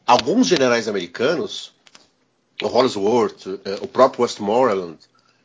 Alguns 0.07 0.47
generais 0.47 0.87
americanos 0.87 1.75
o 2.65 2.69
Hollingsworth, 2.69 3.47
eh, 3.65 3.79
o 3.81 3.87
próprio 3.87 4.23
Westmoreland, 4.23 4.99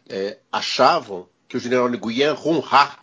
eh, 0.09 0.37
achavam 0.51 1.27
que 1.47 1.57
o 1.57 1.59
general 1.59 1.89
Nguyen 1.89 2.33
Hung 2.33 2.63
Ha, 2.71 2.97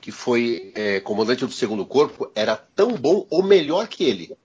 que 0.00 0.12
foi 0.12 0.72
eh, 0.74 1.00
comandante 1.00 1.44
do 1.44 1.52
segundo 1.52 1.84
corpo, 1.84 2.30
era 2.34 2.56
tão 2.56 2.92
bom 2.92 3.26
ou 3.30 3.42
melhor 3.42 3.88
que 3.88 4.04
ele. 4.04 4.36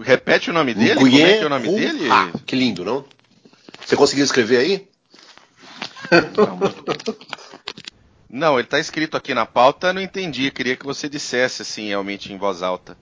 Repete 0.00 0.50
o 0.50 0.52
nome 0.52 0.74
dele? 0.74 1.00
Nguyen 1.00 1.10
Como 1.10 1.26
é 1.26 1.38
que 1.38 1.42
é 1.42 1.46
o 1.46 1.50
nome 1.50 1.68
dele? 1.68 2.10
Ha. 2.10 2.32
Que 2.46 2.56
lindo, 2.56 2.84
não? 2.84 3.04
Você 3.84 3.96
conseguiu 3.96 4.24
escrever 4.24 4.58
aí? 4.58 4.88
Não, 8.30 8.58
ele 8.58 8.66
está 8.66 8.78
escrito 8.78 9.16
aqui 9.16 9.32
na 9.32 9.46
pauta, 9.46 9.90
não 9.92 10.02
entendi. 10.02 10.50
Queria 10.50 10.76
que 10.76 10.84
você 10.84 11.08
dissesse 11.08 11.62
assim, 11.62 11.88
realmente 11.88 12.30
em 12.30 12.36
voz 12.36 12.62
alta 12.62 12.96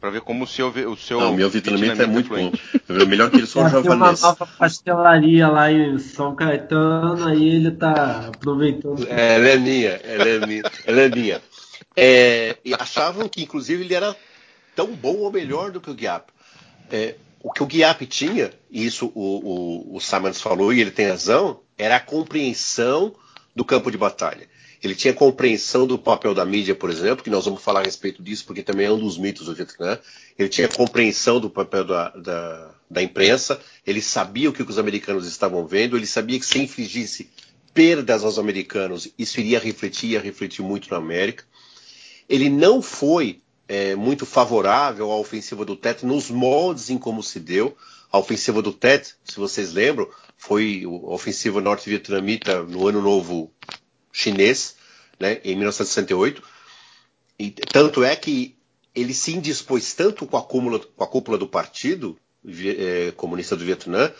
para 0.00 0.10
ver 0.10 0.20
como 0.20 0.44
o 0.44 0.46
seu 0.46 0.68
o 0.68 0.96
seu 0.96 1.20
Não, 1.20 1.32
o 1.32 1.34
meu 1.34 1.50
vietnamita 1.50 2.02
é 2.02 2.06
muito 2.06 2.28
bom. 2.28 2.52
É 2.88 3.04
melhor 3.04 3.30
que 3.30 3.38
ele 3.38 3.46
só 3.46 3.62
javanês. 3.68 3.84
Tem 3.84 3.96
uma 3.96 4.12
nova 4.12 4.46
pastelaria 4.46 5.48
lá 5.48 5.70
em 5.72 5.98
São 5.98 6.34
Caetano, 6.34 7.26
aí 7.26 7.48
ele 7.48 7.70
tá 7.70 8.28
aproveitando. 8.28 9.06
É, 9.08 9.36
ela 9.36 9.48
é 9.48 9.56
minha, 9.56 9.90
ela 9.90 10.28
é 10.28 10.46
minha, 10.46 10.62
ela 10.84 11.00
é 11.00 11.08
minha. 11.08 11.42
É, 11.96 12.56
e 12.64 12.74
achavam 12.74 13.28
que 13.28 13.42
inclusive 13.42 13.82
ele 13.82 13.94
era 13.94 14.14
tão 14.74 14.88
bom 14.88 15.16
ou 15.16 15.32
melhor 15.32 15.70
do 15.70 15.80
que 15.80 15.90
o 15.90 15.94
Guiap. 15.94 16.30
É, 16.90 17.14
o 17.42 17.50
que 17.50 17.62
o 17.62 17.66
Guiap 17.66 18.04
tinha, 18.06 18.50
e 18.70 18.84
isso 18.84 19.10
o, 19.14 19.92
o, 19.92 19.96
o 19.96 20.00
Samans 20.00 20.40
falou 20.40 20.72
e 20.72 20.80
ele 20.80 20.90
tem 20.90 21.08
razão, 21.08 21.60
era 21.78 21.96
a 21.96 22.00
compreensão 22.00 23.14
do 23.54 23.64
campo 23.64 23.90
de 23.90 23.96
batalha. 23.96 24.48
Ele 24.82 24.94
tinha 24.94 25.12
compreensão 25.12 25.86
do 25.86 25.98
papel 25.98 26.34
da 26.34 26.44
mídia, 26.44 26.74
por 26.74 26.90
exemplo, 26.90 27.24
que 27.24 27.30
nós 27.30 27.44
vamos 27.44 27.62
falar 27.62 27.80
a 27.80 27.84
respeito 27.84 28.22
disso, 28.22 28.44
porque 28.46 28.62
também 28.62 28.86
é 28.86 28.92
um 28.92 28.98
dos 28.98 29.18
mitos 29.18 29.46
do 29.46 29.54
Vietnã. 29.54 29.98
Ele 30.38 30.48
tinha 30.48 30.68
compreensão 30.68 31.40
do 31.40 31.48
papel 31.48 31.84
da, 31.84 32.10
da, 32.10 32.74
da 32.90 33.02
imprensa, 33.02 33.60
ele 33.86 34.02
sabia 34.02 34.50
o 34.50 34.52
que 34.52 34.62
os 34.62 34.78
americanos 34.78 35.26
estavam 35.26 35.66
vendo, 35.66 35.96
ele 35.96 36.06
sabia 36.06 36.38
que 36.38 36.46
se 36.46 36.58
infligisse 36.58 37.30
perdas 37.72 38.24
aos 38.24 38.38
americanos, 38.38 39.12
isso 39.18 39.38
iria 39.38 39.58
refletir, 39.58 40.10
ia 40.10 40.20
refletir 40.20 40.62
muito 40.62 40.90
na 40.90 40.96
América. 40.96 41.44
Ele 42.28 42.48
não 42.48 42.80
foi 42.80 43.42
é, 43.68 43.94
muito 43.94 44.24
favorável 44.24 45.10
à 45.10 45.18
ofensiva 45.18 45.64
do 45.64 45.76
Tet 45.76 46.04
nos 46.04 46.30
moldes 46.30 46.90
em 46.90 46.98
como 46.98 47.22
se 47.22 47.38
deu. 47.40 47.76
A 48.10 48.18
ofensiva 48.18 48.62
do 48.62 48.72
Tet, 48.72 49.14
se 49.24 49.36
vocês 49.36 49.72
lembram, 49.72 50.08
foi 50.36 50.84
a 50.84 50.88
ofensiva 50.88 51.60
norte-vietnamita 51.60 52.62
no 52.62 52.86
Ano 52.86 53.02
Novo 53.02 53.52
Chinês, 54.16 54.76
né, 55.20 55.40
em 55.44 55.54
1968. 55.54 56.42
E, 57.38 57.50
tanto 57.50 58.02
é 58.02 58.16
que 58.16 58.56
ele 58.94 59.12
se 59.12 59.34
indispôs 59.34 59.92
tanto 59.92 60.26
com 60.26 60.38
a 60.38 60.42
cúpula, 60.42 60.78
com 60.78 61.04
a 61.04 61.06
cúpula 61.06 61.36
do 61.36 61.46
Partido 61.46 62.18
é, 62.48 63.12
Comunista 63.14 63.54
do 63.54 63.64
Vietnã, 63.64 64.10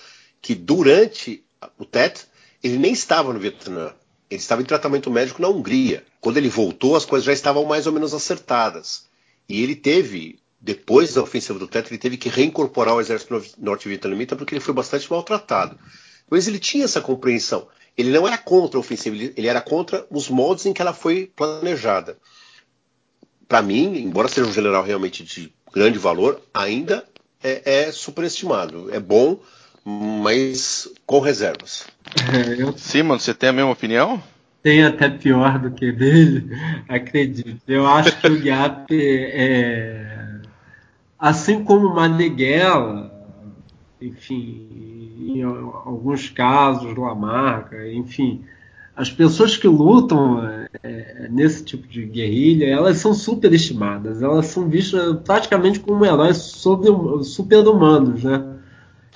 que 0.43 0.55
durante 0.55 1.43
o 1.79 1.87
Tet 1.87 2.27
ele 2.63 2.77
nem 2.77 2.93
estava 2.93 3.33
no 3.33 3.41
Vietnã. 3.41 3.95
Ele 4.29 4.41
estava 4.41 4.61
em 4.61 4.67
tratamento 4.67 5.11
médico 5.11 5.41
na 5.41 5.49
Hungria. 5.49 6.05
Quando 6.21 6.37
ele 6.37 6.51
voltou, 6.51 6.95
as 6.95 7.07
coisas 7.07 7.25
já 7.25 7.33
estavam 7.33 7.65
mais 7.65 7.87
ou 7.87 7.93
menos 7.93 8.13
acertadas. 8.13 9.07
E 9.49 9.63
ele 9.63 9.75
teve, 9.75 10.41
depois 10.61 11.15
da 11.15 11.23
ofensiva 11.23 11.59
do 11.59 11.69
Tet, 11.69 11.89
ele 11.89 11.99
teve 11.99 12.19
que 12.19 12.29
reincorporar 12.29 12.95
o 12.95 13.01
exército 13.01 13.43
norte-vietnamita 13.57 14.37
porque 14.37 14.55
ele 14.55 14.61
foi 14.61 14.75
bastante 14.75 15.11
maltratado. 15.11 15.79
Mas 16.29 16.47
ele 16.47 16.59
tinha 16.59 16.85
essa 16.85 17.01
compreensão. 17.01 17.67
Ele 17.97 18.11
não 18.11 18.27
era 18.27 18.37
contra 18.37 18.79
a 18.79 18.81
ofensiva, 18.81 19.17
ele 19.17 19.49
era 19.49 19.61
contra 19.61 20.07
os 20.11 20.29
moldes 20.29 20.67
em 20.67 20.73
que 20.73 20.83
ela 20.83 20.93
foi 20.93 21.31
planejada. 21.35 22.19
Para 23.49 23.63
mim, 23.63 23.97
embora 23.99 24.29
seja 24.29 24.47
um 24.47 24.53
general 24.53 24.85
realmente 24.85 25.25
de 25.25 25.53
grande 25.73 25.99
valor, 25.99 26.43
ainda 26.53 27.05
é, 27.43 27.85
é 27.87 27.93
superestimado. 27.93 28.93
É 28.93 29.01
bom, 29.01 29.39
mas 29.85 30.89
com 31.07 31.21
reservas. 31.21 31.87
É, 32.33 32.61
eu... 32.61 32.77
Simon, 32.77 33.19
você 33.19 33.33
tem 33.33 33.51
a 33.51 33.53
mesma 33.53 33.71
opinião? 33.71 34.23
Tem 34.63 34.85
até 34.85 35.09
pior 35.09 35.61
do 35.61 35.71
que 35.71 35.93
dele, 35.93 36.51
acredito. 36.89 37.63
Eu 37.69 37.87
acho 37.87 38.21
que 38.21 38.27
o 38.27 38.43
Gap 38.43 38.87
é. 38.91 40.41
Assim 41.19 41.63
como 41.65 41.87
o 41.87 41.95
Maneghela, 41.95 43.13
enfim, 44.01 44.96
em 45.31 45.43
alguns 45.43 46.29
casos, 46.29 46.97
Lamarca, 46.97 47.91
enfim, 47.91 48.45
as 48.97 49.11
pessoas 49.11 49.57
que 49.57 49.69
lutam 49.69 50.41
é, 50.83 51.29
nesse 51.31 51.65
tipo 51.65 51.87
de 51.87 52.07
guerrilha, 52.07 52.67
elas 52.67 52.97
são 52.99 53.13
superestimadas, 53.13 54.23
elas 54.23 54.47
são 54.47 54.69
vistas 54.69 55.19
praticamente 55.25 55.81
como 55.81 56.05
heróis 56.05 56.39
super-humanos, 56.39 58.25
né? 58.25 58.57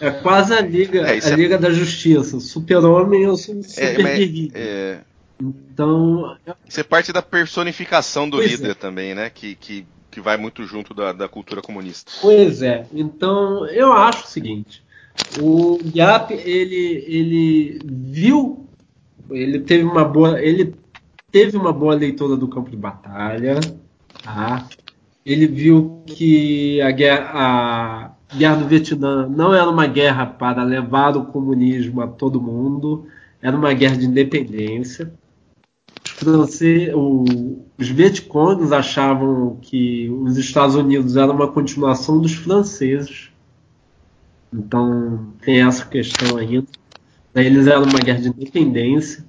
É 0.01 0.11
quase 0.11 0.55
a 0.55 0.61
Liga, 0.61 1.01
é, 1.01 1.21
a 1.21 1.31
é... 1.31 1.35
Liga 1.35 1.59
da 1.59 1.71
Justiça. 1.71 2.41
Super-Homem 2.41 3.27
ou 3.27 3.37
super 3.37 3.63
é, 3.79 3.95
guerrilha. 3.95 4.51
É... 4.55 4.99
Então. 5.41 6.37
Isso 6.67 6.81
é 6.81 6.83
parte 6.83 7.13
da 7.13 7.23
personificação 7.23 8.29
do 8.29 8.39
pois 8.39 8.51
líder 8.51 8.71
é. 8.71 8.75
também, 8.75 9.15
né? 9.15 9.31
Que, 9.31 9.55
que, 9.55 9.87
que 10.11 10.21
vai 10.21 10.37
muito 10.37 10.65
junto 10.65 10.95
da, 10.95 11.13
da 11.13 11.29
cultura 11.29 11.61
comunista. 11.63 12.13
Pois 12.21 12.63
é. 12.63 12.87
Então, 12.93 13.67
eu 13.67 13.93
acho 13.93 14.25
o 14.25 14.29
seguinte. 14.29 14.83
O 15.39 15.79
Yap, 15.95 16.33
ele, 16.33 17.05
ele 17.07 17.79
viu, 17.85 18.67
ele 19.31 19.61
teve 19.61 19.85
uma 19.85 20.05
boa, 20.05 20.41
ele 20.41 20.75
teve 21.31 21.57
uma 21.57 21.73
boa 21.73 21.95
leitura 21.95 22.37
do 22.37 22.49
campo 22.49 22.71
de 22.71 22.77
batalha, 22.77 23.61
tá? 24.25 24.67
Ele 25.25 25.47
viu 25.47 26.03
que 26.07 26.81
a 26.81 26.91
guerra, 26.91 27.31
a, 27.35 28.37
guerra 28.37 28.57
do 28.57 28.67
Vietnã 28.69 29.29
não 29.29 29.55
era 29.55 29.69
uma 29.69 29.87
guerra 29.87 30.27
para 30.27 30.63
levar 30.63 31.17
o 31.17 31.27
comunismo 31.27 32.01
a 32.01 32.07
todo 32.07 32.41
mundo, 32.41 33.07
era 33.41 33.57
uma 33.57 33.73
guerra 33.73 33.97
de 33.97 34.07
independência. 34.07 35.13
Os 37.79 37.89
Vietcongs 37.89 38.73
achavam 38.73 39.59
que 39.61 40.11
os 40.11 40.37
Estados 40.37 40.75
Unidos 40.75 41.17
eram 41.17 41.35
uma 41.35 41.49
continuação 41.49 42.21
dos 42.21 42.35
franceses. 42.35 43.30
Então 44.53 45.33
tem 45.43 45.63
essa 45.63 45.87
questão 45.87 46.37
ainda. 46.37 46.67
Eles 47.35 47.67
eram 47.67 47.85
uma 47.85 47.99
guerra 47.99 48.21
de 48.21 48.29
independência. 48.29 49.25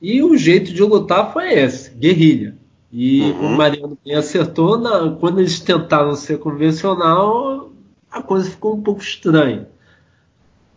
E 0.00 0.22
o 0.22 0.36
jeito 0.36 0.72
de 0.72 0.82
lutar 0.82 1.32
foi 1.32 1.52
esse, 1.52 1.90
guerrilha. 1.94 2.56
E 2.90 3.22
uhum. 3.22 3.54
o 3.54 3.56
Mariano 3.56 3.98
bem 4.04 4.16
acertou, 4.16 4.76
na, 4.76 5.12
quando 5.12 5.38
eles 5.38 5.60
tentaram 5.60 6.14
ser 6.14 6.38
convencional, 6.38 7.72
a 8.10 8.20
coisa 8.20 8.50
ficou 8.50 8.74
um 8.74 8.82
pouco 8.82 9.00
estranha. 9.00 9.68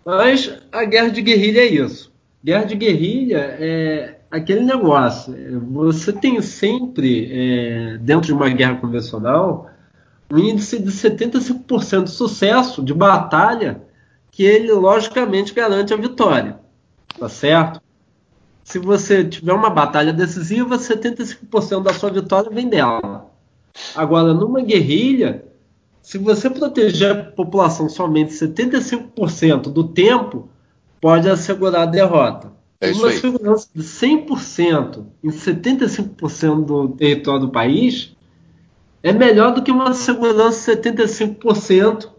Mas 0.06 0.56
a 0.72 0.86
guerra 0.86 1.10
de 1.10 1.22
guerrilha 1.22 1.62
é 1.62 1.66
isso. 1.66 2.14
Guerra 2.44 2.64
de 2.66 2.76
guerrilha 2.76 3.58
é 3.60 4.20
aquele 4.30 4.62
negócio. 4.62 5.34
É, 5.36 5.52
você 5.58 6.14
tem 6.14 6.40
sempre, 6.42 7.30
é, 7.32 7.98
dentro 7.98 8.28
de 8.28 8.34
uma 8.34 8.50
guerra 8.50 8.76
convencional, 8.76 9.70
um 10.32 10.38
índice 10.38 10.80
de 10.80 10.92
75% 10.92 12.04
de 12.04 12.12
sucesso 12.12 12.84
de 12.84 12.94
batalha, 12.94 13.82
que 14.32 14.44
ele 14.44 14.72
logicamente 14.72 15.54
garante 15.54 15.94
a 15.94 15.98
vitória. 15.98 16.60
Tá 17.18 17.30
certo? 17.30 17.82
Se 18.64 18.80
você 18.80 19.24
tiver 19.24 19.54
uma 19.54 19.70
batalha 19.70 20.12
decisiva, 20.12 20.78
75% 20.78 21.84
da 21.84 21.94
sua 21.94 22.10
vitória 22.10 22.50
vem 22.50 22.68
dela. 22.68 23.32
Agora, 23.96 24.34
numa 24.34 24.62
guerrilha, 24.62 25.46
se 26.02 26.18
você 26.18 26.50
proteger 26.50 27.12
a 27.12 27.24
população 27.24 27.88
somente 27.88 28.34
75% 28.34 29.72
do 29.72 29.88
tempo, 29.88 30.50
pode 31.00 31.30
assegurar 31.30 31.84
a 31.84 31.86
derrota. 31.86 32.52
É 32.82 32.92
uma 32.92 33.12
segurança 33.12 33.68
de 33.74 33.84
100% 33.84 35.06
em 35.24 35.30
75% 35.30 36.66
do 36.66 36.90
território 36.90 37.42
do 37.42 37.50
país 37.50 38.15
é 39.06 39.14
melhor 39.14 39.54
do 39.54 39.62
que 39.62 39.70
uma 39.72 39.94
segurança 39.94 40.76
de 40.76 40.82
75% 40.82 42.10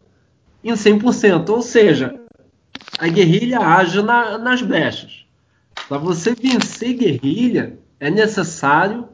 em 0.62 0.72
100%. 0.72 1.48
Ou 1.48 1.60
seja, 1.60 2.14
a 2.96 3.08
guerrilha 3.08 3.58
age 3.58 4.00
na, 4.00 4.38
nas 4.38 4.62
brechas. 4.62 5.26
Para 5.88 5.98
você 5.98 6.32
vencer 6.32 6.94
guerrilha, 6.94 7.76
é 7.98 8.08
necessário 8.08 9.08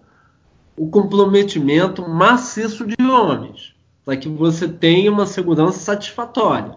o 0.77 0.91
comprometimento 0.91 2.07
maciço 2.07 2.87
de 2.87 2.95
homens 3.03 3.75
para 4.05 4.19
que 4.19 4.29
você 4.29 4.69
tenha 4.69 5.11
uma 5.11 5.25
segurança 5.25 5.79
satisfatória. 5.79 6.77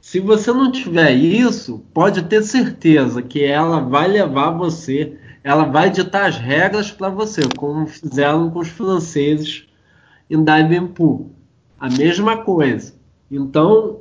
Se 0.00 0.20
você 0.20 0.54
não 0.54 0.72
tiver 0.72 1.12
isso, 1.12 1.84
pode 1.92 2.22
ter 2.22 2.42
certeza 2.42 3.20
que 3.20 3.44
ela 3.44 3.80
vai 3.80 4.08
levar 4.08 4.52
você, 4.52 5.18
ela 5.44 5.64
vai 5.64 5.90
ditar 5.90 6.30
as 6.30 6.38
regras 6.38 6.90
para 6.90 7.10
você, 7.10 7.42
como 7.58 7.86
fizeram 7.86 8.50
com 8.50 8.60
os 8.60 8.68
franceses 8.68 9.66
em 10.32 10.42
Davenport. 10.42 11.26
A 11.78 11.90
mesma 11.90 12.38
coisa. 12.38 12.94
Então, 13.30 14.00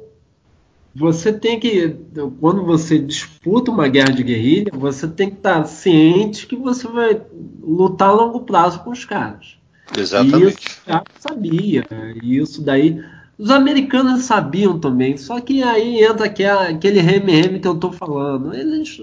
você 0.95 1.33
tem 1.33 1.59
que, 1.59 1.95
quando 2.39 2.63
você 2.65 2.99
disputa 2.99 3.71
uma 3.71 3.87
guerra 3.87 4.11
de 4.13 4.23
guerrilha, 4.23 4.71
você 4.73 5.07
tem 5.07 5.29
que 5.29 5.37
estar 5.37 5.63
ciente 5.65 6.47
que 6.47 6.55
você 6.55 6.87
vai 6.87 7.21
lutar 7.61 8.09
a 8.09 8.13
longo 8.13 8.41
prazo 8.41 8.83
com 8.83 8.91
os 8.91 9.05
caras. 9.05 9.57
Exatamente. 9.97 10.67
Isso 10.67 10.81
já 10.87 11.03
sabia. 11.19 11.85
Isso 12.21 12.61
daí. 12.61 13.03
Os 13.37 13.49
americanos 13.49 14.23
sabiam 14.23 14.77
também, 14.79 15.17
só 15.17 15.39
que 15.39 15.63
aí 15.63 16.03
entra 16.03 16.27
aquele 16.27 16.99
reme-reme 16.99 17.59
que 17.59 17.67
eu 17.67 17.75
tô 17.75 17.91
falando. 17.91 18.53
Eles. 18.53 19.01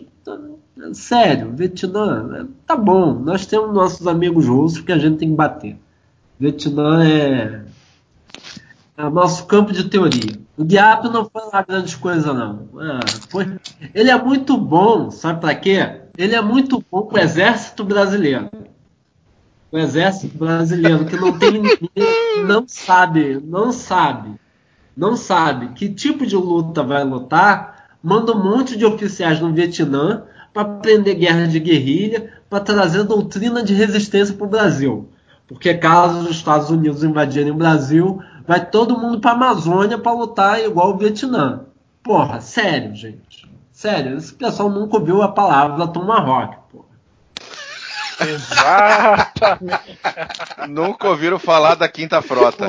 Sério, 0.92 1.52
Vietnã, 1.56 2.48
tá 2.64 2.76
bom, 2.76 3.14
nós 3.14 3.44
temos 3.44 3.74
nossos 3.74 4.06
amigos 4.06 4.46
russos 4.46 4.80
que 4.80 4.92
a 4.92 4.98
gente 4.98 5.18
tem 5.18 5.30
que 5.30 5.34
bater. 5.34 5.76
Vietnã 6.38 7.04
é, 7.04 7.64
é 8.96 9.08
nosso 9.08 9.46
campo 9.46 9.72
de 9.72 9.84
teoria. 9.84 10.38
O 10.56 10.64
Diabo 10.64 11.08
não 11.10 11.28
foi 11.28 11.42
lá 11.52 11.62
grandes 11.62 11.94
coisas, 11.94 12.26
não. 12.26 12.68
É, 12.80 13.00
foi, 13.28 13.58
ele 13.94 14.10
é 14.10 14.22
muito 14.22 14.56
bom, 14.56 15.10
sabe 15.10 15.40
para 15.40 15.54
quê? 15.54 16.00
Ele 16.16 16.34
é 16.34 16.42
muito 16.42 16.84
bom 16.90 17.02
pro 17.02 17.20
exército 17.20 17.84
brasileiro 17.84 18.48
o 19.70 19.78
exército 19.78 20.36
brasileiro 20.36 21.04
que 21.04 21.16
não 21.16 21.38
tem 21.38 21.62
não 22.46 22.64
sabe, 22.66 23.40
não 23.44 23.70
sabe, 23.70 24.34
não 24.96 25.16
sabe 25.16 25.68
que 25.74 25.88
tipo 25.88 26.26
de 26.26 26.36
luta 26.36 26.82
vai 26.82 27.04
lutar, 27.04 27.88
manda 28.02 28.32
um 28.32 28.42
monte 28.42 28.76
de 28.76 28.86
oficiais 28.86 29.40
no 29.40 29.52
Vietnã 29.52 30.24
para 30.52 30.62
aprender 30.62 31.14
guerra 31.14 31.46
de 31.46 31.60
guerrilha, 31.60 32.32
para 32.48 32.60
trazer 32.60 33.04
doutrina 33.04 33.62
de 33.62 33.74
resistência 33.74 34.34
para 34.34 34.46
o 34.46 34.50
Brasil. 34.50 35.08
Porque 35.48 35.74
caso 35.74 36.20
os 36.20 36.30
Estados 36.30 36.70
Unidos 36.70 37.02
invadirem 37.02 37.50
o 37.50 37.56
Brasil, 37.56 38.22
vai 38.46 38.64
todo 38.64 38.98
mundo 38.98 39.18
para 39.18 39.30
a 39.30 39.34
Amazônia 39.34 39.98
para 39.98 40.12
lutar 40.12 40.60
igual 40.60 40.90
o 40.90 40.98
Vietnã. 40.98 41.64
Porra, 42.02 42.40
sério, 42.40 42.94
gente. 42.94 43.50
Sério, 43.72 44.16
esse 44.16 44.34
pessoal 44.34 44.68
nunca 44.68 44.98
ouviu 44.98 45.22
a 45.22 45.32
palavra 45.32 45.88
Tomahawk, 45.88 46.58
porra. 46.70 46.88
Exatamente. 48.20 49.98
Nunca 50.68 51.08
ouviram 51.08 51.38
falar 51.38 51.76
da 51.76 51.88
Quinta 51.88 52.20
Frota. 52.20 52.66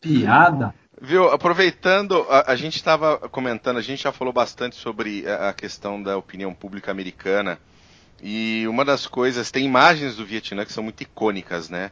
Piada. 0.00 0.74
Viu, 1.00 1.30
aproveitando, 1.30 2.26
a, 2.28 2.52
a 2.52 2.56
gente 2.56 2.76
estava 2.76 3.18
comentando, 3.28 3.76
a 3.76 3.82
gente 3.82 4.02
já 4.02 4.12
falou 4.12 4.32
bastante 4.32 4.74
sobre 4.76 5.28
a, 5.28 5.50
a, 5.50 5.52
questão 5.52 6.02
da 6.02 6.16
opinião 6.16 6.52
pública 6.52 6.90
americana. 6.90 7.58
E 8.22 8.66
uma 8.68 8.84
das 8.84 9.06
coisas, 9.06 9.50
tem 9.50 9.64
imagens 9.64 10.16
do 10.16 10.26
Vietnã 10.26 10.64
que 10.64 10.72
são 10.72 10.82
muito 10.82 11.02
icônicas, 11.02 11.68
né? 11.68 11.90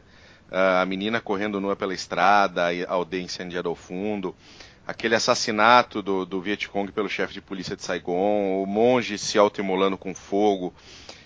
a 0.51 0.85
menina 0.85 1.19
correndo 1.19 1.59
nua 1.59 1.75
pela 1.75 1.93
estrada, 1.93 2.67
a 2.87 2.93
aldeia 2.93 3.21
incendiada 3.21 3.67
ao 3.67 3.75
fundo, 3.75 4.35
aquele 4.85 5.15
assassinato 5.15 6.01
do, 6.01 6.25
do 6.25 6.41
Vietcong 6.41 6.91
pelo 6.91 7.09
chefe 7.09 7.33
de 7.33 7.41
polícia 7.41 7.75
de 7.75 7.83
Saigon, 7.83 8.63
o 8.63 8.65
monge 8.65 9.17
se 9.17 9.37
autoimolando 9.37 9.97
com 9.97 10.15
fogo. 10.15 10.73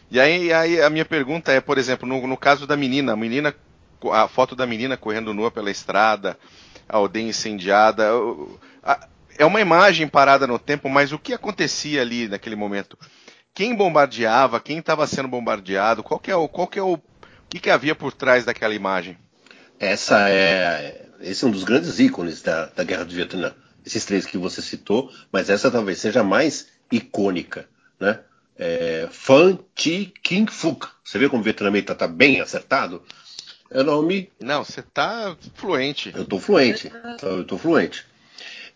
E 0.09 0.19
aí, 0.19 0.51
aí, 0.51 0.81
a 0.81 0.89
minha 0.89 1.05
pergunta 1.05 1.51
é, 1.51 1.61
por 1.61 1.77
exemplo, 1.77 2.07
no, 2.07 2.25
no 2.27 2.37
caso 2.37 2.65
da 2.65 2.75
menina, 2.75 3.13
a 3.13 3.15
menina, 3.15 3.55
a 4.11 4.27
foto 4.27 4.55
da 4.55 4.65
menina 4.65 4.97
correndo 4.97 5.33
nua 5.33 5.51
pela 5.51 5.69
estrada, 5.69 6.37
a 6.89 6.97
aldeia 6.97 7.29
incendiada, 7.29 8.09
é 9.37 9.45
uma 9.45 9.61
imagem 9.61 10.07
parada 10.07 10.47
no 10.47 10.59
tempo, 10.59 10.89
mas 10.89 11.11
o 11.11 11.19
que 11.19 11.33
acontecia 11.33 12.01
ali 12.01 12.27
naquele 12.27 12.55
momento? 12.55 12.97
Quem 13.53 13.75
bombardeava? 13.75 14.59
Quem 14.59 14.79
estava 14.79 15.05
sendo 15.07 15.27
bombardeado? 15.27 16.03
Qual 16.03 16.19
que 16.19 16.31
é 16.31 16.35
o, 16.35 16.47
qual 16.47 16.67
que 16.67 16.79
é 16.79 16.83
o, 16.83 16.93
o 16.93 17.01
que, 17.49 17.59
que 17.59 17.69
havia 17.69 17.93
por 17.93 18.13
trás 18.13 18.45
daquela 18.45 18.73
imagem? 18.73 19.17
Essa 19.79 20.29
é, 20.29 21.05
esse 21.19 21.43
é 21.43 21.47
um 21.47 21.51
dos 21.51 21.63
grandes 21.63 21.99
ícones 21.99 22.41
da, 22.41 22.67
da 22.67 22.83
Guerra 22.83 23.05
do 23.05 23.13
Vietnã. 23.13 23.53
Esses 23.85 24.05
três 24.05 24.25
que 24.25 24.37
você 24.37 24.61
citou, 24.61 25.11
mas 25.31 25.49
essa 25.49 25.71
talvez 25.71 25.99
seja 25.99 26.21
a 26.21 26.23
mais 26.23 26.67
icônica, 26.91 27.67
né? 27.99 28.19
É, 28.57 29.07
Fan 29.11 29.57
Chi 29.75 30.13
King 30.21 30.51
Phuc. 30.51 30.87
Você 31.03 31.17
vê 31.17 31.27
como 31.27 31.41
o 31.41 31.43
vietnamita 31.43 31.93
está 31.93 32.07
bem 32.07 32.41
acertado? 32.41 33.03
É 33.71 33.81
o 33.81 33.83
nome. 33.83 34.29
Não, 34.39 34.63
você 34.63 34.81
está 34.81 35.35
fluente. 35.55 36.11
Eu 36.13 36.23
estou 36.23 36.39
fluente. 36.39 36.91
Eu 37.21 37.41
estou 37.41 37.57
fluente. 37.57 38.05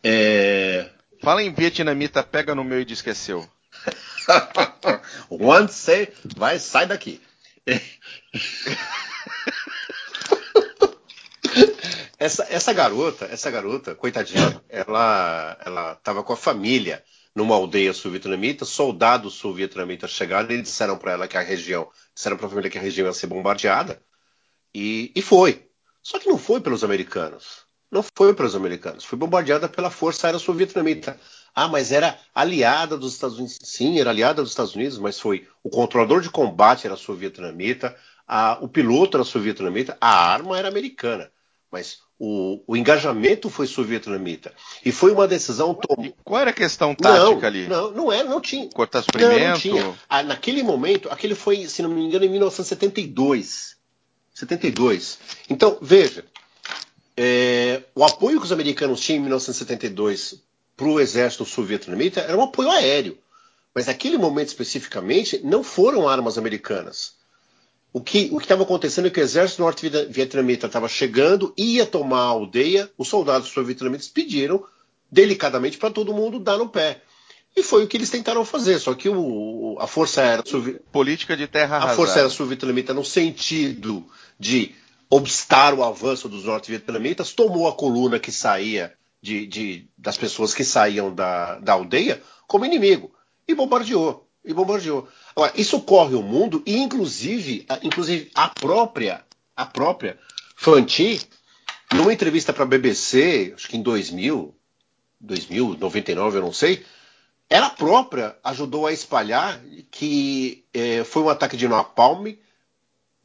É... 0.03 0.89
Fala 1.21 1.43
em 1.43 1.53
vietnamita, 1.53 2.23
pega 2.23 2.55
no 2.55 2.63
meu 2.63 2.81
e 2.81 2.85
diz 2.85 3.01
Once 5.29 5.73
say, 5.73 6.13
vai, 6.35 6.59
sai 6.59 6.87
daqui. 6.87 7.21
essa, 12.17 12.45
essa 12.49 12.73
garota, 12.73 13.25
essa 13.25 13.51
garota, 13.51 13.95
coitadinha, 13.95 14.61
ela, 14.69 15.57
ela 15.65 15.93
estava 15.93 16.23
com 16.23 16.33
a 16.33 16.37
família 16.37 17.03
numa 17.35 17.55
aldeia 17.55 17.93
sul-vietnamita, 17.93 18.63
soldados 18.63 19.33
sul-vietnamitas 19.33 20.11
chegaram 20.11 20.51
e 20.51 20.61
disseram 20.61 20.97
para 20.97 21.11
ela 21.11 21.27
que 21.27 21.37
a 21.37 21.41
região, 21.41 21.89
disseram 22.13 22.37
para 22.37 22.45
a 22.47 22.49
família 22.49 22.71
que 22.71 22.77
a 22.77 22.81
região 22.81 23.07
ia 23.07 23.13
ser 23.13 23.27
bombardeada, 23.27 24.01
e, 24.73 25.11
e 25.15 25.21
foi. 25.21 25.69
Só 26.01 26.19
que 26.19 26.29
não 26.29 26.37
foi 26.37 26.61
pelos 26.61 26.83
americanos. 26.83 27.65
Não 27.91 28.03
foi 28.03 28.33
pelos 28.33 28.55
americanos. 28.55 29.05
Foi 29.05 29.17
bombardeada 29.17 29.69
pela 29.69 29.89
Força 29.89 30.27
Aérea 30.27 30.39
Sul-Vietnamita. 30.39 31.19
Ah, 31.55 31.69
mas 31.69 31.93
era 31.93 32.19
aliada 32.33 32.97
dos 32.97 33.13
Estados 33.13 33.37
Unidos. 33.37 33.57
Sim, 33.63 33.97
era 33.97 34.09
aliada 34.09 34.41
dos 34.41 34.51
Estados 34.51 34.75
Unidos, 34.75 34.97
mas 34.97 35.17
foi 35.17 35.47
o 35.63 35.69
controlador 35.69 36.19
de 36.19 36.29
combate 36.29 36.85
era 36.85 36.97
sul-vietnamita, 36.97 37.95
o 38.59 38.67
piloto 38.67 39.15
era 39.15 39.23
sul-vietnamita, 39.23 39.97
a 40.01 40.33
arma 40.33 40.57
era 40.57 40.67
americana. 40.67 41.31
Mas 41.71 41.99
o, 42.19 42.61
o 42.67 42.75
engajamento 42.75 43.49
foi 43.49 43.67
sul-vietnamita. 43.67 44.53
E 44.83 44.91
foi 44.91 45.11
uma 45.11 45.27
decisão. 45.27 45.73
Tom... 45.73 46.11
qual 46.23 46.41
era 46.41 46.51
a 46.51 46.53
questão 46.53 46.93
tática 46.93 47.41
não, 47.41 47.47
ali? 47.47 47.67
Não, 47.67 47.91
não 47.91 48.11
era, 48.11 48.27
não 48.27 48.41
tinha. 48.41 48.69
Cortar 48.69 49.01
suprimento? 49.01 49.39
Não, 49.39 49.49
não 49.49 49.57
tinha. 49.57 49.93
Ah, 50.09 50.23
naquele 50.23 50.61
momento, 50.61 51.09
aquele 51.09 51.35
foi, 51.35 51.67
se 51.67 51.81
não 51.81 51.89
me 51.89 52.01
engano, 52.01 52.25
em 52.25 52.29
1972. 52.29 53.75
72. 54.33 55.19
Então, 55.49 55.77
veja, 55.81 56.25
é, 57.15 57.81
o 57.95 58.03
apoio 58.03 58.39
que 58.39 58.45
os 58.45 58.51
americanos 58.51 58.99
tinham 58.99 59.19
em 59.19 59.21
1972 59.21 60.43
para 60.75 60.87
o 60.87 60.99
exército 60.99 61.45
sul-vietnamita 61.45 62.21
era 62.21 62.37
um 62.37 62.43
apoio 62.43 62.69
aéreo. 62.69 63.17
Mas 63.73 63.87
naquele 63.87 64.17
momento 64.17 64.47
especificamente, 64.47 65.41
não 65.43 65.63
foram 65.63 66.07
armas 66.07 66.37
americanas. 66.37 67.13
O 67.91 68.01
que 68.01 68.29
o 68.31 68.39
estava 68.39 68.63
acontecendo 68.63 69.07
é 69.07 69.09
que 69.09 69.19
o 69.19 69.23
exército 69.23 69.61
norte-vietnamita 69.61 70.67
estava 70.67 70.87
chegando, 70.87 71.53
ia 71.57 71.85
tomar 71.85 72.19
a 72.19 72.27
aldeia, 72.27 72.89
os 72.97 73.07
soldados 73.07 73.49
sul-vietnamitas 73.49 74.07
pediram 74.07 74.65
delicadamente 75.09 75.77
para 75.77 75.91
todo 75.91 76.13
mundo 76.13 76.39
dar 76.39 76.57
no 76.57 76.67
pé. 76.67 77.01
E 77.55 77.63
foi 77.63 77.85
o 77.85 77.87
que 77.87 77.95
eles 77.95 78.09
tentaram 78.09 78.43
fazer, 78.43 78.79
só 78.79 78.93
que 78.93 79.07
o, 79.07 79.77
a 79.79 79.87
Força 79.87 80.21
Aérea 80.21 80.43
Política 80.91 81.37
de 81.37 81.47
terra 81.47 81.77
A 81.77 81.95
Força 81.95 82.15
Aérea 82.15 82.29
Sul-Vietnamita, 82.29 82.93
no 82.93 83.05
sentido 83.05 84.05
de 84.37 84.75
obstar 85.09 85.73
o 85.73 85.81
avanço 85.81 86.27
dos 86.27 86.43
norte-vietnamitas, 86.43 87.31
tomou 87.31 87.65
a 87.65 87.73
coluna 87.73 88.19
que 88.19 88.31
saía 88.31 88.93
de, 89.21 89.45
de, 89.47 89.89
das 89.97 90.17
pessoas 90.17 90.53
que 90.53 90.63
saíam 90.63 91.13
da, 91.13 91.59
da 91.59 91.73
aldeia 91.73 92.21
como 92.47 92.65
inimigo 92.65 93.13
e 93.47 93.55
bombardeou. 93.55 94.27
E 94.43 94.53
bombardeou. 94.53 95.07
Agora, 95.35 95.53
isso 95.55 95.81
corre 95.81 96.15
o 96.15 96.21
mundo 96.21 96.61
e, 96.65 96.77
inclusive, 96.77 97.65
a, 97.67 97.79
inclusive 97.81 98.29
a 98.35 98.49
própria, 98.49 99.23
a 99.55 99.65
própria 99.65 100.19
Fanti, 100.55 101.19
numa 101.93 102.13
entrevista 102.13 102.53
para 102.53 102.63
a 102.63 102.67
BBC, 102.67 103.53
acho 103.55 103.67
que 103.67 103.77
em 103.77 103.81
2000, 103.81 104.55
2000, 105.19 105.77
99, 105.77 106.37
eu 106.37 106.41
não 106.41 106.53
sei, 106.53 106.85
ela 107.49 107.69
própria 107.69 108.35
ajudou 108.43 108.87
a 108.87 108.93
espalhar 108.93 109.59
que 109.91 110.65
é, 110.73 111.03
foi 111.03 111.23
um 111.23 111.29
ataque 111.29 111.57
de 111.57 111.67
napalm 111.67 112.35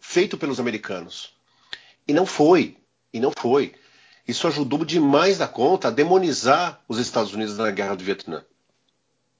feito 0.00 0.36
pelos 0.36 0.58
americanos. 0.58 1.34
E 2.06 2.12
não 2.12 2.26
foi. 2.26 2.76
E 3.12 3.20
não 3.20 3.32
foi. 3.36 3.74
Isso 4.30 4.46
ajudou 4.46 4.84
demais 4.84 5.38
da 5.38 5.48
conta 5.48 5.88
a 5.88 5.90
demonizar 5.90 6.80
os 6.86 6.98
Estados 6.98 7.34
Unidos 7.34 7.58
na 7.58 7.68
guerra 7.72 7.96
do 7.96 8.04
Vietnã. 8.04 8.44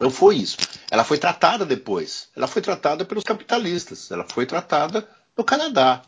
Não 0.01 0.11
foi 0.11 0.35
isso. 0.37 0.57
Ela 0.91 1.05
foi 1.05 1.17
tratada 1.17 1.65
depois. 1.65 2.29
Ela 2.35 2.49
foi 2.49 2.61
tratada 2.61 3.05
pelos 3.05 3.23
capitalistas. 3.23 4.11
Ela 4.11 4.27
foi 4.29 4.47
tratada 4.47 5.09
no 5.37 5.45
Canadá. 5.45 6.03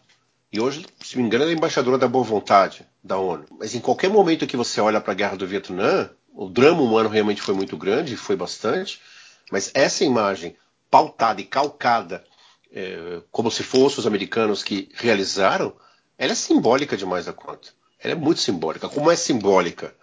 E 0.52 0.60
hoje, 0.60 0.84
se 1.00 1.16
me 1.16 1.22
engano, 1.22 1.44
ela 1.44 1.52
é 1.52 1.54
embaixadora 1.54 1.96
da 1.96 2.08
boa 2.08 2.24
vontade 2.24 2.84
da 3.04 3.16
ONU. 3.18 3.44
Mas 3.56 3.72
em 3.76 3.80
qualquer 3.80 4.10
momento 4.10 4.48
que 4.48 4.56
você 4.56 4.80
olha 4.80 5.00
para 5.00 5.12
a 5.12 5.16
guerra 5.16 5.36
do 5.36 5.46
Vietnã, 5.46 6.10
o 6.34 6.48
drama 6.48 6.82
humano 6.82 7.08
realmente 7.08 7.40
foi 7.40 7.54
muito 7.54 7.76
grande, 7.76 8.16
foi 8.16 8.34
bastante, 8.34 9.00
mas 9.50 9.70
essa 9.74 10.02
imagem 10.02 10.56
pautada 10.90 11.40
e 11.40 11.44
calcada, 11.44 12.24
é, 12.72 13.22
como 13.30 13.48
se 13.48 13.62
fossem 13.62 14.00
os 14.00 14.06
americanos 14.08 14.64
que 14.64 14.88
realizaram, 14.94 15.72
ela 16.18 16.32
é 16.32 16.34
simbólica 16.34 16.96
demais 16.96 17.26
da 17.26 17.32
conta. 17.32 17.70
Ela 18.02 18.12
é 18.12 18.16
muito 18.16 18.40
simbólica. 18.40 18.88
Como 18.88 19.10
é 19.10 19.16
simbólica 19.16 19.94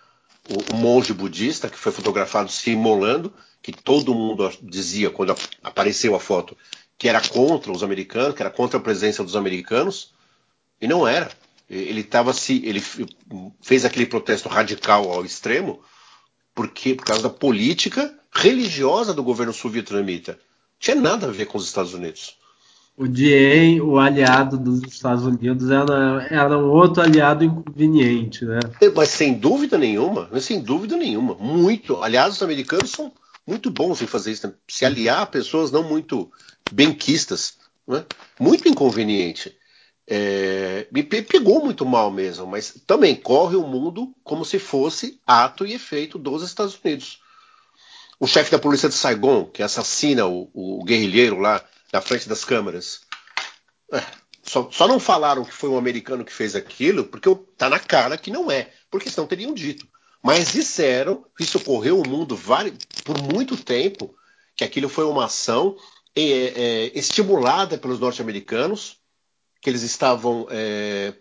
o, 0.50 0.74
o 0.74 0.78
monge 0.78 1.14
budista 1.14 1.70
que 1.70 1.78
foi 1.78 1.92
fotografado 1.92 2.52
se 2.52 2.72
imolando, 2.72 3.34
que 3.62 3.72
todo 3.72 4.16
mundo 4.16 4.52
dizia 4.62 5.10
quando 5.10 5.36
apareceu 5.64 6.16
a 6.16 6.20
foto 6.20 6.56
que 7.00 7.08
era 7.08 7.22
contra 7.22 7.72
os 7.72 7.82
americanos, 7.82 8.36
que 8.36 8.44
era 8.44 8.52
contra 8.52 8.78
a 8.78 8.82
presença 8.82 9.24
dos 9.24 9.38
americanos, 9.38 10.14
e 10.82 10.88
não 10.88 11.08
era. 11.08 11.32
Ele 11.70 12.02
estava 12.02 12.34
se, 12.34 12.62
ele 12.66 12.84
fez 13.62 13.86
aquele 13.86 14.06
protesto 14.06 14.50
radical 14.50 15.10
ao 15.10 15.24
extremo, 15.24 15.82
porque 16.54 16.96
por 16.96 17.06
causa 17.06 17.24
da 17.24 17.30
política 17.30 18.14
religiosa 18.34 19.14
do 19.14 19.24
governo 19.24 19.54
sul-vietnamita. 19.54 20.38
Tinha 20.78 20.96
nada 20.96 21.28
a 21.28 21.32
ver 21.32 21.46
com 21.46 21.58
os 21.58 21.66
Estados 21.66 21.94
Unidos. 21.94 22.38
O 23.00 23.08
Dien, 23.08 23.80
o 23.80 23.98
aliado 23.98 24.58
dos 24.58 24.84
Estados 24.84 25.24
Unidos, 25.24 25.72
era, 25.72 26.28
era 26.30 26.58
um 26.58 26.70
outro 26.70 27.02
aliado 27.02 27.46
inconveniente, 27.46 28.44
né? 28.44 28.60
Mas 28.94 29.08
sem 29.08 29.36
dúvida 29.36 29.78
nenhuma, 29.78 30.30
sem 30.42 30.60
dúvida 30.60 30.98
nenhuma, 30.98 31.34
muito. 31.36 32.04
Aliás, 32.04 32.34
os 32.34 32.44
americanos 32.44 32.90
são 32.90 33.10
muito 33.48 33.72
bons 33.72 34.02
em 34.02 34.06
fazer 34.06 34.34
isso, 34.34 34.46
né? 34.46 34.54
se 34.68 34.84
aliar 34.84 35.22
a 35.22 35.26
pessoas 35.26 35.72
não 35.72 35.82
muito 35.82 36.30
benquistas, 36.74 37.54
né? 37.88 38.04
muito 38.38 38.68
inconveniente. 38.68 39.56
É, 40.06 40.86
me 40.92 41.02
pegou 41.02 41.64
muito 41.64 41.86
mal 41.86 42.12
mesmo, 42.12 42.46
mas 42.48 42.84
também 42.86 43.16
corre 43.16 43.56
o 43.56 43.66
mundo 43.66 44.14
como 44.26 44.44
se 44.44 44.60
fosse 44.60 45.22
ato 45.26 45.66
e 45.66 45.72
efeito 45.72 46.20
dos 46.20 46.44
Estados 46.44 46.78
Unidos. 46.84 47.22
O 48.20 48.28
chefe 48.28 48.52
da 48.52 48.60
polícia 48.60 48.90
de 48.90 48.96
Saigon, 48.96 49.46
que 49.46 49.64
assassina 49.64 50.26
o, 50.28 50.50
o 50.54 50.84
guerrilheiro 50.84 51.40
lá 51.40 51.64
na 51.92 52.02
frente 52.02 52.28
das 52.30 52.46
câmeras, 52.46 53.02
é, 53.92 54.04
só, 54.44 54.70
só, 54.72 54.88
não 54.88 55.00
falaram 55.00 55.44
que 55.44 55.54
foi 55.54 55.70
um 55.70 55.78
americano 55.78 56.26
que 56.26 56.34
fez 56.34 56.56
aquilo, 56.56 57.06
porque 57.06 57.30
tá 57.58 57.70
na 57.70 57.80
cara 57.80 58.18
que 58.18 58.32
não 58.32 58.50
é, 58.52 58.72
porque 58.90 59.10
senão 59.10 59.28
teriam 59.28 59.54
dito. 59.54 59.88
Mas 60.24 60.52
disseram, 60.52 61.26
isso 61.40 61.60
correu 61.60 62.00
o 62.00 62.08
mundo 62.08 62.38
por 63.04 63.22
muito 63.22 63.56
tempo, 63.56 64.14
que 64.56 64.64
aquilo 64.64 64.90
foi 64.90 65.06
uma 65.06 65.26
ação 65.26 65.78
é, 66.16 66.22
é, 66.22 66.92
estimulada 66.98 67.78
pelos 67.78 68.00
norte-americanos 68.00 69.00
que 69.62 69.70
eles 69.70 69.84
estavam 69.84 70.48
é, 70.50 71.14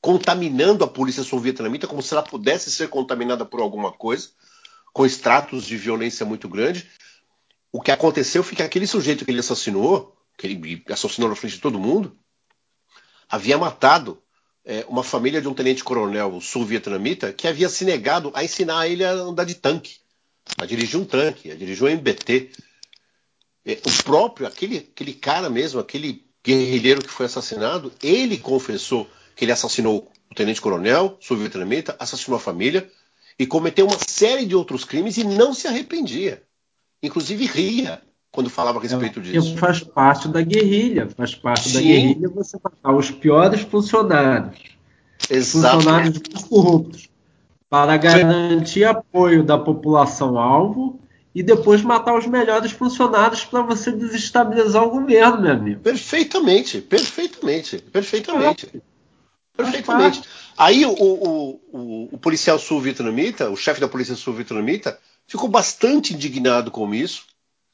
contaminando 0.00 0.84
a 0.84 0.88
polícia 0.88 1.22
sul-vietnamita 1.22 1.86
como 1.86 2.02
se 2.02 2.14
ela 2.14 2.22
pudesse 2.22 2.70
ser 2.70 2.88
contaminada 2.88 3.44
por 3.44 3.60
alguma 3.60 3.92
coisa, 3.92 4.28
com 4.92 5.04
extratos 5.04 5.64
de 5.64 5.76
violência 5.76 6.24
muito 6.24 6.48
grande. 6.48 6.88
O 7.72 7.80
que 7.80 7.90
aconteceu 7.90 8.42
foi 8.42 8.56
que 8.56 8.62
aquele 8.62 8.86
sujeito 8.86 9.24
que 9.24 9.30
ele 9.30 9.40
assassinou, 9.40 10.16
que 10.36 10.46
ele 10.46 10.84
assassinou 10.88 11.28
na 11.28 11.36
frente 11.36 11.54
de 11.54 11.60
todo 11.60 11.78
mundo, 11.78 12.16
havia 13.28 13.56
matado 13.56 14.20
é, 14.64 14.84
uma 14.88 15.04
família 15.04 15.40
de 15.40 15.48
um 15.48 15.54
tenente-coronel 15.54 16.40
sul-vietnamita 16.40 17.32
que 17.32 17.46
havia 17.46 17.68
se 17.68 17.84
negado 17.84 18.32
a 18.34 18.44
ensinar 18.44 18.88
ele 18.88 19.04
a 19.04 19.12
andar 19.12 19.44
de 19.44 19.54
tanque, 19.54 19.98
a 20.58 20.66
dirigir 20.66 20.98
um 20.98 21.04
tanque, 21.04 21.50
a 21.50 21.54
dirigir 21.54 21.84
um 21.84 21.88
MBT. 21.88 22.50
É, 23.64 23.78
o 23.84 24.02
próprio, 24.02 24.46
aquele, 24.46 24.78
aquele 24.78 25.14
cara 25.14 25.48
mesmo, 25.48 25.78
aquele 25.78 26.24
guerrilheiro 26.44 27.02
que 27.02 27.10
foi 27.10 27.26
assassinado, 27.26 27.92
ele 28.02 28.38
confessou 28.38 29.08
que 29.36 29.44
ele 29.44 29.52
assassinou 29.52 30.10
o 30.30 30.34
tenente-coronel, 30.34 31.16
sul-vietnamita, 31.20 31.96
assassinou 31.98 32.36
a 32.36 32.40
família 32.40 32.90
e 33.38 33.46
cometeu 33.46 33.86
uma 33.86 33.98
série 33.98 34.44
de 34.44 34.54
outros 34.54 34.84
crimes 34.84 35.16
e 35.16 35.24
não 35.24 35.54
se 35.54 35.68
arrependia. 35.68 36.42
Inclusive 37.02 37.46
ria 37.46 38.00
quando 38.32 38.48
falava 38.48 38.78
a 38.78 38.82
respeito 38.82 39.18
é, 39.20 39.22
disso. 39.22 39.56
Faz 39.56 39.80
parte 39.80 40.28
da 40.28 40.40
guerrilha, 40.40 41.08
faz 41.16 41.34
parte 41.34 41.68
Sim. 41.68 41.74
da 41.74 41.80
guerrilha 41.80 42.28
você 42.28 42.58
matar 42.62 42.94
os 42.94 43.10
piores 43.10 43.62
funcionários. 43.62 44.60
Exato. 45.28 45.76
Funcionários 45.76 46.18
corruptos. 46.48 47.10
Para 47.68 47.96
garantir 47.96 48.84
apoio 48.84 49.44
da 49.44 49.56
população 49.56 50.38
alvo 50.38 51.00
e 51.34 51.42
depois 51.42 51.82
matar 51.82 52.16
os 52.18 52.26
melhores 52.26 52.72
funcionários 52.72 53.44
para 53.44 53.62
você 53.62 53.92
desestabilizar 53.92 54.82
o 54.82 54.90
governo, 54.90 55.40
meu 55.40 55.52
amigo. 55.52 55.80
Perfeitamente, 55.80 56.80
perfeitamente, 56.80 57.78
perfeitamente. 57.78 58.82
Perfeitamente. 59.56 60.22
Aí 60.58 60.84
o, 60.84 60.90
o, 60.92 61.60
o, 61.72 62.08
o 62.12 62.18
policial 62.18 62.58
sul-vietnamita, 62.58 63.48
o 63.50 63.56
chefe 63.56 63.80
da 63.80 63.88
polícia 63.88 64.16
sul-vietnamita, 64.16 64.98
ficou 65.30 65.48
bastante 65.48 66.12
indignado 66.12 66.72
com 66.72 66.92
isso. 66.92 67.24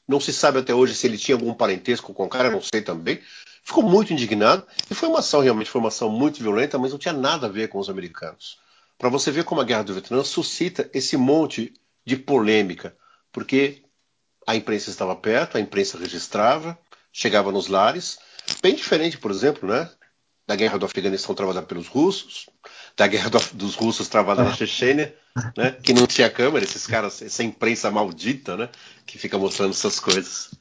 Não 0.07 0.19
se 0.19 0.31
sabe 0.31 0.59
até 0.59 0.73
hoje 0.73 0.93
se 0.93 1.07
ele 1.07 1.17
tinha 1.17 1.35
algum 1.35 1.53
parentesco 1.53 2.13
com 2.13 2.25
o 2.25 2.29
cara, 2.29 2.51
não 2.51 2.61
sei 2.61 2.83
também. 2.83 3.19
Ficou 3.63 3.83
muito 3.83 4.13
indignado. 4.13 4.65
E 4.89 4.93
foi 4.93 5.09
uma 5.09 5.19
ação, 5.19 5.41
realmente, 5.41 5.69
foi 5.69 5.81
uma 5.81 5.87
ação 5.87 6.07
muito 6.07 6.41
violenta, 6.41 6.77
mas 6.77 6.91
não 6.91 6.99
tinha 6.99 7.13
nada 7.13 7.47
a 7.47 7.49
ver 7.49 7.67
com 7.67 7.79
os 7.79 7.89
americanos. 7.89 8.59
Para 8.95 9.09
você 9.09 9.31
ver 9.31 9.43
como 9.43 9.59
a 9.59 9.63
guerra 9.63 9.83
do 9.83 9.93
Vietnã 9.93 10.23
suscita 10.23 10.89
esse 10.93 11.17
monte 11.17 11.73
de 12.05 12.15
polêmica, 12.15 12.95
porque 13.31 13.83
a 14.45 14.55
imprensa 14.55 14.91
estava 14.91 15.15
perto, 15.15 15.57
a 15.57 15.59
imprensa 15.59 15.97
registrava, 15.97 16.77
chegava 17.11 17.51
nos 17.51 17.67
lares. 17.67 18.19
Bem 18.61 18.75
diferente, 18.75 19.17
por 19.17 19.31
exemplo, 19.31 19.67
né, 19.67 19.89
da 20.47 20.55
guerra 20.55 20.77
do 20.77 20.85
Afeganistão 20.85 21.35
travada 21.35 21.61
pelos 21.63 21.87
russos, 21.87 22.47
da 22.95 23.07
guerra 23.07 23.29
do, 23.29 23.39
dos 23.53 23.75
russos 23.75 24.07
travada 24.07 24.43
na 24.43 24.53
Chechênia, 24.53 25.13
né? 25.55 25.71
Que 25.71 25.93
não 25.93 26.07
tinha 26.07 26.29
câmera, 26.29 26.65
esses 26.65 26.85
caras, 26.87 27.21
essa 27.21 27.43
imprensa 27.43 27.91
maldita, 27.91 28.57
né? 28.57 28.69
Que 29.05 29.17
fica 29.17 29.37
mostrando 29.37 29.71
essas 29.71 29.99
coisas. 29.99 30.51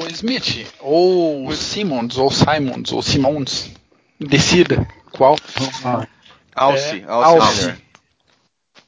O 0.00 0.06
Smith, 0.08 0.66
ou 0.80 1.50
Simmons, 1.54 2.18
ou 2.18 2.30
Simons, 2.30 2.92
ou 2.92 3.02
Simons, 3.02 3.70
decida 4.20 4.86
qual. 5.12 5.36
Alce, 6.54 7.00
é, 7.00 7.04
Alce. 7.06 7.70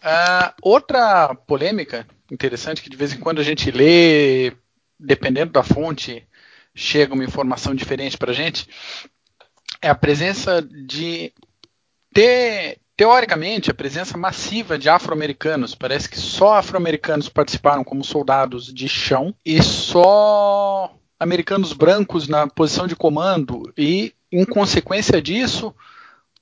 Uh, 0.03 0.53
outra 0.63 1.35
polêmica 1.35 2.07
interessante 2.31 2.83
que 2.83 2.91
de 2.91 2.97
vez 2.97 3.13
em 3.13 3.19
quando 3.19 3.41
a 3.41 3.45
gente 3.45 3.71
lê, 3.71 4.53
dependendo 4.99 5.53
da 5.53 5.63
fonte, 5.63 6.27
chega 6.75 7.15
uma 7.15 7.25
informação 7.25 7.75
diferente 7.75 8.17
para 8.17 8.31
a 8.31 8.35
gente, 8.35 8.69
é 9.83 9.89
a 9.89 9.95
presença 9.95 10.63
de 10.63 11.33
te, 12.15 12.79
teoricamente 13.01 13.71
a 13.71 13.75
presença 13.75 14.19
massiva 14.19 14.79
de 14.79 14.87
afro-americanos. 14.91 15.75
Parece 15.75 16.07
que 16.07 16.19
só 16.19 16.57
afro-americanos 16.57 17.31
participaram 17.31 17.83
como 17.83 18.05
soldados 18.05 18.67
de 18.67 18.91
chão 18.91 19.35
e 19.43 19.63
só 19.63 20.95
americanos 21.19 21.73
brancos 21.73 22.29
na 22.29 22.47
posição 22.47 22.87
de 22.87 22.95
comando 22.95 23.73
e 23.75 24.13
em 24.31 24.45
consequência 24.45 25.23
disso 25.23 25.75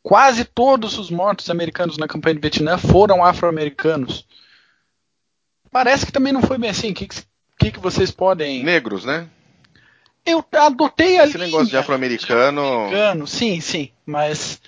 quase 0.03 0.45
todos 0.45 0.99
os 0.99 1.13
mortos 1.13 1.49
americanos 1.49 1.97
na 1.97 2.09
campanha 2.09 2.35
de 2.35 2.41
Vietnã 2.41 2.77
foram 2.77 3.25
afro-americanos. 3.25 4.27
Parece 5.71 6.07
que 6.07 6.11
também 6.11 6.33
não 6.33 6.43
foi 6.43 6.59
bem 6.59 6.71
assim. 6.71 6.91
O 6.91 6.95
que, 6.95 7.07
que, 7.57 7.71
que 7.71 7.79
vocês 7.79 8.11
podem. 8.11 8.65
Negros, 8.65 9.05
né? 9.05 9.29
Eu 10.27 10.45
adotei 10.55 11.21
ali. 11.21 11.29
Esse 11.29 11.39
negócio 11.39 11.69
de 11.69 11.77
afro-americano. 11.77 12.87
Afro 12.87 13.29
sim, 13.29 13.61
sim. 13.61 13.93
Mas. 14.05 14.61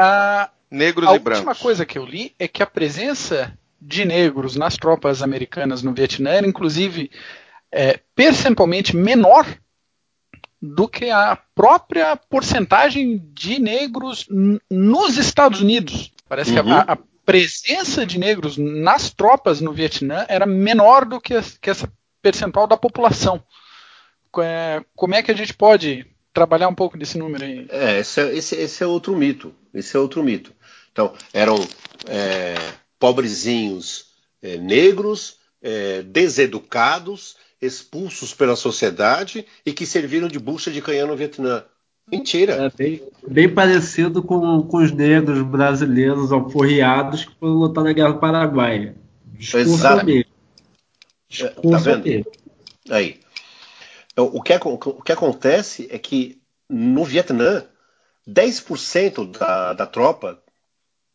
A, 0.00 0.50
Negros 0.70 1.08
a 1.08 1.16
e 1.16 1.18
brancos. 1.18 1.46
A 1.46 1.50
última 1.50 1.62
coisa 1.62 1.84
que 1.84 1.98
eu 1.98 2.04
li 2.04 2.34
é 2.38 2.46
que 2.46 2.62
a 2.62 2.66
presença 2.66 3.58
de 3.80 4.04
negros 4.04 4.54
nas 4.54 4.76
tropas 4.76 5.22
americanas 5.22 5.82
no 5.82 5.92
Vietnã 5.92 6.30
era, 6.30 6.46
inclusive, 6.46 7.10
é, 7.72 8.00
percentualmente 8.14 8.94
menor 8.94 9.46
do 10.60 10.88
que 10.88 11.10
a 11.10 11.36
própria 11.54 12.16
porcentagem 12.16 13.18
de 13.32 13.58
negros 13.60 14.28
nos 14.70 15.16
Estados 15.16 15.60
Unidos. 15.60 16.12
Parece 16.28 16.50
uhum. 16.50 16.64
que 16.64 16.70
a, 16.70 16.74
uhum. 16.74 16.84
a, 16.86 16.98
presença 17.24 18.06
de 18.06 18.18
negros 18.18 18.56
nas 18.56 19.10
tropas 19.10 19.60
no 19.60 19.70
Vietnã 19.70 20.24
era 20.28 20.46
menor 20.46 21.04
do 21.04 21.20
que, 21.20 21.34
que 21.60 21.68
essa 21.68 21.92
percentual 22.22 22.66
da 22.66 22.76
população. 22.76 23.42
É, 24.42 24.82
como 24.96 25.14
é 25.14 25.22
que 25.22 25.30
a 25.30 25.36
gente 25.36 25.52
pode 25.52 26.06
trabalhar 26.32 26.68
um 26.68 26.74
pouco 26.74 26.96
desse 26.96 27.18
número 27.18 27.44
aí? 27.44 27.66
É, 27.70 28.00
esse 28.00 28.20
é, 28.20 28.36
esse, 28.36 28.54
esse 28.56 28.82
é 28.82 28.86
outro 28.86 29.16
mito. 29.16 29.54
Esse 29.72 29.96
é 29.96 30.00
outro 30.00 30.22
mito. 30.22 30.52
Então, 30.92 31.12
eram 31.32 31.56
é, 32.06 32.54
pobrezinhos 32.98 34.06
é, 34.42 34.56
negros, 34.56 35.36
é, 35.62 36.02
deseducados, 36.02 37.36
expulsos 37.60 38.32
pela 38.32 38.56
sociedade 38.56 39.44
e 39.64 39.72
que 39.72 39.86
serviram 39.86 40.28
de 40.28 40.38
bucha 40.38 40.70
de 40.70 40.82
canhão 40.82 41.08
no 41.08 41.16
Vietnã. 41.16 41.64
Mentira. 42.10 42.54
É 42.54 42.70
bem, 42.70 43.02
bem 43.26 43.48
parecido 43.48 44.22
com, 44.22 44.62
com, 44.62 44.78
os 44.78 44.90
negros 44.90 45.42
brasileiros 45.42 46.32
alforriados 46.32 47.26
que 47.26 47.34
foram 47.38 47.54
lutar 47.54 47.84
na 47.84 47.92
Guerra 47.92 48.14
Paraguaia. 48.14 48.96
Exatamente. 49.38 50.28
Discurso 51.28 51.84
tá 51.84 51.96
vendo? 51.96 52.26
Aí. 52.88 53.20
Então, 54.18 54.26
o 54.34 54.42
que, 54.42 54.52
o 54.52 55.02
que 55.02 55.12
acontece 55.12 55.86
é 55.92 55.96
que 55.96 56.42
no 56.68 57.04
Vietnã, 57.04 57.64
10% 58.28 59.30
da, 59.30 59.74
da 59.74 59.86
tropa, 59.86 60.42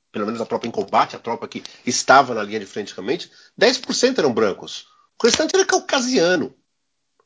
pelo 0.09 0.25
menos 0.25 0.39
a 0.39 0.45
tropa 0.45 0.67
em 0.67 0.71
combate, 0.71 1.13
a 1.13 1.19
tropa 1.19 1.45
que 1.45 1.61
estava 1.85 2.33
na 2.33 2.41
linha 2.41 2.61
de 2.61 2.65
frente 2.65 2.93
realmente, 2.93 3.29
10% 3.59 4.19
eram 4.19 4.33
brancos. 4.33 4.87
O 5.21 5.25
restante 5.25 5.53
era 5.53 5.65
caucasiano. 5.65 6.55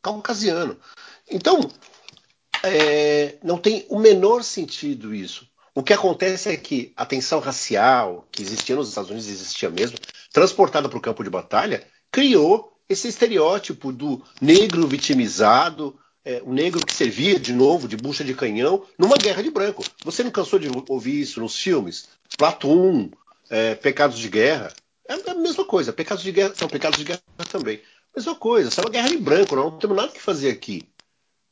Caucasiano. 0.01 0.79
Então, 1.29 1.69
é, 2.63 3.37
não 3.43 3.59
tem 3.59 3.85
o 3.87 3.99
menor 3.99 4.43
sentido 4.43 5.13
isso. 5.13 5.47
O 5.75 5.83
que 5.83 5.93
acontece 5.93 6.49
é 6.49 6.57
que 6.57 6.91
a 6.97 7.05
tensão 7.05 7.39
racial, 7.39 8.27
que 8.31 8.41
existia 8.41 8.75
nos 8.75 8.89
Estados 8.89 9.11
Unidos, 9.11 9.29
existia 9.29 9.69
mesmo, 9.69 9.99
transportada 10.33 10.89
para 10.89 10.97
o 10.97 11.01
campo 11.01 11.23
de 11.23 11.29
batalha, 11.29 11.85
criou 12.11 12.76
esse 12.89 13.07
estereótipo 13.07 13.91
do 13.91 14.23
negro 14.41 14.87
vitimizado, 14.87 15.97
é, 16.23 16.41
o 16.43 16.53
negro 16.53 16.85
que 16.85 16.93
servia 16.93 17.39
de 17.39 17.53
novo 17.53 17.87
de 17.87 17.97
bucha 17.97 18.23
de 18.23 18.33
canhão 18.33 18.85
numa 18.97 19.17
guerra 19.17 19.41
de 19.41 19.49
branco. 19.49 19.83
Você 20.03 20.23
não 20.23 20.31
cansou 20.31 20.59
de 20.59 20.69
ouvir 20.89 21.21
isso 21.21 21.39
nos 21.39 21.57
filmes? 21.57 22.09
Platum, 22.37 23.09
é, 23.49 23.75
Pecados 23.75 24.19
de 24.19 24.29
Guerra. 24.29 24.73
É 25.07 25.13
a 25.13 25.35
mesma 25.35 25.65
coisa. 25.65 25.93
Pecados 25.93 26.23
de 26.23 26.31
Guerra 26.31 26.53
são 26.55 26.67
Pecados 26.67 26.97
de 26.99 27.05
Guerra 27.05 27.21
também. 27.49 27.81
Mesma 28.15 28.35
coisa. 28.35 28.69
Isso 28.69 28.79
é 28.79 28.83
uma 28.83 28.89
guerra 28.89 29.09
de 29.09 29.17
branco. 29.17 29.55
Não, 29.55 29.71
não 29.71 29.77
temos 29.77 29.95
nada 29.95 30.11
que 30.11 30.21
fazer 30.21 30.49
aqui. 30.49 30.87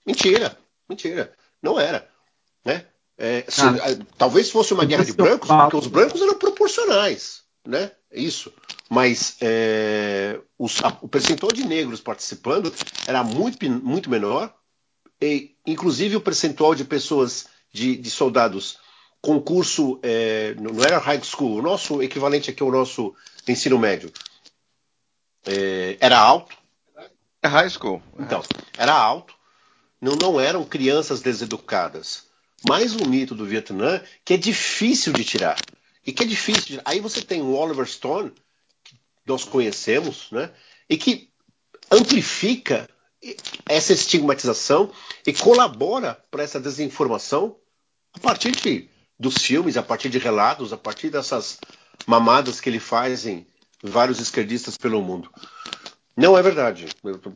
Mentira. 0.06 0.58
Mentira. 0.90 1.34
Não 1.62 1.80
era. 1.80 2.08
Né? 2.64 2.86
É, 3.18 3.46
se, 3.48 3.62
ah, 3.62 4.06
talvez 4.18 4.50
fosse 4.50 4.74
uma 4.74 4.84
guerra 4.84 5.06
de 5.06 5.14
brancos, 5.14 5.48
porque 5.48 5.78
os 5.78 5.88
brancos 5.88 6.22
eram 6.22 6.38
proporcionais. 6.38 7.44
Né? 7.66 7.92
Isso 8.12 8.52
mas 8.90 9.38
é, 9.42 10.40
os, 10.58 10.84
a, 10.84 10.98
o 11.02 11.08
percentual 11.08 11.52
de 11.52 11.66
negros 11.66 12.02
participando 12.02 12.74
era 13.08 13.24
muito, 13.24 13.70
muito 13.70 14.10
menor, 14.10 14.54
e 15.22 15.56
inclusive 15.66 16.16
o 16.16 16.22
percentual 16.22 16.76
de 16.76 16.84
pessoas, 16.84 17.48
de, 17.72 17.96
de 17.96 18.12
soldados 18.12 18.78
com 19.22 19.42
curso, 19.42 20.00
é, 20.04 20.54
não 20.56 20.84
era 20.84 21.00
high 21.00 21.22
school, 21.24 21.58
o 21.58 21.62
nosso 21.62 22.02
equivalente 22.04 22.52
aqui 22.52 22.62
ao 22.62 22.72
nosso 22.72 23.16
ensino 23.48 23.80
médio, 23.80 24.12
é, 25.46 25.98
era 26.00 26.20
alto. 26.20 26.56
É 27.42 27.48
high 27.48 27.70
school. 27.70 28.02
Então, 28.20 28.44
era 28.78 28.94
alto, 28.94 29.36
não, 30.02 30.16
não 30.16 30.40
eram 30.40 30.66
crianças 30.66 31.22
deseducadas. 31.22 32.26
Mais 32.68 32.96
um 32.96 33.06
mito 33.06 33.36
do 33.36 33.46
Vietnã 33.46 34.02
que 34.24 34.34
é 34.34 34.38
difícil 34.38 35.14
de 35.14 35.24
tirar. 35.24 35.60
E 36.06 36.12
que 36.12 36.24
é 36.24 36.26
difícil. 36.26 36.78
De... 36.78 36.82
Aí 36.84 37.00
você 37.00 37.22
tem 37.22 37.42
o 37.42 37.54
Oliver 37.54 37.86
Stone, 37.88 38.32
nós 39.26 39.43
conhecemos, 39.43 40.28
né? 40.32 40.51
E 40.89 40.97
que 40.97 41.30
amplifica 41.91 42.89
essa 43.67 43.93
estigmatização 43.93 44.91
e 45.26 45.34
colabora 45.34 46.21
para 46.30 46.43
essa 46.43 46.59
desinformação 46.59 47.57
a 48.13 48.19
partir 48.19 48.51
de, 48.51 48.89
dos 49.19 49.38
filmes, 49.38 49.78
a 49.78 49.84
partir 49.84 50.09
de 50.09 50.19
relatos, 50.19 50.71
a 50.71 50.78
partir 50.78 51.09
dessas 51.09 51.59
mamadas 52.05 52.61
que 52.61 52.69
ele 52.69 52.80
faz 52.80 53.26
em 53.26 53.47
vários 53.84 54.19
esquerdistas 54.19 54.78
pelo 54.78 55.01
mundo. 55.01 55.30
Não 56.15 56.38
é 56.38 56.41
verdade. 56.41 56.86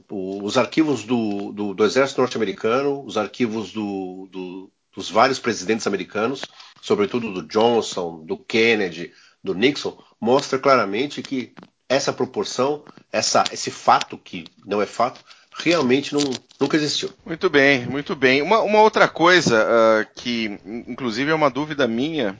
Os 0.10 0.58
arquivos 0.58 1.04
do, 1.04 1.52
do, 1.52 1.74
do 1.74 1.86
Exército 1.86 2.22
Norte-Americano, 2.22 3.04
os 3.04 3.18
arquivos 3.18 3.74
do, 3.74 4.70
dos 4.96 5.10
vários 5.10 5.40
presidentes 5.40 5.86
americanos, 5.86 6.46
sobretudo 6.82 7.34
do 7.34 7.44
Johnson, 7.44 8.24
do 8.24 8.38
Kennedy, 8.38 9.12
do 9.44 9.54
Nixon, 9.54 10.02
mostra 10.20 10.58
claramente 10.58 11.22
que 11.22 11.54
essa 11.90 12.14
proporção, 12.14 12.84
essa, 13.12 13.44
esse 13.52 13.72
fato, 13.72 14.18
que 14.18 14.46
não 14.64 14.82
é 14.82 14.86
fato, 14.86 15.20
realmente 15.58 16.14
não, 16.14 16.22
nunca 16.60 16.78
existiu. 16.78 17.10
Muito 17.26 17.50
bem, 17.50 17.86
muito 17.88 18.16
bem. 18.16 18.42
Uma, 18.42 18.60
uma 18.62 18.82
outra 18.82 19.08
coisa 19.08 19.66
uh, 19.66 20.08
que, 20.16 20.60
inclusive, 20.88 21.32
é 21.32 21.34
uma 21.34 21.50
dúvida 21.50 21.88
minha, 21.88 22.40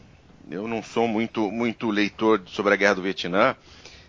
eu 0.50 0.68
não 0.68 0.84
sou 0.84 1.08
muito, 1.08 1.52
muito 1.52 1.90
leitor 1.90 2.42
sobre 2.46 2.74
a 2.74 2.78
Guerra 2.78 2.96
do 2.96 3.02
Vietnã, 3.02 3.56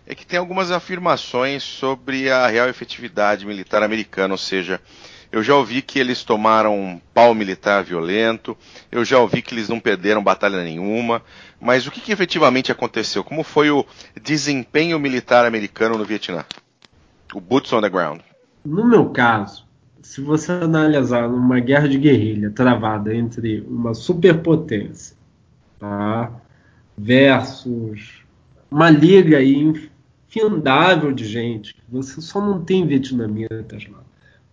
é 0.05 0.15
que 0.15 0.25
tem 0.25 0.39
algumas 0.39 0.71
afirmações 0.71 1.63
sobre 1.63 2.29
a 2.29 2.47
real 2.47 2.69
efetividade 2.69 3.45
militar 3.45 3.83
americana, 3.83 4.33
ou 4.33 4.37
seja, 4.37 4.79
eu 5.31 5.41
já 5.41 5.55
ouvi 5.55 5.81
que 5.81 5.97
eles 5.97 6.23
tomaram 6.23 6.77
um 6.77 6.99
pau 7.13 7.33
militar 7.33 7.83
violento, 7.83 8.57
eu 8.91 9.05
já 9.05 9.17
ouvi 9.17 9.41
que 9.41 9.53
eles 9.53 9.69
não 9.69 9.79
perderam 9.79 10.23
batalha 10.23 10.63
nenhuma, 10.63 11.21
mas 11.59 11.87
o 11.87 11.91
que, 11.91 12.01
que 12.01 12.11
efetivamente 12.11 12.71
aconteceu? 12.71 13.23
Como 13.23 13.43
foi 13.43 13.71
o 13.71 13.85
desempenho 14.21 14.99
militar 14.99 15.45
americano 15.45 15.97
no 15.97 16.03
Vietnã? 16.03 16.43
O 17.33 17.39
boots 17.39 17.71
on 17.71 17.81
the 17.81 17.89
ground. 17.89 18.19
No 18.65 18.85
meu 18.85 19.09
caso, 19.09 19.65
se 20.01 20.19
você 20.19 20.51
analisar 20.51 21.27
uma 21.27 21.59
guerra 21.59 21.87
de 21.87 21.97
guerrilha 21.97 22.51
travada 22.51 23.15
entre 23.15 23.61
uma 23.61 23.93
superpotência 23.93 25.15
tá, 25.79 26.31
versus 26.97 28.21
uma 28.69 28.89
liga 28.89 29.41
infindável 29.41 31.11
de 31.13 31.25
gente, 31.25 31.75
você 31.87 32.19
só 32.19 32.41
não 32.41 32.63
tem 32.63 32.85
vietnamitas 32.85 33.87
lá. 33.87 34.10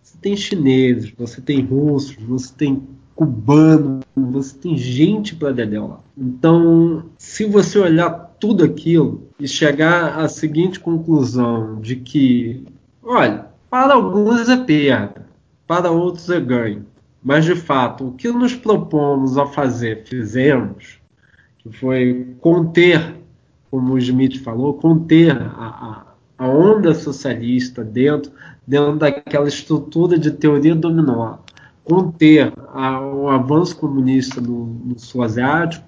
Você 0.09 0.17
tem 0.21 0.35
chineses, 0.35 1.13
você 1.15 1.39
tem 1.39 1.61
russos, 1.61 2.15
você 2.15 2.51
tem 2.57 2.81
cubano, 3.13 3.99
você 4.15 4.57
tem 4.57 4.75
gente 4.75 5.35
para 5.35 5.51
dedéu 5.51 5.87
lá. 5.87 5.99
Então, 6.17 7.05
se 7.15 7.45
você 7.45 7.77
olhar 7.77 8.09
tudo 8.39 8.63
aquilo 8.63 9.27
e 9.39 9.47
chegar 9.47 10.17
à 10.17 10.27
seguinte 10.27 10.79
conclusão 10.79 11.79
de 11.79 11.95
que, 11.95 12.65
olha, 13.03 13.49
para 13.69 13.93
alguns 13.93 14.49
é 14.49 14.57
perda, 14.57 15.27
para 15.67 15.91
outros 15.91 16.27
é 16.31 16.39
ganho. 16.39 16.87
Mas, 17.23 17.45
de 17.45 17.55
fato, 17.55 18.07
o 18.07 18.13
que 18.13 18.31
nos 18.31 18.55
propomos 18.55 19.37
a 19.37 19.45
fazer, 19.45 20.05
fizemos, 20.07 20.99
que 21.59 21.69
foi 21.71 22.35
conter, 22.41 23.15
como 23.69 23.93
o 23.93 23.97
Smith 23.99 24.41
falou, 24.41 24.73
conter 24.73 25.37
a, 25.39 26.08
a, 26.39 26.47
onda 26.47 26.95
socialista 26.95 27.83
dentro, 27.83 28.31
dentro 28.65 28.95
daquela 28.97 29.47
estrutura 29.47 30.17
de 30.17 30.31
teoria 30.31 30.73
dominó, 30.73 31.37
conter 31.83 32.53
a, 32.73 33.01
o 33.01 33.27
avanço 33.27 33.75
comunista 33.75 34.39
no, 34.39 34.65
no 34.65 34.97
sul 34.97 35.23
asiático, 35.23 35.85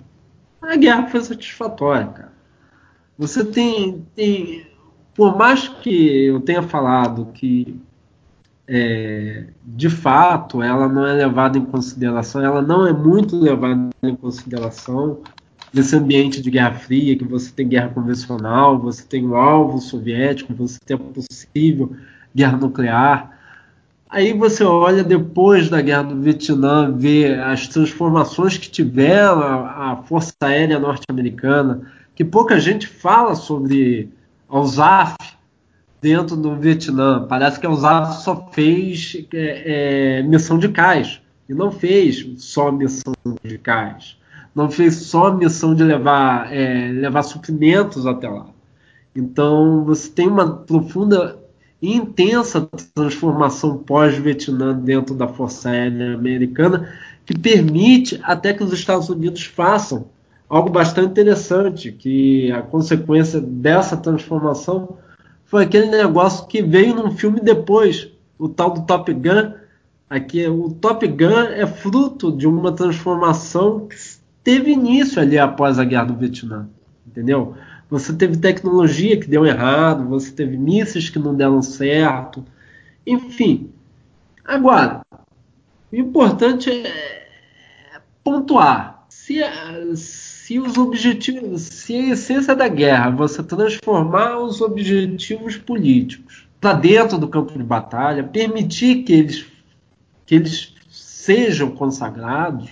a 0.62 0.76
guerra 0.76 1.08
foi 1.08 1.22
satisfatória, 1.22 2.08
cara. 2.08 2.32
Você 3.18 3.44
tem, 3.46 4.06
tem 4.16 4.68
por 5.14 5.38
mais 5.38 5.68
que 5.68 6.26
eu 6.26 6.40
tenha 6.40 6.64
falado 6.64 7.28
que 7.34 7.80
é, 8.68 9.48
de 9.64 9.90
fato 9.90 10.62
ela 10.64 10.88
não 10.88 11.06
é 11.06 11.14
levada 11.14 11.58
em 11.58 11.66
consideração, 11.66 12.42
ela 12.42 12.62
não 12.62 12.88
é 12.88 12.94
muito 12.94 13.38
levada 13.38 13.90
em 14.02 14.16
consideração 14.16 15.20
nesse 15.74 15.96
ambiente 15.96 16.42
de 16.42 16.52
Guerra 16.52 16.74
Fria, 16.74 17.18
que 17.18 17.24
você 17.24 17.52
tem 17.52 17.68
guerra 17.68 17.90
convencional, 17.90 18.80
você 18.80 19.04
tem 19.04 19.26
o 19.26 19.36
alvo 19.36 19.80
soviético, 19.80 20.54
você 20.54 20.78
tem 20.86 20.96
a 20.96 21.00
possível 21.00 21.96
guerra 22.36 22.58
nuclear. 22.58 23.38
Aí 24.10 24.34
você 24.34 24.64
olha 24.64 25.04
depois 25.04 25.70
da 25.70 25.82
guerra 25.82 26.04
do 26.04 26.20
Vietnã, 26.20 26.92
vê 26.92 27.34
as 27.36 27.68
transformações 27.68 28.58
que 28.58 28.70
tiveram 28.70 29.40
a, 29.40 29.92
a 29.92 29.96
Força 30.04 30.34
Aérea 30.42 30.78
Norte-Americana, 30.78 31.82
que 32.14 32.26
pouca 32.26 32.60
gente 32.60 32.88
fala 32.88 33.36
sobre 33.36 34.10
a 34.50 34.60
USAF 34.60 35.16
dentro 36.02 36.36
do 36.36 36.58
Vietnã. 36.58 37.26
Parece 37.26 37.58
que 37.58 37.66
a 37.66 37.70
USAF 37.70 38.22
só 38.24 38.50
fez 38.52 39.26
é, 39.34 40.18
é, 40.20 40.24
missão 40.24 40.60
de 40.60 40.68
cais 40.68 41.22
e 41.48 41.54
não 41.54 41.72
fez 41.72 42.28
só 42.38 42.70
missão 42.70 43.14
de 43.42 43.58
cais. 43.58 44.18
Não 44.54 44.70
fez 44.70 44.96
só 44.96 45.34
missão 45.34 45.74
de 45.74 45.84
levar, 45.84 46.52
é, 46.54 46.92
levar 46.92 47.24
suprimentos 47.24 48.06
até 48.06 48.30
lá. 48.30 48.48
Então 49.16 49.84
você 49.84 50.10
tem 50.10 50.28
uma 50.28 50.50
profunda 50.50 51.38
e 51.82 51.96
intensa 51.96 52.70
transformação 52.94 53.78
pós-Vietnã 53.78 54.74
dentro 54.78 55.16
da 55.16 55.28
Força 55.28 55.70
Aérea 55.70 56.14
Americana 56.14 56.90
que 57.26 57.38
permite 57.38 58.20
até 58.24 58.54
que 58.54 58.64
os 58.64 58.74
Estados 58.74 59.10
Unidos 59.10 59.46
façam 59.46 60.06
algo 60.50 60.70
bastante 60.70 61.12
interessante, 61.12 61.92
que 61.92 62.52
a 62.52 62.62
consequência 62.62 63.40
dessa 63.40 63.96
transformação 63.96 64.98
foi 65.46 65.64
aquele 65.64 65.88
negócio 65.88 66.46
que 66.48 66.62
veio 66.62 66.94
num 66.94 67.12
filme 67.12 67.40
depois, 67.40 68.10
o 68.38 68.50
tal 68.50 68.72
do 68.72 68.82
Top 68.82 69.12
Gun. 69.14 69.54
Aqui, 70.10 70.46
o 70.48 70.72
Top 70.72 71.08
Gun 71.08 71.42
é 71.56 71.66
fruto 71.66 72.32
de 72.36 72.48
uma 72.48 72.74
transformação 72.74 73.88
que 73.88 73.96
teve 74.44 74.72
início 74.72 75.22
ali 75.22 75.38
após 75.38 75.80
a 75.80 75.84
Guerra 75.84 76.06
do 76.06 76.16
Vietnã, 76.16 76.68
entendeu? 77.06 77.56
Você 77.90 78.14
teve 78.14 78.38
tecnologia 78.38 79.20
que 79.20 79.28
deu 79.28 79.46
errado, 79.46 80.08
você 80.08 80.32
teve 80.32 80.58
mísseis 80.58 81.10
que 81.10 81.20
não 81.20 81.36
deram 81.36 81.62
certo, 81.62 82.44
enfim. 83.06 83.70
Agora, 84.46 85.02
o 85.92 85.96
importante 85.96 86.70
é 86.70 88.02
pontuar. 88.24 89.06
Se, 89.10 89.40
se 89.96 90.58
os 90.58 90.78
objetivos, 90.78 91.62
se 91.64 91.96
a 91.96 92.14
essência 92.14 92.56
da 92.56 92.68
guerra 92.68 93.10
é 93.10 93.16
você 93.16 93.44
transformar 93.44 94.40
os 94.40 94.62
objetivos 94.62 95.58
políticos 95.58 96.48
para 96.62 96.74
dentro 96.74 97.18
do 97.18 97.28
campo 97.28 97.52
de 97.58 97.64
batalha, 97.64 98.24
permitir 98.24 99.04
que 99.04 99.12
eles, 99.12 99.46
que 100.26 100.36
eles 100.36 100.74
sejam 100.90 101.72
consagrados, 101.72 102.70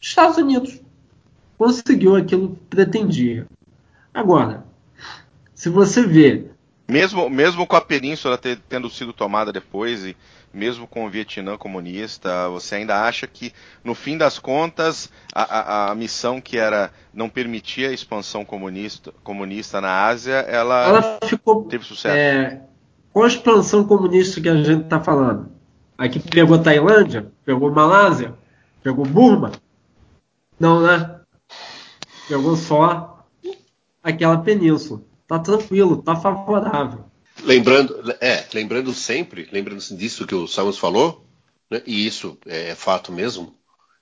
Estados 0.00 0.36
Unidos 0.36 0.80
conseguiu 1.58 2.16
aquilo 2.16 2.50
que 2.50 2.76
pretendia. 2.76 3.46
Agora, 4.12 4.64
se 5.54 5.68
você 5.68 6.06
vê. 6.06 6.44
Mesmo, 6.88 7.28
mesmo 7.28 7.66
com 7.66 7.74
a 7.74 7.80
península 7.80 8.38
ter, 8.38 8.60
tendo 8.68 8.88
sido 8.88 9.12
tomada 9.12 9.52
depois 9.52 10.04
e 10.04 10.16
mesmo 10.56 10.86
com 10.86 11.04
o 11.04 11.10
Vietnã 11.10 11.56
comunista, 11.58 12.48
você 12.48 12.76
ainda 12.76 13.02
acha 13.02 13.26
que, 13.26 13.52
no 13.84 13.94
fim 13.94 14.16
das 14.16 14.38
contas, 14.38 15.10
a, 15.34 15.42
a, 15.42 15.90
a 15.90 15.94
missão 15.94 16.40
que 16.40 16.56
era 16.56 16.90
não 17.12 17.28
permitir 17.28 17.86
a 17.86 17.92
expansão 17.92 18.44
comunista, 18.44 19.12
comunista 19.22 19.80
na 19.82 20.06
Ásia, 20.06 20.36
ela, 20.36 20.86
ela 20.86 21.18
ficou, 21.24 21.64
teve 21.64 21.84
sucesso? 21.84 22.16
É, 22.16 22.62
com 23.12 23.22
a 23.22 23.26
expansão 23.26 23.84
comunista 23.84 24.40
que 24.40 24.48
a 24.48 24.56
gente 24.56 24.84
está 24.84 24.98
falando, 24.98 25.50
aqui 25.98 26.18
pegou 26.20 26.58
Tailândia, 26.58 27.26
pegou 27.44 27.70
Malásia, 27.70 28.32
pegou 28.82 29.04
Burma? 29.04 29.52
Não, 30.58 30.80
né? 30.80 31.20
Pegou 32.28 32.56
só 32.56 33.24
aquela 34.02 34.38
península. 34.38 35.02
Tá 35.26 35.38
tranquilo, 35.38 36.02
tá 36.02 36.16
favorável. 36.16 37.04
Lembrando, 37.42 38.14
é, 38.20 38.46
lembrando 38.54 38.94
sempre, 38.94 39.48
lembrando 39.52 39.80
disso 39.96 40.26
que 40.26 40.34
o 40.34 40.46
Samus 40.46 40.78
falou, 40.78 41.26
né, 41.70 41.82
e 41.86 42.06
isso 42.06 42.38
é 42.46 42.74
fato 42.74 43.12
mesmo, 43.12 43.54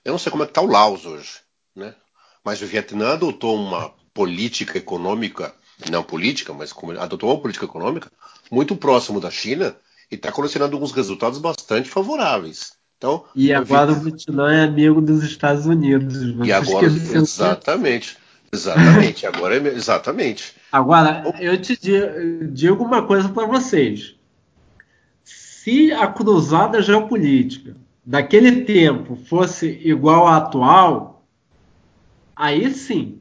eu 0.05 0.11
não 0.11 0.19
sei 0.19 0.31
como 0.31 0.43
é 0.43 0.45
que 0.45 0.51
está 0.51 0.61
o 0.61 0.67
Laos 0.67 1.05
hoje, 1.05 1.39
né? 1.75 1.95
Mas 2.43 2.61
o 2.61 2.67
Vietnã 2.67 3.13
adotou 3.13 3.55
uma 3.55 3.93
política 4.13 4.77
econômica, 4.77 5.53
não 5.91 6.03
política, 6.03 6.53
mas 6.53 6.73
adotou 6.99 7.31
uma 7.31 7.41
política 7.41 7.65
econômica 7.65 8.09
muito 8.49 8.75
próximo 8.75 9.19
da 9.19 9.31
China 9.31 9.75
e 10.09 10.15
está 10.15 10.31
colecionando 10.31 10.75
alguns 10.75 10.91
resultados 10.91 11.39
bastante 11.39 11.89
favoráveis. 11.89 12.73
Então, 13.05 13.23
e 13.35 13.53
agora 13.53 13.91
o 13.91 13.95
Vietnã 13.95 14.51
é 14.51 14.63
amigo 14.63 14.99
dos 14.99 15.23
Estados 15.23 15.67
Unidos. 15.67 16.15
E 16.43 16.51
agora, 16.51 16.87
exatamente. 16.87 18.17
Exatamente, 18.51 19.27
agora 19.27 19.55
é 19.55 19.67
exatamente. 19.67 20.55
Agora, 20.71 21.23
eu 21.39 21.61
te 21.61 21.77
digo 22.51 22.83
uma 22.83 23.03
coisa 23.03 23.29
para 23.29 23.45
vocês. 23.45 24.15
Se 25.23 25.91
a 25.91 26.07
cruzada 26.07 26.81
geopolítica 26.81 27.75
daquele 28.03 28.63
tempo 28.63 29.15
fosse 29.15 29.79
igual 29.83 30.27
à 30.27 30.37
atual, 30.37 31.25
aí 32.35 32.71
sim, 32.73 33.19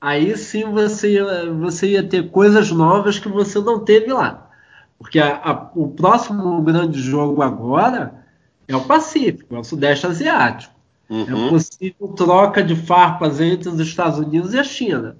aí 0.00 0.36
sim 0.36 0.64
você 0.64 1.14
ia, 1.14 1.52
você 1.52 1.88
ia 1.90 2.02
ter 2.02 2.30
coisas 2.30 2.70
novas 2.70 3.18
que 3.18 3.28
você 3.28 3.60
não 3.60 3.84
teve 3.84 4.12
lá. 4.12 4.50
Porque 4.98 5.18
a, 5.18 5.36
a, 5.36 5.70
o 5.74 5.88
próximo 5.88 6.60
grande 6.62 7.00
jogo 7.00 7.40
agora 7.40 8.21
é 8.68 8.76
o 8.76 8.84
Pacífico, 8.84 9.54
é 9.54 9.58
o 9.58 9.64
Sudeste 9.64 10.06
Asiático. 10.06 10.72
É 11.08 11.14
uhum. 11.14 11.46
É 11.46 11.50
possível 11.50 12.08
troca 12.08 12.62
de 12.62 12.74
farpas 12.74 13.40
entre 13.40 13.68
os 13.68 13.78
Estados 13.78 14.18
Unidos 14.18 14.54
e 14.54 14.58
a 14.58 14.64
China. 14.64 15.16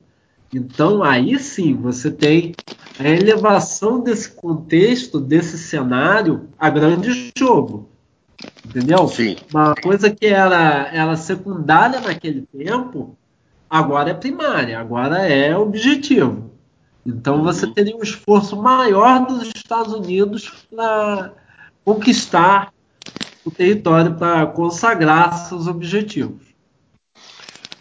Então, 0.55 1.03
aí 1.03 1.39
sim, 1.39 1.75
você 1.75 2.11
tem 2.11 2.55
a 2.99 3.09
elevação 3.09 4.01
desse 4.01 4.31
contexto, 4.31 5.19
desse 5.19 5.59
cenário, 5.59 6.49
a 6.59 6.69
grande 6.69 7.33
jogo. 7.37 7.89
Entendeu? 8.65 9.07
Sim. 9.09 9.37
Uma 9.53 9.75
coisa 9.75 10.11
que 10.11 10.27
era, 10.27 10.89
era 10.93 11.17
secundária 11.17 12.01
naquele 12.01 12.43
tempo, 12.43 13.17
agora 13.69 14.11
é 14.11 14.15
primária, 14.15 14.79
agora 14.79 15.27
é 15.27 15.57
objetivo. 15.57 16.51
Então, 17.05 17.37
uhum. 17.37 17.43
você 17.43 17.67
teria 17.67 17.97
um 17.97 18.03
esforço 18.03 18.57
maior 18.57 19.27
dos 19.27 19.49
Estados 19.55 19.93
Unidos 19.93 20.67
para 20.71 21.33
conquistar 21.85 22.72
o 23.45 23.51
território 23.51 24.15
para 24.15 24.47
consagrar 24.47 25.49
seus 25.49 25.67
objetivos. 25.67 26.43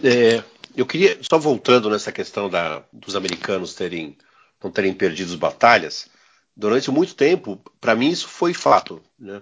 É, 0.04 0.44
eu 0.76 0.86
queria, 0.86 1.18
só 1.22 1.38
voltando 1.38 1.90
nessa 1.90 2.12
questão 2.12 2.50
da, 2.50 2.84
dos 2.92 3.16
americanos 3.16 3.74
terem 3.74 4.18
não 4.64 4.72
terem 4.72 4.94
perdido 4.94 5.32
as 5.32 5.38
batalhas, 5.38 6.08
durante 6.56 6.92
muito 6.92 7.16
tempo, 7.16 7.60
para 7.80 7.96
mim 7.96 8.10
isso 8.10 8.28
foi 8.28 8.54
fato. 8.54 9.02
Né? 9.18 9.42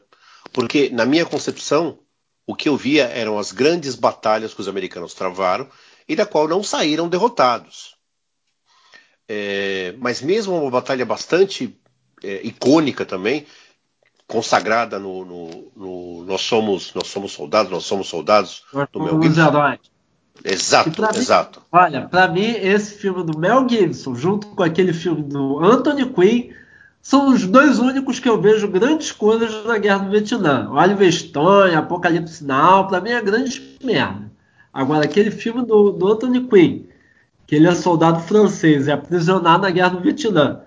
Porque, 0.53 0.89
na 0.89 1.05
minha 1.05 1.25
concepção, 1.25 1.99
o 2.47 2.55
que 2.55 2.69
eu 2.69 2.77
via 2.77 3.05
eram 3.05 3.37
as 3.37 3.51
grandes 3.51 3.95
batalhas 3.95 4.53
que 4.53 4.61
os 4.61 4.67
americanos 4.67 5.13
travaram 5.13 5.69
e 6.07 6.15
da 6.15 6.25
qual 6.25 6.47
não 6.47 6.63
saíram 6.63 7.09
derrotados. 7.09 7.95
É, 9.27 9.93
mas 9.99 10.21
mesmo 10.21 10.59
uma 10.59 10.71
batalha 10.71 11.05
bastante 11.05 11.77
é, 12.23 12.41
icônica 12.43 13.05
também, 13.05 13.45
consagrada 14.29 14.99
no, 14.99 15.25
no, 15.25 15.71
no, 15.75 16.23
nós 16.23 16.41
somos 16.41 16.93
nós 16.93 17.07
somos 17.07 17.31
soldados, 17.31 17.71
nós 17.71 17.83
somos 17.83 18.07
soldados 18.07 18.63
do 18.93 18.99
Mel 19.03 19.21
Gibson. 19.21 19.77
Exato, 20.45 21.03
exato. 21.17 21.59
Mim, 21.59 21.65
olha, 21.71 22.07
para 22.07 22.27
mim 22.29 22.45
esse 22.45 22.95
filme 22.95 23.23
do 23.23 23.37
Mel 23.37 23.67
Gibson, 23.67 24.15
junto 24.15 24.47
com 24.47 24.63
aquele 24.63 24.93
filme 24.93 25.23
do 25.23 25.59
Anthony 25.59 26.05
Quinn, 26.05 26.53
são 27.01 27.33
os 27.33 27.45
dois 27.45 27.79
únicos 27.79 28.19
que 28.19 28.29
eu 28.29 28.39
vejo 28.39 28.67
grandes 28.67 29.11
coisas 29.11 29.65
na 29.65 29.77
Guerra 29.79 30.05
do 30.05 30.11
Vietnã. 30.11 30.69
Oliver 30.71 31.11
Stone, 31.11 31.73
Apocalipse 31.73 32.45
Now, 32.45 32.87
para 32.87 33.01
mim 33.01 33.09
é 33.09 33.21
grande 33.21 33.77
merda. 33.83 34.29
Agora 34.71 35.05
aquele 35.05 35.31
filme 35.31 35.65
do, 35.65 35.91
do 35.91 36.07
Anthony 36.07 36.41
Quinn, 36.47 36.85
que 37.47 37.55
ele 37.55 37.67
é 37.67 37.73
soldado 37.73 38.21
francês 38.21 38.87
é 38.87 38.91
aprisionado 38.91 39.63
na 39.63 39.71
Guerra 39.71 39.89
do 39.89 40.01
Vietnã. 40.01 40.61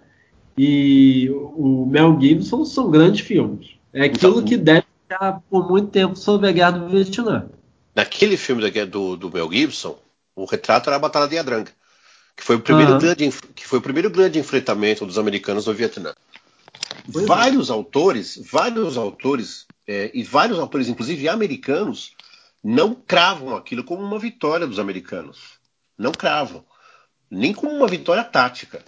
E 0.57 1.31
o 1.31 1.87
Mel 1.87 2.19
Gibson 2.21 2.65
são 2.65 2.91
grandes 2.91 3.21
filmes. 3.21 3.71
É 3.93 4.05
aquilo 4.05 4.39
então, 4.39 4.45
que 4.45 4.57
deve 4.57 4.87
ficar 5.03 5.43
por 5.51 5.69
muito 5.69 5.89
tempo 5.89 6.17
sobre 6.17 6.49
a 6.49 6.53
Guerra 6.53 6.73
do 6.73 6.89
Vietnã. 6.89 7.49
Naquele 7.95 8.37
filme 8.37 8.71
do, 8.87 9.17
do 9.17 9.31
Mel 9.31 9.51
Gibson, 9.51 9.99
o 10.35 10.45
retrato 10.45 10.89
era 10.89 10.97
a 10.97 11.01
Batalha 11.01 11.29
de 11.29 11.37
Yadranga, 11.37 11.71
que 12.37 12.43
foi 12.43 12.57
o 12.57 12.61
primeiro, 12.61 12.93
uhum. 12.93 12.99
grande, 12.99 13.31
que 13.55 13.67
foi 13.67 13.79
o 13.79 13.83
primeiro 13.83 14.11
grande 14.11 14.39
enfrentamento 14.39 15.05
dos 15.05 15.19
americanos 15.19 15.67
no 15.67 15.75
Vietnã. 15.75 16.15
Pois 17.11 17.25
é. 17.25 17.29
vários 17.29 17.69
é. 17.69 17.73
autores, 17.73 18.41
vários 18.51 18.97
autores, 18.97 19.67
é, 19.87 20.11
e 20.15 20.23
vários 20.23 20.59
autores, 20.59 20.89
inclusive 20.89 21.29
americanos, 21.29 22.15
não 22.63 22.95
cravam 22.95 23.57
aquilo 23.57 23.85
como 23.85 24.03
uma 24.03 24.19
vitória 24.19 24.67
dos 24.67 24.79
americanos. 24.79 25.39
Não 25.99 26.13
cravam 26.13 26.65
nem 27.31 27.55
como 27.55 27.75
uma 27.75 27.89
vitória 27.89 28.23
tática 28.23 28.85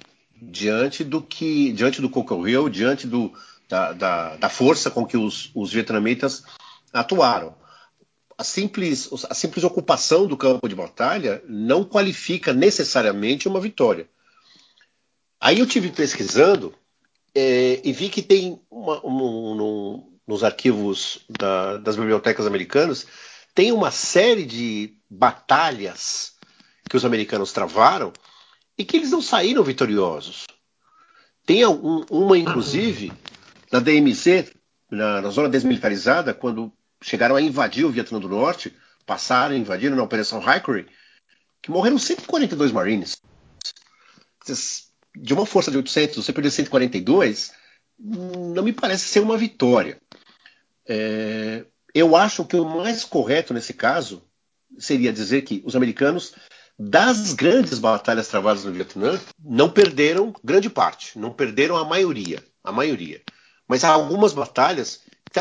diante 0.51 1.05
do 1.05 1.21
que 1.21 1.73
diante 1.73 2.01
do 2.01 2.11
Coco 2.11 2.47
Hill, 2.47 2.69
diante 2.69 3.07
do, 3.07 3.33
da, 3.69 3.93
da, 3.93 4.37
da, 4.37 4.49
força 4.49 4.91
com 4.91 5.07
que 5.07 5.17
os, 5.17 5.51
os 5.55 5.73
vietnamitas 5.73 6.45
atuaram. 6.93 7.55
A 8.37 8.43
simples, 8.43 9.09
a 9.31 9.35
simples 9.35 9.65
ocupação 9.65 10.27
do 10.27 10.37
campo 10.37 10.69
de 10.69 10.75
batalha 10.75 11.43
não 11.49 11.85
qualifica 11.85 12.53
necessariamente 12.53 13.47
uma 13.47 13.61
vitória. 13.61 14.09
Aí 15.41 15.61
eu 15.61 15.67
tive 15.67 15.91
pesquisando 15.91 16.75
é, 17.35 17.81
e 17.85 17.93
vi 17.93 18.09
que 18.09 18.23
tem 18.23 18.61
uma, 18.71 19.05
um, 19.07 19.63
um, 19.63 20.13
nos 20.27 20.43
arquivos 20.43 21.21
da, 21.29 21.77
das 21.77 21.97
bibliotecas 21.97 22.47
americanas 22.47 23.07
tem 23.55 23.71
uma 23.71 23.91
série 23.91 24.45
de 24.45 24.95
batalhas 25.09 26.33
que 26.89 26.97
os 26.97 27.05
americanos 27.05 27.53
travaram 27.53 28.13
e 28.77 28.85
que 28.85 28.97
eles 28.97 29.11
não 29.11 29.23
saíram 29.23 29.63
vitoriosos. 29.63 30.47
Tem 31.47 31.65
um, 31.67 32.05
uma, 32.11 32.39
inclusive, 32.39 33.13
na 33.71 33.79
DMZ, 33.79 34.53
na, 34.91 35.21
na, 35.21 35.31
zona 35.31 35.49
desmilitarizada, 35.49 36.33
quando 36.33 36.73
chegaram 37.03 37.37
a 37.37 37.41
invadir 37.41 37.85
o 37.85 37.91
Vietnã 37.91 38.19
do 38.19 38.29
Norte, 38.29 38.75
passaram, 39.05 39.55
invadiram 39.55 39.97
na 39.97 40.03
Operação 40.03 40.41
Hickory, 40.41 40.87
que 41.61 41.71
morreram 41.71 41.99
142 41.99 42.73
marines. 42.73 43.21
De 45.17 45.33
uma 45.33 45.47
força 45.47 45.71
de 45.71 45.77
800, 45.77 46.25
você 46.25 46.33
perder 46.33 46.51
142, 46.51 47.53
não 47.99 48.63
me 48.63 48.73
parece 48.73 49.05
ser 49.07 49.21
uma 49.21 49.37
vitória. 49.37 50.01
É, 50.87 51.65
eu 51.95 52.17
acho 52.17 52.45
que 52.45 52.57
o 52.57 52.65
mais 52.65 53.05
correto 53.05 53.55
nesse 53.55 53.73
caso 53.73 54.23
seria 54.79 55.13
dizer 55.13 55.43
que 55.43 55.63
os 55.65 55.77
americanos 55.77 56.35
das 56.79 57.33
grandes 57.33 57.79
batalhas 57.79 58.29
travadas 58.29 58.65
no 58.65 58.73
Vietnã, 58.73 59.21
não 59.39 59.71
perderam 59.71 60.35
grande 60.43 60.69
parte, 60.69 61.19
não 61.19 61.33
perderam 61.33 61.77
a 61.77 61.85
maioria, 61.85 62.45
a 62.63 62.73
maioria. 62.73 63.23
Mas 63.69 63.85
há 63.85 63.91
algumas 63.91 64.33
batalhas 64.33 65.01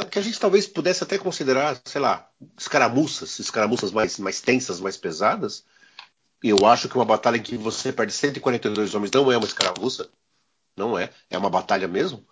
que 0.09 0.17
a 0.17 0.21
gente 0.21 0.39
talvez 0.39 0.65
pudesse 0.65 1.03
até 1.03 1.17
considerar, 1.17 1.79
sei 1.86 2.01
lá, 2.01 2.27
escaramuças, 2.57 3.38
escaramuças 3.38 3.91
mais, 3.91 4.17
mais 4.17 4.41
tensas, 4.41 4.79
mais 4.79 4.97
pesadas. 4.97 5.63
Eu 6.41 6.65
acho 6.65 6.89
que 6.89 6.95
uma 6.95 7.05
batalha 7.05 7.38
em 7.38 7.41
que 7.41 7.57
você 7.57 7.93
perde 7.93 8.11
142 8.11 8.95
homens 8.95 9.11
não 9.11 9.31
é 9.31 9.38
uma 9.38 9.45
escaramuça, 9.45 10.09
não 10.75 10.97
é, 10.97 11.11
é 11.29 11.38
uma 11.38 11.49
batalha 11.49 11.88
mesmo. 11.88 12.25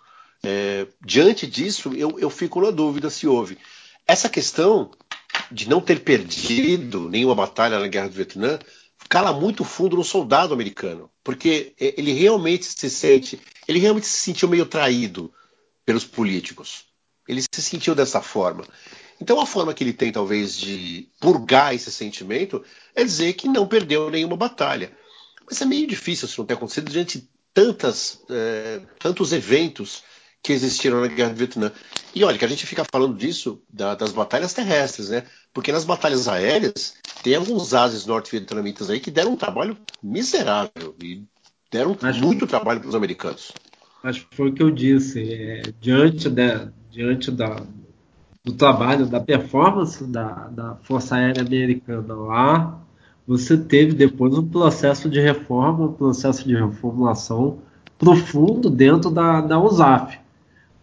É, 0.44 0.88
diante 1.06 1.46
disso, 1.46 1.94
eu, 1.94 2.18
eu 2.18 2.30
fico 2.32 2.60
na 2.62 2.72
dúvida 2.72 3.12
se 3.12 3.28
houve. 3.28 3.60
Essa 4.08 4.28
questão 4.28 4.90
de 5.52 5.70
não 5.70 5.80
ter 5.80 6.00
perdido 6.00 7.10
nenhuma 7.10 7.36
batalha 7.36 7.80
na 7.80 7.88
Guerra 7.88 8.08
do 8.08 8.16
Vietnã 8.16 8.58
cala 9.10 9.34
muito 9.34 9.64
fundo 9.64 9.96
no 9.96 10.04
soldado 10.04 10.54
americano, 10.54 11.10
porque 11.24 11.74
ele 11.78 12.14
realmente 12.14 12.66
se 12.66 12.90
sente, 12.90 13.40
ele 13.68 13.80
realmente 13.80 14.08
se 14.08 14.18
sentiu 14.18 14.48
meio 14.48 14.66
traído 14.66 15.34
pelos 15.86 16.06
políticos. 16.06 16.86
Ele 17.28 17.42
se 17.42 17.62
sentiu 17.62 17.94
dessa 17.94 18.22
forma. 18.22 18.66
Então 19.20 19.40
a 19.40 19.46
forma 19.46 19.74
que 19.74 19.84
ele 19.84 19.94
tem 19.94 20.12
talvez 20.12 20.58
de 20.58 21.08
purgar 21.20 21.76
esse 21.76 21.92
sentimento 21.92 22.64
é 22.96 23.04
dizer 23.04 23.34
que 23.34 23.48
não 23.48 23.68
perdeu 23.68 24.10
nenhuma 24.10 24.36
batalha. 24.36 24.92
Mas 25.46 25.62
é 25.62 25.66
meio 25.66 25.86
difícil 25.86 26.28
isso 26.28 26.42
não 26.42 26.48
ter 26.48 26.56
acontecido 26.56 26.92
diante 26.92 27.20
de 27.20 27.30
tantas, 27.54 28.22
é, 28.30 28.82
tantos 28.98 29.34
eventos 29.34 30.04
que 30.44 30.54
existiram 30.54 31.02
na 31.02 31.08
Guerra 31.08 31.30
do 31.30 31.36
Vietnã. 31.36 31.72
E 32.16 32.24
olha, 32.24 32.38
que 32.38 32.46
a 32.46 32.48
gente 32.48 32.66
fica 32.66 32.84
falando 32.92 33.16
disso, 33.16 33.62
da, 33.72 33.96
das 33.96 34.12
batalhas 34.12 34.54
terrestres, 34.54 35.10
né? 35.10 35.24
Porque 35.54 35.72
nas 35.72 35.86
batalhas 35.86 36.28
aéreas, 36.28 36.96
tem 37.24 37.36
alguns 37.36 37.74
ases 37.74 38.06
norte-vietnamitas 38.06 38.90
aí 38.90 39.00
que 39.00 39.12
deram 39.12 39.34
um 39.34 39.38
trabalho 39.38 39.78
miserável 40.02 40.96
e 41.02 41.24
deram 41.72 41.96
mas, 42.02 42.20
muito 42.20 42.48
trabalho 42.48 42.80
para 42.80 42.90
os 42.90 42.96
americanos. 42.96 43.52
Mas 44.04 44.18
foi 44.32 44.50
o 44.50 44.54
que 44.54 44.64
eu 44.64 44.72
disse, 44.72 45.22
é, 45.22 45.62
diante, 45.80 46.30
de, 46.30 46.72
diante 46.90 47.30
da, 47.30 47.64
do 48.44 48.54
trabalho, 48.54 49.06
da 49.06 49.20
performance 49.20 50.04
da, 50.06 50.48
da 50.48 50.76
Força 50.84 51.16
Aérea 51.16 51.44
Americana 51.44 52.14
lá, 52.16 52.82
você 53.28 53.56
teve 53.56 53.94
depois 53.94 54.34
um 54.34 54.48
processo 54.48 55.08
de 55.08 55.22
reforma, 55.22 55.86
um 55.86 55.94
processo 55.94 56.48
de 56.48 56.56
reformulação 56.56 57.60
profundo 57.98 58.70
dentro 58.70 59.12
da, 59.12 59.42
da 59.42 59.60
USAF. 59.60 60.20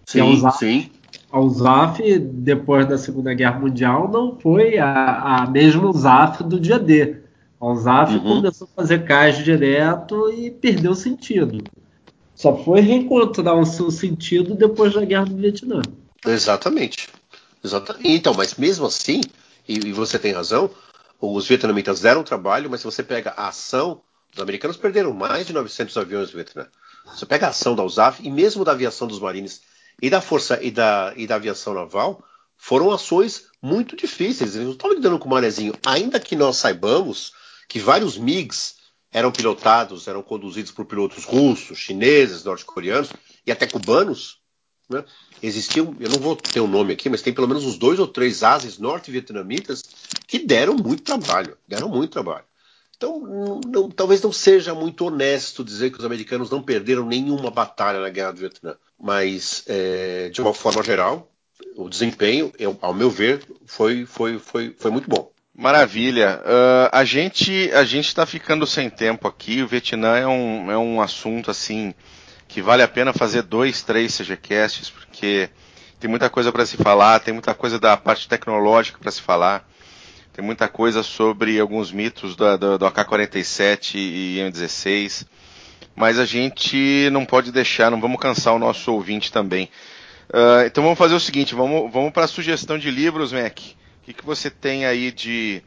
Sim, 0.09 0.21
a 0.21 0.25
USAF, 0.25 0.59
sim. 0.59 0.91
A 1.31 1.39
USAF, 1.39 2.19
depois 2.19 2.89
da 2.89 2.97
Segunda 2.97 3.35
Guerra 3.35 3.59
Mundial, 3.59 4.11
não 4.11 4.41
foi 4.41 4.79
a, 4.79 5.43
a 5.43 5.47
mesma 5.47 5.87
USAF 5.87 6.43
do 6.45 6.59
dia 6.59 6.79
D. 6.79 7.17
A 7.61 7.67
USAF 7.67 8.15
uhum. 8.15 8.37
começou 8.37 8.67
a 8.73 8.81
fazer 8.81 9.05
caixa 9.05 9.43
direto 9.43 10.33
e 10.33 10.51
perdeu 10.51 10.93
o 10.93 10.95
sentido. 10.95 11.63
Só 12.35 12.57
foi 12.57 12.81
reencontrar 12.81 13.55
o 13.55 13.67
seu 13.67 13.91
sentido 13.91 14.55
depois 14.55 14.95
da 14.95 15.05
Guerra 15.05 15.27
do 15.27 15.37
Vietnã. 15.37 15.83
Exatamente. 16.27 17.11
Exatamente. 17.63 18.09
Então, 18.09 18.33
mas 18.33 18.55
mesmo 18.55 18.87
assim, 18.87 19.21
e, 19.69 19.89
e 19.89 19.93
você 19.93 20.19
tem 20.19 20.33
razão, 20.33 20.71
os 21.21 21.47
vietnamitas 21.47 22.01
deram 22.01 22.23
trabalho, 22.23 22.71
mas 22.71 22.81
se 22.81 22.87
você 22.87 23.03
pega 23.03 23.35
a 23.37 23.49
ação, 23.49 24.01
os 24.35 24.41
americanos 24.41 24.79
perderam 24.79 25.13
mais 25.13 25.47
de 25.47 25.53
900 25.53 25.95
aviões 25.99 26.29
no 26.29 26.37
Vietnã. 26.37 26.67
Você 27.15 27.27
pega 27.27 27.47
a 27.47 27.51
ação 27.51 27.77
da 27.77 27.85
USAF 27.85 28.27
e 28.27 28.31
mesmo 28.31 28.65
da 28.65 28.73
aviação 28.73 29.07
dos 29.07 29.21
marines 29.21 29.61
e 30.01 30.09
da 30.09 30.21
Força 30.21 30.63
e 30.63 30.71
da, 30.71 31.13
e 31.17 31.27
da 31.27 31.35
Aviação 31.35 31.75
Naval 31.75 32.25
foram 32.57 32.91
ações 32.91 33.47
muito 33.63 33.97
difíceis. 33.97 34.55
Eles 34.55 34.67
não 34.67 34.75
estavam 34.75 34.97
lidando 34.97 35.19
com 35.19 35.27
o 35.27 35.31
manezinho. 35.31 35.75
Ainda 35.87 36.21
que 36.21 36.37
nós 36.37 36.57
saibamos 36.57 37.33
que 37.69 37.79
vários 37.79 38.17
MiGs 38.17 38.77
eram 39.13 39.33
pilotados, 39.33 40.07
eram 40.07 40.23
conduzidos 40.23 40.71
por 40.71 40.85
pilotos 40.85 41.25
russos, 41.25 41.79
chineses, 41.79 42.45
norte-coreanos 42.45 43.11
e 43.47 43.53
até 43.53 43.67
cubanos. 43.67 44.39
Né? 44.89 45.05
Existiam, 45.43 45.97
eu 46.01 46.11
não 46.11 46.19
vou 46.19 46.37
ter 46.37 46.61
o 46.61 46.65
um 46.65 46.69
nome 46.69 46.93
aqui, 46.93 47.09
mas 47.09 47.23
tem 47.23 47.33
pelo 47.33 47.49
menos 47.49 47.65
uns 47.65 47.79
dois 47.79 47.99
ou 47.99 48.07
três 48.07 48.43
ases 48.43 48.79
norte-vietnamitas 48.79 49.83
que 50.27 50.39
deram 50.39 50.75
muito 50.75 51.03
trabalho, 51.03 51.57
deram 51.67 51.89
muito 51.89 52.13
trabalho. 52.13 52.45
Então, 52.97 53.61
não, 53.67 53.89
talvez 53.91 54.21
não 54.21 54.33
seja 54.33 54.75
muito 54.75 55.05
honesto 55.05 55.63
dizer 55.63 55.91
que 55.91 55.99
os 55.99 56.05
americanos 56.05 56.51
não 56.51 56.63
perderam 56.63 57.07
nenhuma 57.07 57.51
batalha 57.51 58.01
na 58.01 58.09
Guerra 58.09 58.33
do 58.33 58.41
Vietnã 58.41 58.77
mas 59.01 59.65
é, 59.67 60.29
de 60.31 60.41
uma 60.41 60.53
forma 60.53 60.83
geral, 60.83 61.31
o 61.77 61.89
desempenho, 61.89 62.53
eu, 62.59 62.77
ao 62.83 62.93
meu 62.93 63.11
ver, 63.11 63.43
foi, 63.67 64.05
foi, 64.05 64.39
foi, 64.39 64.75
foi 64.79 64.91
muito 64.91 65.09
bom. 65.09 65.31
Maravilha. 65.55 66.41
Uh, 66.45 66.89
a 66.93 67.05
gente 67.05 67.71
a 67.73 67.85
gente 67.85 68.07
está 68.07 68.25
ficando 68.25 68.65
sem 68.67 68.89
tempo 68.89 69.27
aqui. 69.27 69.61
O 69.61 69.67
Vietnã 69.67 70.17
é 70.17 70.27
um, 70.27 70.71
é 70.71 70.79
um 70.79 71.01
assunto 71.01 71.51
assim 71.51 71.93
que 72.47 72.63
vale 72.63 72.83
a 72.83 72.89
pena 72.89 73.13
fazer 73.13 73.43
dois, 73.43 73.83
três 73.83 74.17
CGcasts, 74.17 74.89
porque 74.89 75.51
Tem 76.01 76.09
muita 76.09 76.31
coisa 76.31 76.53
para 76.53 76.65
se 76.65 76.77
falar, 76.77 77.19
tem 77.21 77.35
muita 77.35 77.55
coisa 77.55 77.79
da 77.79 77.97
parte 77.97 78.29
tecnológica 78.29 78.99
para 78.99 79.11
se 79.11 79.21
falar, 79.21 79.69
tem 80.33 80.45
muita 80.45 80.69
coisa 80.69 81.03
sobre 81.03 81.59
alguns 81.59 81.91
mitos 81.91 82.37
do, 82.37 82.57
do, 82.57 82.79
do 82.79 82.87
AK-47 82.87 83.97
e 83.97 84.39
M16, 84.39 85.27
mas 85.99 86.19
a 86.19 86.25
gente 86.25 87.09
não 87.11 87.27
pode 87.27 87.51
deixar, 87.51 87.91
não 87.91 88.01
vamos 88.01 88.21
cansar 88.21 88.55
o 88.55 88.59
nosso 88.59 88.93
ouvinte 88.93 89.33
também. 89.33 89.69
Uh, 90.31 90.65
então 90.67 90.85
vamos 90.85 90.99
fazer 90.99 91.15
o 91.15 91.21
seguinte, 91.21 91.55
vamos, 91.55 91.93
vamos 91.93 92.13
para 92.13 92.25
a 92.25 92.29
sugestão 92.29 92.79
de 92.79 92.91
livros, 92.91 93.33
Mac. 93.33 93.59
O 93.59 94.05
que, 94.05 94.13
que 94.13 94.25
você 94.25 94.49
tem 94.49 94.87
aí 94.87 95.11
de 95.11 95.61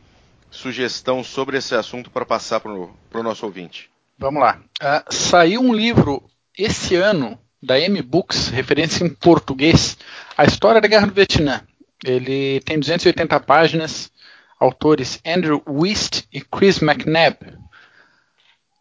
sugestão 0.50 1.24
sobre 1.24 1.58
esse 1.58 1.76
assunto 1.76 2.10
para 2.10 2.26
passar 2.26 2.60
para 2.60 2.72
o 2.72 3.24
nosso 3.24 3.46
ouvinte? 3.46 3.90
Vamos 4.18 4.42
lá. 4.42 4.60
Uh, 4.82 5.14
saiu 5.14 5.62
um 5.62 5.74
livro 5.74 6.24
esse 6.58 6.96
ano 6.96 7.38
da 7.62 7.80
M-Books, 7.80 8.48
referência 8.48 9.04
em 9.04 9.10
português, 9.10 9.98
A 10.38 10.46
História 10.46 10.80
da 10.80 10.88
Guerra 10.88 11.08
do 11.08 11.14
Vietnã. 11.14 11.62
Ele 12.04 12.60
tem 12.62 12.80
280 12.80 13.40
páginas, 13.42 14.12
autores 14.60 15.20
Andrew 15.26 15.62
Wist 15.68 16.24
e 16.32 16.40
Chris 16.42 16.82
McNabb. 16.82 17.38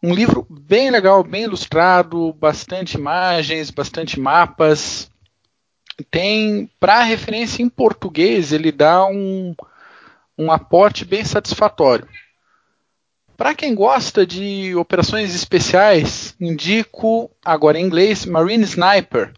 Um 0.03 0.13
livro 0.13 0.47
bem 0.49 0.89
legal, 0.89 1.23
bem 1.23 1.43
ilustrado, 1.43 2.33
bastante 2.33 2.95
imagens, 2.97 3.69
bastante 3.69 4.19
mapas. 4.19 5.11
Tem, 6.09 6.69
para 6.79 7.03
referência 7.03 7.61
em 7.61 7.69
português, 7.69 8.51
ele 8.51 8.71
dá 8.71 9.05
um, 9.05 9.53
um 10.35 10.51
aporte 10.51 11.05
bem 11.05 11.23
satisfatório. 11.23 12.07
Para 13.37 13.53
quem 13.53 13.75
gosta 13.75 14.25
de 14.25 14.75
operações 14.75 15.35
especiais, 15.35 16.35
indico 16.39 17.29
agora 17.43 17.79
em 17.79 17.85
inglês 17.85 18.25
Marine 18.25 18.63
Sniper. 18.63 19.33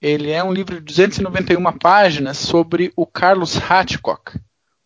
Ele 0.00 0.30
é 0.30 0.44
um 0.44 0.52
livro 0.52 0.76
de 0.76 0.82
291 0.82 1.78
páginas 1.78 2.38
sobre 2.38 2.92
o 2.94 3.06
Carlos 3.06 3.56
Hatchcock, 3.56 4.38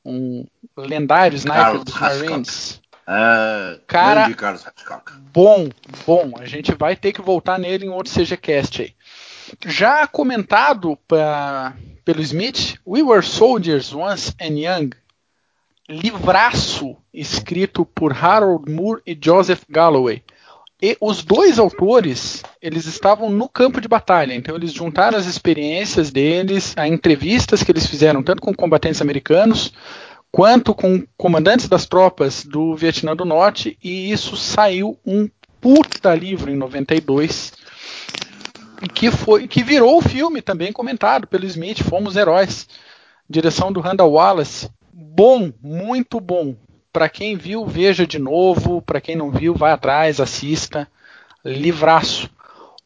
um 0.04 0.46
lendário 0.76 1.36
sniper 1.36 1.62
Carlos 1.62 1.84
dos 1.84 2.00
Marines. 2.00 2.80
Uh, 3.08 3.80
Cara, 3.86 4.28
bom, 5.32 5.70
bom. 6.06 6.34
A 6.38 6.44
gente 6.44 6.74
vai 6.74 6.94
ter 6.94 7.14
que 7.14 7.22
voltar 7.22 7.58
nele 7.58 7.86
em 7.86 7.88
outro 7.88 8.12
CGCast 8.12 8.82
aí. 8.82 8.94
Já 9.66 10.06
comentado 10.06 10.98
pra, 11.08 11.74
pelo 12.04 12.20
Smith, 12.20 12.78
We 12.86 13.02
Were 13.02 13.24
Soldiers 13.24 13.94
Once 13.94 14.34
and 14.38 14.58
Young 14.58 14.90
livraço 15.88 16.96
escrito 17.14 17.86
por 17.86 18.12
Harold 18.12 18.70
Moore 18.70 19.00
e 19.06 19.18
Joseph 19.18 19.62
Galloway. 19.70 20.22
E 20.80 20.96
os 21.00 21.24
dois 21.24 21.58
autores, 21.58 22.42
eles 22.62 22.84
estavam 22.84 23.30
no 23.30 23.48
campo 23.48 23.80
de 23.80 23.88
batalha, 23.88 24.34
então 24.34 24.54
eles 24.54 24.72
juntaram 24.72 25.18
as 25.18 25.26
experiências 25.26 26.12
deles, 26.12 26.72
a 26.76 26.86
entrevistas 26.86 27.64
que 27.64 27.72
eles 27.72 27.86
fizeram 27.86 28.22
tanto 28.22 28.42
com 28.42 28.54
combatentes 28.54 29.02
americanos 29.02 29.72
quanto 30.30 30.74
com 30.74 31.04
comandantes 31.16 31.68
das 31.68 31.86
tropas 31.86 32.44
do 32.44 32.74
Vietnã 32.74 33.14
do 33.14 33.24
Norte, 33.24 33.78
e 33.82 34.10
isso 34.10 34.36
saiu 34.36 34.98
um 35.04 35.28
puta 35.60 36.14
livro 36.14 36.50
em 36.50 36.56
92, 36.56 37.52
que 38.94 39.10
foi 39.10 39.48
que 39.48 39.62
virou 39.62 39.98
o 39.98 40.02
filme 40.02 40.40
também 40.40 40.72
comentado 40.72 41.26
pelo 41.26 41.46
Smith, 41.46 41.82
Fomos 41.82 42.16
Heróis, 42.16 42.68
direção 43.28 43.72
do 43.72 43.80
Randall 43.80 44.12
Wallace 44.12 44.70
bom, 45.18 45.52
muito 45.60 46.20
bom. 46.20 46.54
Para 46.92 47.08
quem 47.08 47.36
viu, 47.36 47.66
veja 47.66 48.06
de 48.06 48.20
novo. 48.20 48.80
Para 48.80 49.00
quem 49.00 49.16
não 49.16 49.32
viu, 49.32 49.52
vai 49.52 49.72
atrás, 49.72 50.20
assista. 50.20 50.86
Livraço. 51.44 52.30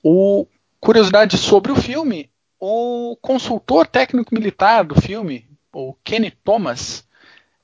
O 0.03 0.47
curiosidade 0.81 1.37
sobre 1.37 1.71
o 1.71 1.77
filme, 1.77 2.31
o 2.59 3.19
consultor 3.21 3.87
técnico 3.87 4.35
militar 4.35 4.83
do 4.83 4.99
filme, 4.99 5.47
o 5.73 5.95
Kenny 6.03 6.31
Thomas, 6.31 7.07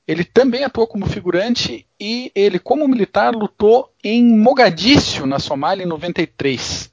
ele 0.09 0.23
também 0.23 0.63
atuou 0.63 0.87
como 0.87 1.05
figurante 1.05 1.85
e 1.99 2.31
ele, 2.33 2.57
como 2.57 2.87
militar, 2.87 3.31
lutou 3.35 3.93
em 4.03 4.25
Mogadíscio, 4.35 5.27
na 5.27 5.37
Somália, 5.37 5.83
em 5.83 5.87
93. 5.87 6.91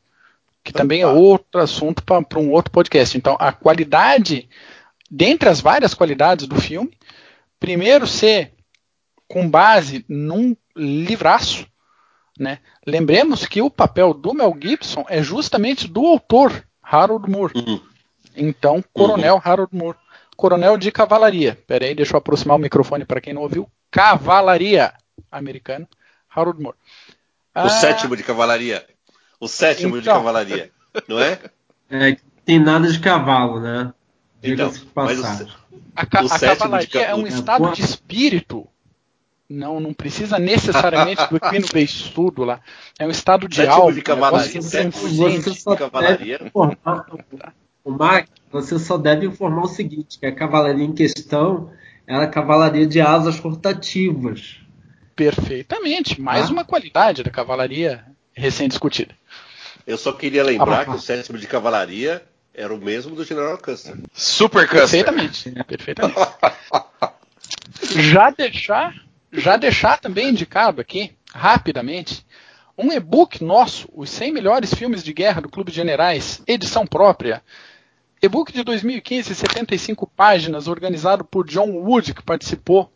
Que 0.62 0.70
também 0.70 1.00
é 1.00 1.06
outro 1.06 1.62
assunto 1.62 2.02
para 2.04 2.38
um 2.38 2.52
outro 2.52 2.70
podcast. 2.70 3.16
Então, 3.16 3.34
a 3.40 3.52
qualidade, 3.52 4.46
dentre 5.10 5.48
as 5.48 5.62
várias 5.62 5.94
qualidades 5.94 6.46
do 6.46 6.60
filme, 6.60 6.92
primeiro 7.58 8.06
ser 8.06 8.52
com 9.26 9.48
base 9.48 10.04
num 10.06 10.54
livraço, 10.76 11.66
né? 12.38 12.58
Lembremos 12.86 13.46
que 13.46 13.62
o 13.62 13.70
papel 13.70 14.12
do 14.12 14.34
Mel 14.34 14.54
Gibson 14.60 15.06
é 15.08 15.22
justamente 15.22 15.88
do 15.88 16.04
autor 16.04 16.66
Harold 16.82 17.30
Moore. 17.30 17.54
Uhum. 17.56 17.80
Então, 18.36 18.84
Coronel 18.92 19.36
uhum. 19.36 19.40
Harold 19.42 19.74
Moore, 19.74 19.96
Coronel 20.36 20.76
de 20.76 20.92
Cavalaria. 20.92 21.58
Peraí, 21.66 21.94
deixa 21.94 22.14
eu 22.14 22.18
aproximar 22.18 22.56
o 22.56 22.60
microfone 22.60 23.04
para 23.04 23.20
quem 23.20 23.32
não 23.32 23.42
ouviu. 23.42 23.68
Cavalaria 23.90 24.92
americana, 25.30 25.88
Harold 26.28 26.62
Moore. 26.62 26.76
O 27.54 27.60
ah, 27.60 27.68
sétimo 27.70 28.16
de 28.16 28.22
cavalaria. 28.22 28.86
O 29.40 29.48
sétimo 29.48 29.96
então, 29.96 30.00
de 30.00 30.18
cavalaria, 30.18 30.70
não 31.08 31.18
é? 31.18 31.38
É, 31.90 32.16
tem 32.44 32.58
nada 32.58 32.90
de 32.90 32.98
cavalo, 33.00 33.60
né? 33.60 33.92
Então, 34.42 34.72
mas 34.94 35.18
o, 35.18 35.48
a, 35.94 36.06
ca 36.06 36.20
a 36.20 36.38
cavalaria 36.38 37.02
é 37.02 37.14
um 37.14 37.26
estado 37.26 37.72
de 37.72 37.82
espírito. 37.82 38.68
Não, 39.48 39.78
não 39.78 39.94
precisa 39.94 40.38
necessariamente 40.38 41.22
do 41.30 41.36
equino 41.36 41.66
estudo 41.76 42.44
lá. 42.44 42.60
É 42.98 43.06
um 43.06 43.10
estado 43.10 43.48
de 43.48 43.66
alma. 43.66 43.92
De 43.92 44.02
cavalaria, 44.02 44.60
você, 44.60 44.90
você 44.90 45.54
só 45.54 45.72
de 45.72 45.78
cavalaria. 45.78 46.40
O 47.84 47.92
Mark, 47.92 48.28
você 48.62 48.78
só 48.78 48.96
deve 48.96 49.26
informar 49.26 49.62
o 49.62 49.68
seguinte, 49.68 50.18
que 50.18 50.26
a 50.26 50.34
cavalaria 50.34 50.84
em 50.84 50.92
questão 50.92 51.70
é 52.06 52.14
a 52.14 52.26
cavalaria 52.26 52.86
de 52.86 53.00
asas 53.00 53.38
rotativas. 53.38 54.58
Perfeitamente. 55.14 56.20
Mais 56.20 56.48
ah. 56.48 56.52
uma 56.52 56.64
qualidade 56.64 57.22
da 57.22 57.30
cavalaria 57.30 58.04
recém-discutida. 58.34 59.14
Eu 59.86 59.98
só 59.98 60.12
queria 60.12 60.42
lembrar 60.42 60.80
ah, 60.80 60.84
que 60.84 60.90
o 60.90 60.98
sétimo 60.98 61.38
de 61.38 61.46
cavalaria 61.46 62.22
era 62.54 62.74
o 62.74 62.78
mesmo 62.78 63.14
do 63.14 63.24
General 63.24 63.58
Custer. 63.58 63.96
Super 64.12 64.68
Custer. 64.68 64.80
Perfeitamente. 64.80 65.50
Perfeitamente. 65.64 66.20
já 68.10 68.30
deixar, 68.30 68.94
já 69.32 69.56
deixar 69.56 69.98
também 69.98 70.30
indicado 70.30 70.80
aqui, 70.80 71.12
rapidamente, 71.32 72.24
um 72.76 72.92
e-book 72.92 73.42
nosso, 73.42 73.88
os 73.94 74.10
100 74.10 74.32
melhores 74.32 74.74
filmes 74.74 75.02
de 75.02 75.12
guerra 75.12 75.40
do 75.40 75.48
Clube 75.48 75.70
de 75.70 75.76
Generais, 75.76 76.42
edição 76.46 76.86
própria. 76.86 77.42
E-book 78.26 78.52
de 78.52 78.62
2015, 78.62 79.34
75 79.34 80.06
páginas, 80.06 80.68
organizado 80.68 81.24
por 81.24 81.46
John 81.46 81.70
Wood, 81.70 82.14
que 82.14 82.22
participou 82.22 82.92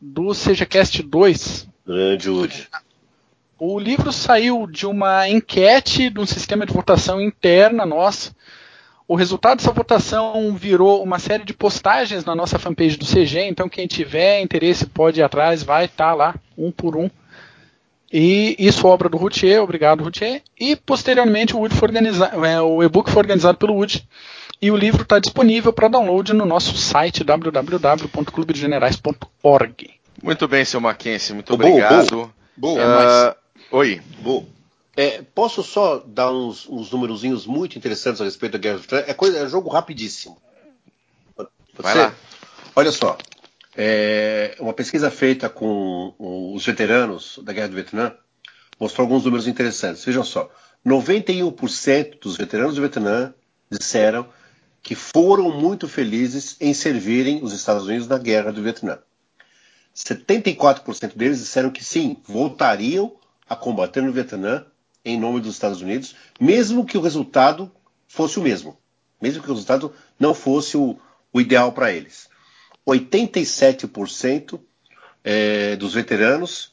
do 0.00 0.32
CGCast 0.32 1.02
2. 1.02 1.68
Grande 1.86 2.30
Wood. 2.30 2.68
O 3.58 3.78
livro 3.78 4.12
saiu 4.12 4.66
de 4.66 4.86
uma 4.86 5.28
enquete 5.28 6.10
de 6.10 6.20
um 6.20 6.26
sistema 6.26 6.66
de 6.66 6.72
votação 6.72 7.20
interna 7.20 7.86
nossa, 7.86 8.34
o 9.12 9.14
resultado 9.14 9.58
dessa 9.58 9.72
votação 9.72 10.54
virou 10.54 11.02
uma 11.02 11.18
série 11.18 11.44
de 11.44 11.52
postagens 11.52 12.24
na 12.24 12.34
nossa 12.34 12.58
fanpage 12.58 12.96
do 12.96 13.04
CG, 13.04 13.40
então 13.40 13.68
quem 13.68 13.86
tiver 13.86 14.40
interesse 14.40 14.86
pode 14.86 15.20
ir 15.20 15.22
atrás, 15.22 15.62
vai 15.62 15.84
estar 15.84 16.10
tá 16.10 16.14
lá, 16.14 16.34
um 16.56 16.70
por 16.70 16.96
um. 16.96 17.10
E 18.10 18.56
isso 18.58 18.86
obra 18.86 19.08
do 19.08 19.16
Routier, 19.16 19.62
obrigado 19.62 20.02
Routier. 20.02 20.42
E 20.58 20.76
posteriormente 20.76 21.54
o, 21.54 21.58
Wood 21.58 21.74
foi 21.74 21.88
organizado, 21.88 22.44
é, 22.44 22.60
o 22.60 22.82
e-book 22.82 23.10
foi 23.10 23.20
organizado 23.20 23.58
pelo 23.58 23.74
Wood 23.74 24.06
e 24.62 24.70
o 24.70 24.76
livro 24.76 25.02
está 25.02 25.18
disponível 25.18 25.72
para 25.72 25.88
download 25.88 26.32
no 26.32 26.46
nosso 26.46 26.76
site 26.76 27.24
www.clubedegenerais.org. 27.24 29.90
Muito 30.22 30.46
bem, 30.46 30.64
seu 30.64 30.80
Mackenzie, 30.80 31.34
muito 31.34 31.52
obrigado. 31.52 32.32
Boa, 32.56 32.76
boa. 32.76 33.30
Uh, 33.30 33.34
oi. 33.76 34.00
Boa. 34.20 34.44
É, 34.96 35.20
posso 35.34 35.64
só 35.64 35.98
dar 36.06 36.30
uns, 36.30 36.68
uns 36.68 36.92
númerozinhos 36.92 37.44
muito 37.44 37.76
interessantes 37.76 38.20
a 38.20 38.24
respeito 38.24 38.52
da 38.52 38.58
Guerra 38.58 38.76
do 38.76 38.82
Vietnã? 38.82 39.02
É, 39.08 39.14
coisa, 39.14 39.38
é 39.38 39.48
jogo 39.48 39.68
rapidíssimo. 39.68 40.40
Pode 41.34 41.50
Vai 41.76 41.94
ser? 41.94 41.98
lá. 41.98 42.14
Olha 42.76 42.92
só. 42.92 43.18
É, 43.76 44.54
uma 44.60 44.72
pesquisa 44.72 45.10
feita 45.10 45.48
com 45.48 46.14
os 46.18 46.64
veteranos 46.64 47.40
da 47.42 47.52
Guerra 47.52 47.66
do 47.68 47.74
Vietnã 47.74 48.14
mostrou 48.78 49.06
alguns 49.06 49.24
números 49.24 49.48
interessantes. 49.48 50.04
Vejam 50.04 50.22
só. 50.22 50.48
91% 50.86 52.20
dos 52.20 52.36
veteranos 52.36 52.76
do 52.76 52.80
Vietnã 52.80 53.34
disseram 53.70 54.28
que 54.82 54.94
foram 54.94 55.50
muito 55.50 55.88
felizes 55.88 56.56
em 56.60 56.74
servirem 56.74 57.42
os 57.42 57.52
Estados 57.52 57.84
Unidos 57.84 58.08
na 58.08 58.18
Guerra 58.18 58.52
do 58.52 58.62
Vietnã. 58.62 58.98
74% 59.94 61.16
deles 61.16 61.38
disseram 61.38 61.70
que 61.70 61.84
sim, 61.84 62.16
voltariam 62.24 63.14
a 63.48 63.54
combater 63.54 64.02
no 64.02 64.12
Vietnã 64.12 64.64
em 65.04 65.18
nome 65.18 65.40
dos 65.40 65.54
Estados 65.54 65.80
Unidos, 65.80 66.16
mesmo 66.40 66.84
que 66.84 66.96
o 66.96 67.00
resultado 67.00 67.70
fosse 68.08 68.38
o 68.38 68.42
mesmo, 68.42 68.78
mesmo 69.20 69.42
que 69.42 69.50
o 69.50 69.52
resultado 69.52 69.94
não 70.18 70.34
fosse 70.34 70.76
o, 70.76 70.98
o 71.32 71.40
ideal 71.40 71.72
para 71.72 71.92
eles. 71.92 72.28
87% 72.86 74.60
é, 75.22 75.76
dos 75.76 75.94
veteranos 75.94 76.72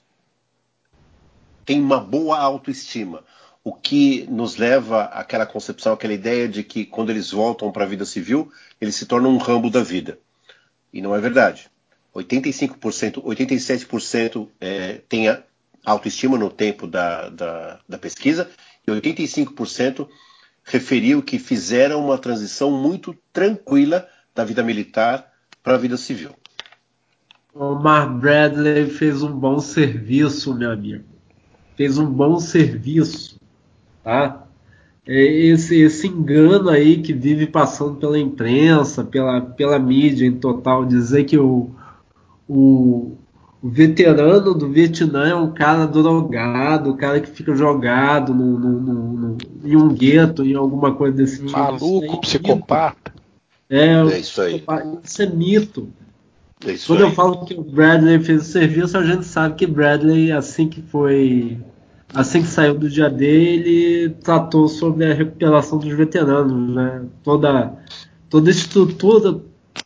têm 1.65 1.79
uma 1.79 1.99
boa 1.99 2.39
autoestima, 2.39 3.23
o 3.63 3.73
que 3.73 4.25
nos 4.29 4.55
leva 4.55 5.03
àquela 5.03 5.45
concepção, 5.45 5.93
àquela 5.93 6.13
ideia 6.13 6.47
de 6.47 6.63
que 6.63 6.85
quando 6.85 7.09
eles 7.09 7.31
voltam 7.31 7.71
para 7.71 7.83
a 7.83 7.87
vida 7.87 8.05
civil, 8.05 8.51
eles 8.79 8.95
se 8.95 9.05
tornam 9.05 9.31
um 9.31 9.37
rambo 9.37 9.69
da 9.69 9.83
vida. 9.83 10.17
E 10.91 11.01
não 11.01 11.15
é 11.15 11.19
verdade. 11.19 11.69
85%, 12.15 13.21
87% 13.23 14.47
é, 14.59 15.01
tem 15.07 15.25
autoestima 15.85 16.37
no 16.37 16.49
tempo 16.49 16.87
da, 16.87 17.29
da, 17.29 17.79
da 17.87 17.97
pesquisa 17.97 18.49
e 18.87 18.91
85% 18.91 20.07
referiu 20.63 21.21
que 21.21 21.39
fizeram 21.39 22.03
uma 22.03 22.17
transição 22.17 22.71
muito 22.71 23.15
tranquila 23.31 24.07
da 24.33 24.43
vida 24.43 24.63
militar 24.63 25.31
para 25.63 25.75
a 25.75 25.77
vida 25.77 25.97
civil. 25.97 26.31
Omar 27.53 28.09
Bradley 28.17 28.89
fez 28.89 29.21
um 29.21 29.31
bom 29.31 29.59
serviço, 29.59 30.53
meu 30.53 30.71
amigo. 30.71 31.03
Fez 31.75 31.97
um 31.97 32.05
bom 32.05 32.39
serviço, 32.39 33.38
tá? 34.03 34.45
É 35.07 35.23
esse, 35.23 35.81
esse 35.81 36.07
engano 36.07 36.69
aí 36.69 37.01
que 37.01 37.13
vive 37.13 37.47
passando 37.47 37.95
pela 37.95 38.19
imprensa, 38.19 39.03
pela, 39.03 39.41
pela 39.41 39.79
mídia 39.79 40.25
em 40.27 40.33
total, 40.33 40.85
dizer 40.85 41.23
que 41.23 41.37
o, 41.37 41.71
o, 42.47 43.17
o 43.61 43.69
veterano 43.69 44.53
do 44.53 44.69
Vietnã 44.69 45.29
é 45.29 45.35
um 45.35 45.51
cara 45.51 45.85
drogado, 45.87 46.91
o 46.91 46.97
cara 46.97 47.19
que 47.19 47.29
fica 47.29 47.55
jogado 47.55 48.33
no, 48.35 48.59
no, 48.59 48.79
no, 48.79 49.37
em 49.63 49.75
um 49.75 49.89
gueto, 49.89 50.45
em 50.45 50.53
alguma 50.53 50.93
coisa 50.93 51.17
desse 51.17 51.37
tipo. 51.37 51.57
Maluco, 51.57 52.15
é 52.15 52.21
psicopata. 52.21 53.13
É, 53.69 53.93
É 53.93 54.19
isso 54.19 54.41
aí. 54.41 54.63
Isso 55.03 55.21
é 55.21 55.25
mito. 55.27 55.89
É 56.65 56.73
isso 56.73 56.87
Quando 56.87 57.03
aí. 57.03 57.09
eu 57.09 57.15
falo 57.15 57.45
que 57.45 57.53
o 57.53 57.63
Bradley 57.63 58.19
fez 58.19 58.41
o 58.41 58.51
serviço, 58.51 58.97
a 58.97 59.03
gente 59.03 59.25
sabe 59.25 59.55
que 59.55 59.67
Bradley, 59.67 60.31
assim 60.31 60.67
que 60.67 60.81
foi. 60.81 61.59
Assim 62.13 62.41
que 62.41 62.47
saiu 62.47 62.73
do 62.73 62.89
dia 62.89 63.09
dele, 63.09 64.09
tratou 64.23 64.67
sobre 64.67 65.05
a 65.05 65.13
recuperação 65.13 65.77
dos 65.77 65.93
veteranos, 65.93 66.75
né? 66.75 67.05
Toda, 67.23 67.77
toda 68.29 68.49
a 68.49 68.51
estrutura 68.51 69.39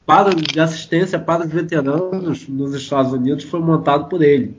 para, 0.06 0.34
de 0.34 0.60
assistência 0.60 1.20
para 1.20 1.46
os 1.46 1.52
veteranos 1.52 2.48
nos 2.48 2.74
Estados 2.74 3.12
Unidos 3.12 3.44
foi 3.44 3.60
montado 3.60 4.08
por 4.08 4.22
ele. 4.22 4.58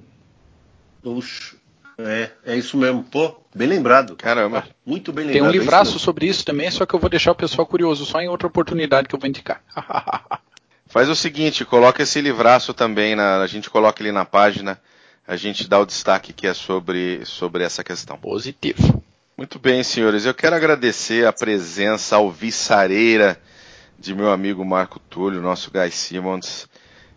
Puxa, 1.02 1.56
é, 1.98 2.30
é 2.44 2.56
isso 2.56 2.76
mesmo. 2.76 3.02
Pô, 3.04 3.34
bem 3.54 3.68
lembrado. 3.68 4.16
Caramba. 4.16 4.64
Muito 4.84 5.12
bem 5.12 5.26
Tem 5.26 5.34
lembrado. 5.34 5.52
um 5.52 5.54
é 5.54 5.58
livraço 5.58 5.92
mesmo. 5.92 6.00
sobre 6.00 6.26
isso 6.26 6.44
também, 6.44 6.70
só 6.70 6.84
que 6.84 6.94
eu 6.94 7.00
vou 7.00 7.10
deixar 7.10 7.32
o 7.32 7.36
pessoal 7.36 7.66
curioso 7.66 8.04
só 8.04 8.20
em 8.20 8.28
outra 8.28 8.46
oportunidade 8.46 9.08
que 9.08 9.14
eu 9.14 9.18
vou 9.18 9.28
indicar. 9.28 9.62
Faz 10.86 11.08
o 11.08 11.16
seguinte, 11.16 11.64
coloca 11.64 12.02
esse 12.02 12.20
livraço 12.20 12.74
também, 12.74 13.16
na, 13.16 13.40
a 13.40 13.46
gente 13.46 13.70
coloca 13.70 14.02
ele 14.02 14.12
na 14.12 14.24
página, 14.24 14.78
a 15.26 15.36
gente 15.36 15.68
dá 15.68 15.78
o 15.80 15.86
destaque 15.86 16.32
que 16.32 16.46
é 16.46 16.54
sobre, 16.54 17.24
sobre 17.24 17.64
essa 17.64 17.82
questão. 17.82 18.16
Positivo. 18.18 19.02
Muito 19.36 19.58
bem, 19.58 19.82
senhores, 19.82 20.24
eu 20.24 20.34
quero 20.34 20.54
agradecer 20.54 21.26
a 21.26 21.32
presença 21.32 22.16
alviçareira 22.16 23.40
de 23.98 24.14
meu 24.14 24.30
amigo 24.30 24.64
Marco 24.64 25.00
Túlio, 25.00 25.40
nosso 25.40 25.70
Guy 25.70 25.90
Simmons. 25.90 26.68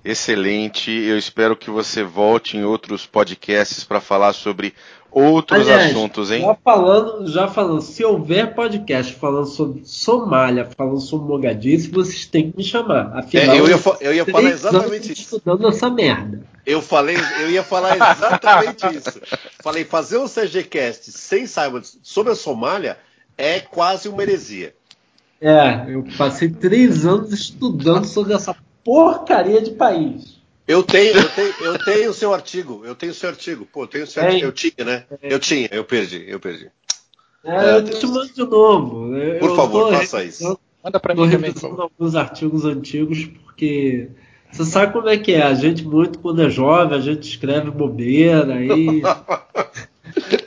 Excelente, 0.03 0.89
eu 0.89 1.17
espero 1.17 1.55
que 1.55 1.69
você 1.69 2.01
volte 2.01 2.55
em 2.55 2.63
outros 2.63 3.05
podcasts 3.05 3.84
para 3.84 3.99
falar 3.99 4.34
sobre 4.34 4.73
outros 5.11 5.61
Aliás, 5.61 5.91
assuntos, 5.91 6.31
hein? 6.31 6.41
Já 6.41 6.55
falando, 6.63 7.27
já 7.27 7.47
falando, 7.47 7.81
se 7.81 8.03
houver 8.03 8.53
podcast 8.53 9.13
falando 9.13 9.45
sobre 9.45 9.81
Somália, 9.85 10.69
falando 10.75 10.99
sobre 10.99 11.27
Mogadishu, 11.27 11.91
vocês 11.91 12.25
têm 12.25 12.51
que 12.51 12.57
me 12.57 12.63
chamar. 12.63 13.17
Afinal, 13.17 13.55
É, 13.55 13.59
eu 13.59 13.67
ia 13.67 13.79
eu 14.01 14.13
ia 14.13 14.25
falar 14.25 14.49
exatamente 14.49 15.13
isso. 15.13 15.21
Estudando 15.21 15.67
essa 15.67 15.89
merda. 15.89 16.41
Eu 16.65 16.81
falei, 16.81 17.15
eu 17.41 17.49
ia 17.49 17.63
falar 17.63 17.95
exatamente 17.95 18.85
isso. 18.95 19.21
Falei, 19.61 19.85
fazer 19.85 20.17
um 20.17 20.27
CGCast 20.27 21.11
sem 21.11 21.47
Simon 21.47 21.81
sobre 22.03 22.34
a 22.34 22.35
Somália 22.35 22.97
é 23.38 23.59
quase 23.59 24.09
uma 24.09 24.21
heresia. 24.21 24.73
É, 25.39 25.85
eu 25.88 26.03
passei 26.17 26.49
três 26.49 27.05
anos 27.05 27.31
estudando 27.31 28.05
sobre 28.05 28.34
essa 28.34 28.55
porcaria 28.84 29.61
de 29.61 29.71
país. 29.71 30.36
Eu 30.68 30.84
tenho, 30.84 31.15
eu 31.15 31.30
tenho, 31.30 31.53
eu 31.61 31.85
tenho 31.85 32.10
o 32.11 32.14
seu 32.14 32.34
artigo, 32.34 32.81
eu 32.85 32.94
tenho 32.94 33.11
o 33.11 33.15
seu 33.15 33.30
artigo. 33.30 33.65
Pô, 33.65 33.84
eu 33.84 33.88
tenho 33.88 34.03
o 34.03 34.07
seu 34.07 34.22
artigo. 34.22 34.45
Eu 34.45 34.52
tinha, 34.52 34.85
né? 34.85 35.06
Eu 35.22 35.39
tinha, 35.39 35.69
eu 35.72 35.84
perdi, 35.85 36.26
eu 36.27 36.39
perdi. 36.39 36.69
É, 37.44 37.77
eu 37.77 37.84
te 37.85 38.06
mando 38.06 38.34
de 38.34 38.44
novo. 38.44 39.15
Eu 39.15 39.39
Por 39.39 39.56
favor, 39.56 39.89
tô 39.89 39.95
faça 39.98 40.23
isso. 40.23 40.60
Manda 40.84 40.99
pra 40.99 41.15
Tô 41.15 41.26
mim 41.26 41.31
também, 41.31 41.53
por 41.53 41.80
alguns 41.80 42.15
artigos 42.15 42.65
antigos 42.65 43.26
porque 43.26 44.10
você 44.52 44.65
sabe 44.65 44.94
como 44.94 45.10
é 45.10 45.18
que 45.18 45.34
é. 45.34 45.44
A 45.44 45.53
gente 45.53 45.84
muito 45.84 46.19
quando 46.19 46.41
é 46.41 46.49
jovem, 46.49 46.98
a 46.98 47.02
gente 47.02 47.27
escreve 47.27 47.72
bobeira 47.72 48.56
aí. 48.56 49.02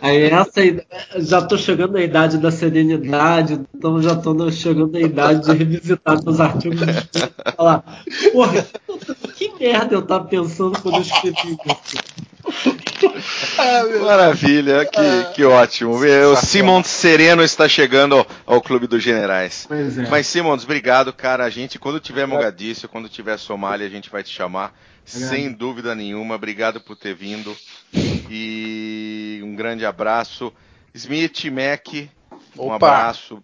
Aí 0.01 0.25
essa 0.25 0.61
id- 0.65 0.83
já 1.19 1.43
tô 1.43 1.57
chegando 1.57 1.93
na 1.95 2.01
idade 2.03 2.39
da 2.39 2.51
serenidade, 2.51 3.61
então 3.75 4.01
já 4.03 4.15
tô 4.17 4.51
chegando 4.51 4.93
na 4.93 5.01
idade 5.01 5.45
de 5.45 5.53
revisitar 5.57 6.23
meus 6.25 6.41
artigos 6.41 6.81
e 6.83 7.53
falar, 7.57 7.83
porra, 8.33 8.67
que 9.37 9.53
merda 9.59 9.95
eu 9.95 10.03
tava 10.03 10.25
pensando 10.25 10.81
quando 10.81 10.97
eu 10.97 11.03
escrevi 11.03 11.57
isso. 11.67 11.97
Maravilha, 14.03 14.85
que, 14.87 15.35
que 15.35 15.45
ótimo. 15.45 15.95
O 16.33 16.37
Simons 16.37 16.87
Sereno 16.87 17.43
está 17.43 17.69
chegando 17.69 18.17
ao, 18.17 18.27
ao 18.47 18.61
Clube 18.61 18.87
dos 18.87 19.03
Generais. 19.03 19.65
Pois 19.69 19.99
é. 19.99 20.09
Mas 20.09 20.27
Simons, 20.27 20.65
obrigado, 20.65 21.13
cara. 21.13 21.45
A 21.45 21.51
gente, 21.51 21.79
quando 21.79 22.01
tiver 22.01 22.27
Mogadíscio, 22.27 22.89
quando 22.89 23.09
tiver 23.09 23.39
Somália, 23.39 23.87
a 23.87 23.91
gente 23.91 24.11
vai 24.11 24.23
te 24.23 24.31
chamar, 24.31 24.75
sem 25.05 25.51
dúvida 25.53 25.95
nenhuma. 25.95 26.35
Obrigado 26.35 26.81
por 26.81 26.97
ter 26.97 27.15
vindo. 27.15 27.55
E 28.33 28.90
grande 29.61 29.85
abraço. 29.85 30.51
Smith, 30.95 31.45
Mac, 31.53 31.87
um 32.57 32.63
Opa. 32.63 32.77
abraço. 32.77 33.43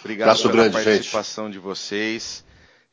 Obrigado 0.00 0.28
Abraço 0.28 0.50
pela 0.50 0.68
grande, 0.68 0.84
participação 0.84 1.48
de 1.48 1.58
vocês. 1.60 2.44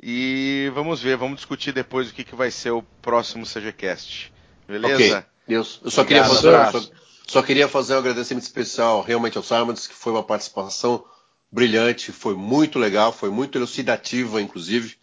E 0.01 0.71
vamos 0.75 1.01
ver, 1.01 1.17
vamos 1.17 1.37
discutir 1.37 1.71
depois 1.71 2.09
o 2.09 2.13
que, 2.13 2.23
que 2.23 2.35
vai 2.35 2.51
ser 2.51 2.69
o 2.71 2.83
próximo 3.01 3.43
CGCast. 3.43 4.31
Beleza? 4.67 4.93
Ok. 4.93 5.23
Deus. 5.47 5.81
Eu 5.83 5.89
só 5.89 6.03
queria, 6.03 6.23
fazer, 6.23 6.49
abraço. 6.49 6.91
só 7.27 7.41
queria 7.41 7.67
fazer 7.67 7.95
um 7.95 7.97
agradecimento 7.97 8.43
especial 8.43 9.01
realmente 9.01 9.37
ao 9.37 9.43
Simons, 9.43 9.87
que 9.87 9.95
foi 9.95 10.13
uma 10.13 10.23
participação 10.23 11.03
brilhante, 11.51 12.11
foi 12.11 12.35
muito 12.35 12.77
legal, 12.77 13.11
foi 13.11 13.29
muito 13.29 13.57
elucidativa, 13.57 14.41
inclusive. 14.41 14.95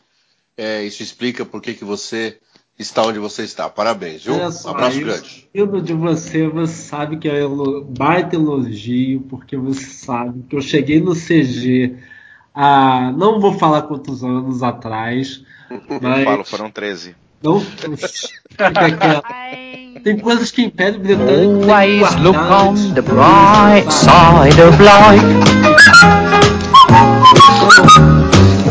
É, 0.56 0.84
isso 0.84 1.02
explica 1.02 1.44
por 1.44 1.60
que 1.60 1.74
que 1.74 1.84
você 1.84 2.38
está 2.82 3.02
onde 3.02 3.18
você 3.18 3.42
está. 3.44 3.68
Parabéns, 3.68 4.24
viu? 4.24 4.34
Olha 4.34 4.48
Um 4.48 4.52
só, 4.52 4.70
abraço 4.70 4.98
grande. 5.00 5.48
Vindo 5.54 5.80
de 5.82 5.92
você, 5.92 6.48
você 6.48 6.74
sabe 6.74 7.16
que 7.18 7.28
é 7.28 7.46
um 7.46 7.82
baita 7.84 8.36
elogio, 8.36 9.20
porque 9.28 9.56
você 9.56 9.84
sabe 9.84 10.42
que 10.48 10.56
eu 10.56 10.60
cheguei 10.62 11.00
no 11.00 11.14
CG 11.14 11.96
há, 12.54 13.12
não 13.16 13.40
vou 13.40 13.58
falar 13.58 13.82
quantos 13.82 14.22
anos 14.24 14.62
atrás, 14.62 15.42
Eu 15.70 16.00
mas 16.00 16.24
falo, 16.24 16.44
foram 16.44 16.70
13. 16.70 17.14
não. 17.42 17.62
Tem 20.02 20.18
coisas 20.18 20.50
que 20.50 20.62
o 20.62 20.64
Império 20.64 20.98
Britânico 21.00 21.70
Always 21.70 22.16
look 22.16 22.36
on 22.38 22.94
the 22.94 23.02
bright 23.02 23.90
side 23.92 24.60
of 24.60 24.76
life. 24.82 25.24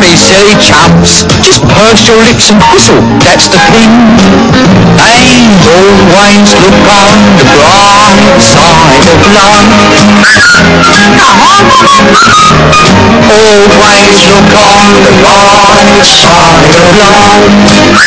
be 0.00 0.16
silly 0.16 0.54
chumps. 0.62 1.24
Just 1.42 1.62
purse 1.62 2.08
your 2.08 2.18
lips 2.24 2.50
and 2.50 2.60
whistle, 2.72 3.00
that's 3.20 3.48
the 3.48 3.58
thing. 3.74 3.90
And 4.98 5.60
always 5.68 6.54
look 6.58 6.86
on 6.88 7.18
the 7.38 7.46
bright 7.54 8.40
side 8.40 9.06
of 9.12 9.20
life. 9.34 9.74
Always 13.30 14.18
look 14.30 14.52
on 14.56 14.88
the 15.04 15.12
bright 15.22 16.04
side 16.04 16.74
of 16.78 16.86
life. 16.98 18.04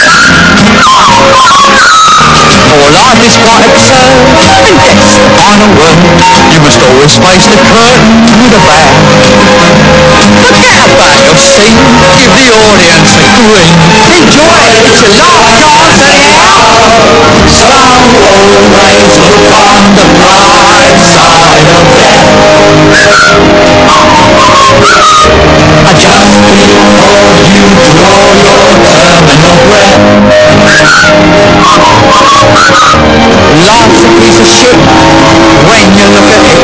For 2.28 2.90
life 2.92 3.22
is 3.24 3.36
quite 3.40 3.64
absurd, 3.72 4.20
and 4.68 4.76
death's 4.84 5.16
the 5.16 5.32
final 5.40 5.72
word. 5.80 6.00
You 6.52 6.60
must 6.60 6.82
always 6.84 7.16
face 7.16 7.48
the 7.48 7.56
curtain 7.56 8.28
with 8.44 8.52
a 8.52 8.62
bow. 8.68 8.92
Forget 10.44 10.78
about 10.92 11.18
your 11.24 11.40
seat, 11.40 11.78
give 12.20 12.32
the 12.36 12.48
audience 12.52 13.12
a 13.16 13.26
grin. 13.40 13.72
Enjoy 14.20 14.60
it, 14.76 14.84
it's 14.92 15.04
a 15.08 15.12
long 15.16 15.48
chance 15.56 16.00
anyhow. 16.04 16.68
So 17.48 17.72
always 17.72 19.14
look 19.24 19.48
on 19.56 19.82
the 19.96 20.08
bright 20.20 21.00
side 21.08 21.68
of 21.72 21.84
death. 21.96 22.28
I 25.88 25.94
just 25.96 26.28
before 26.44 27.32
you 27.56 27.64
draw 27.88 28.20
your 28.36 28.68
terminal 28.92 29.56
breath. 29.72 30.27
Life's 33.68 34.04
a 34.04 34.12
piece 34.20 34.40
of 34.40 34.48
shit 34.48 34.80
when 35.68 35.84
you 35.98 36.08
look 36.16 36.30
at 36.32 36.44
it. 36.48 36.62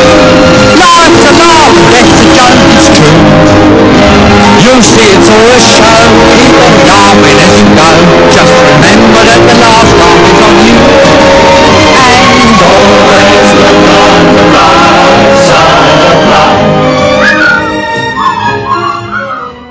Life's 0.79 1.23
a 1.27 1.31
love, 1.35 1.75
death 1.91 2.15
a 2.15 2.27
joke, 2.31 2.63
it's 2.71 2.87
true. 2.95 3.19
You 4.63 4.79
see 4.79 5.09
it's 5.11 5.27
all 5.27 5.51
a 5.51 5.59
show, 5.59 5.99
keep 6.39 6.55
on 6.63 6.73
laughing 6.87 7.37
as 7.43 7.53
you 7.59 7.67
go. 7.75 7.89
Just 8.31 8.53
remember 8.55 9.21
that 9.27 9.41
the 9.51 9.55
last 9.59 9.91
laugh 9.99 10.23
is 10.31 10.39
on 10.39 10.55
you. 10.63 11.02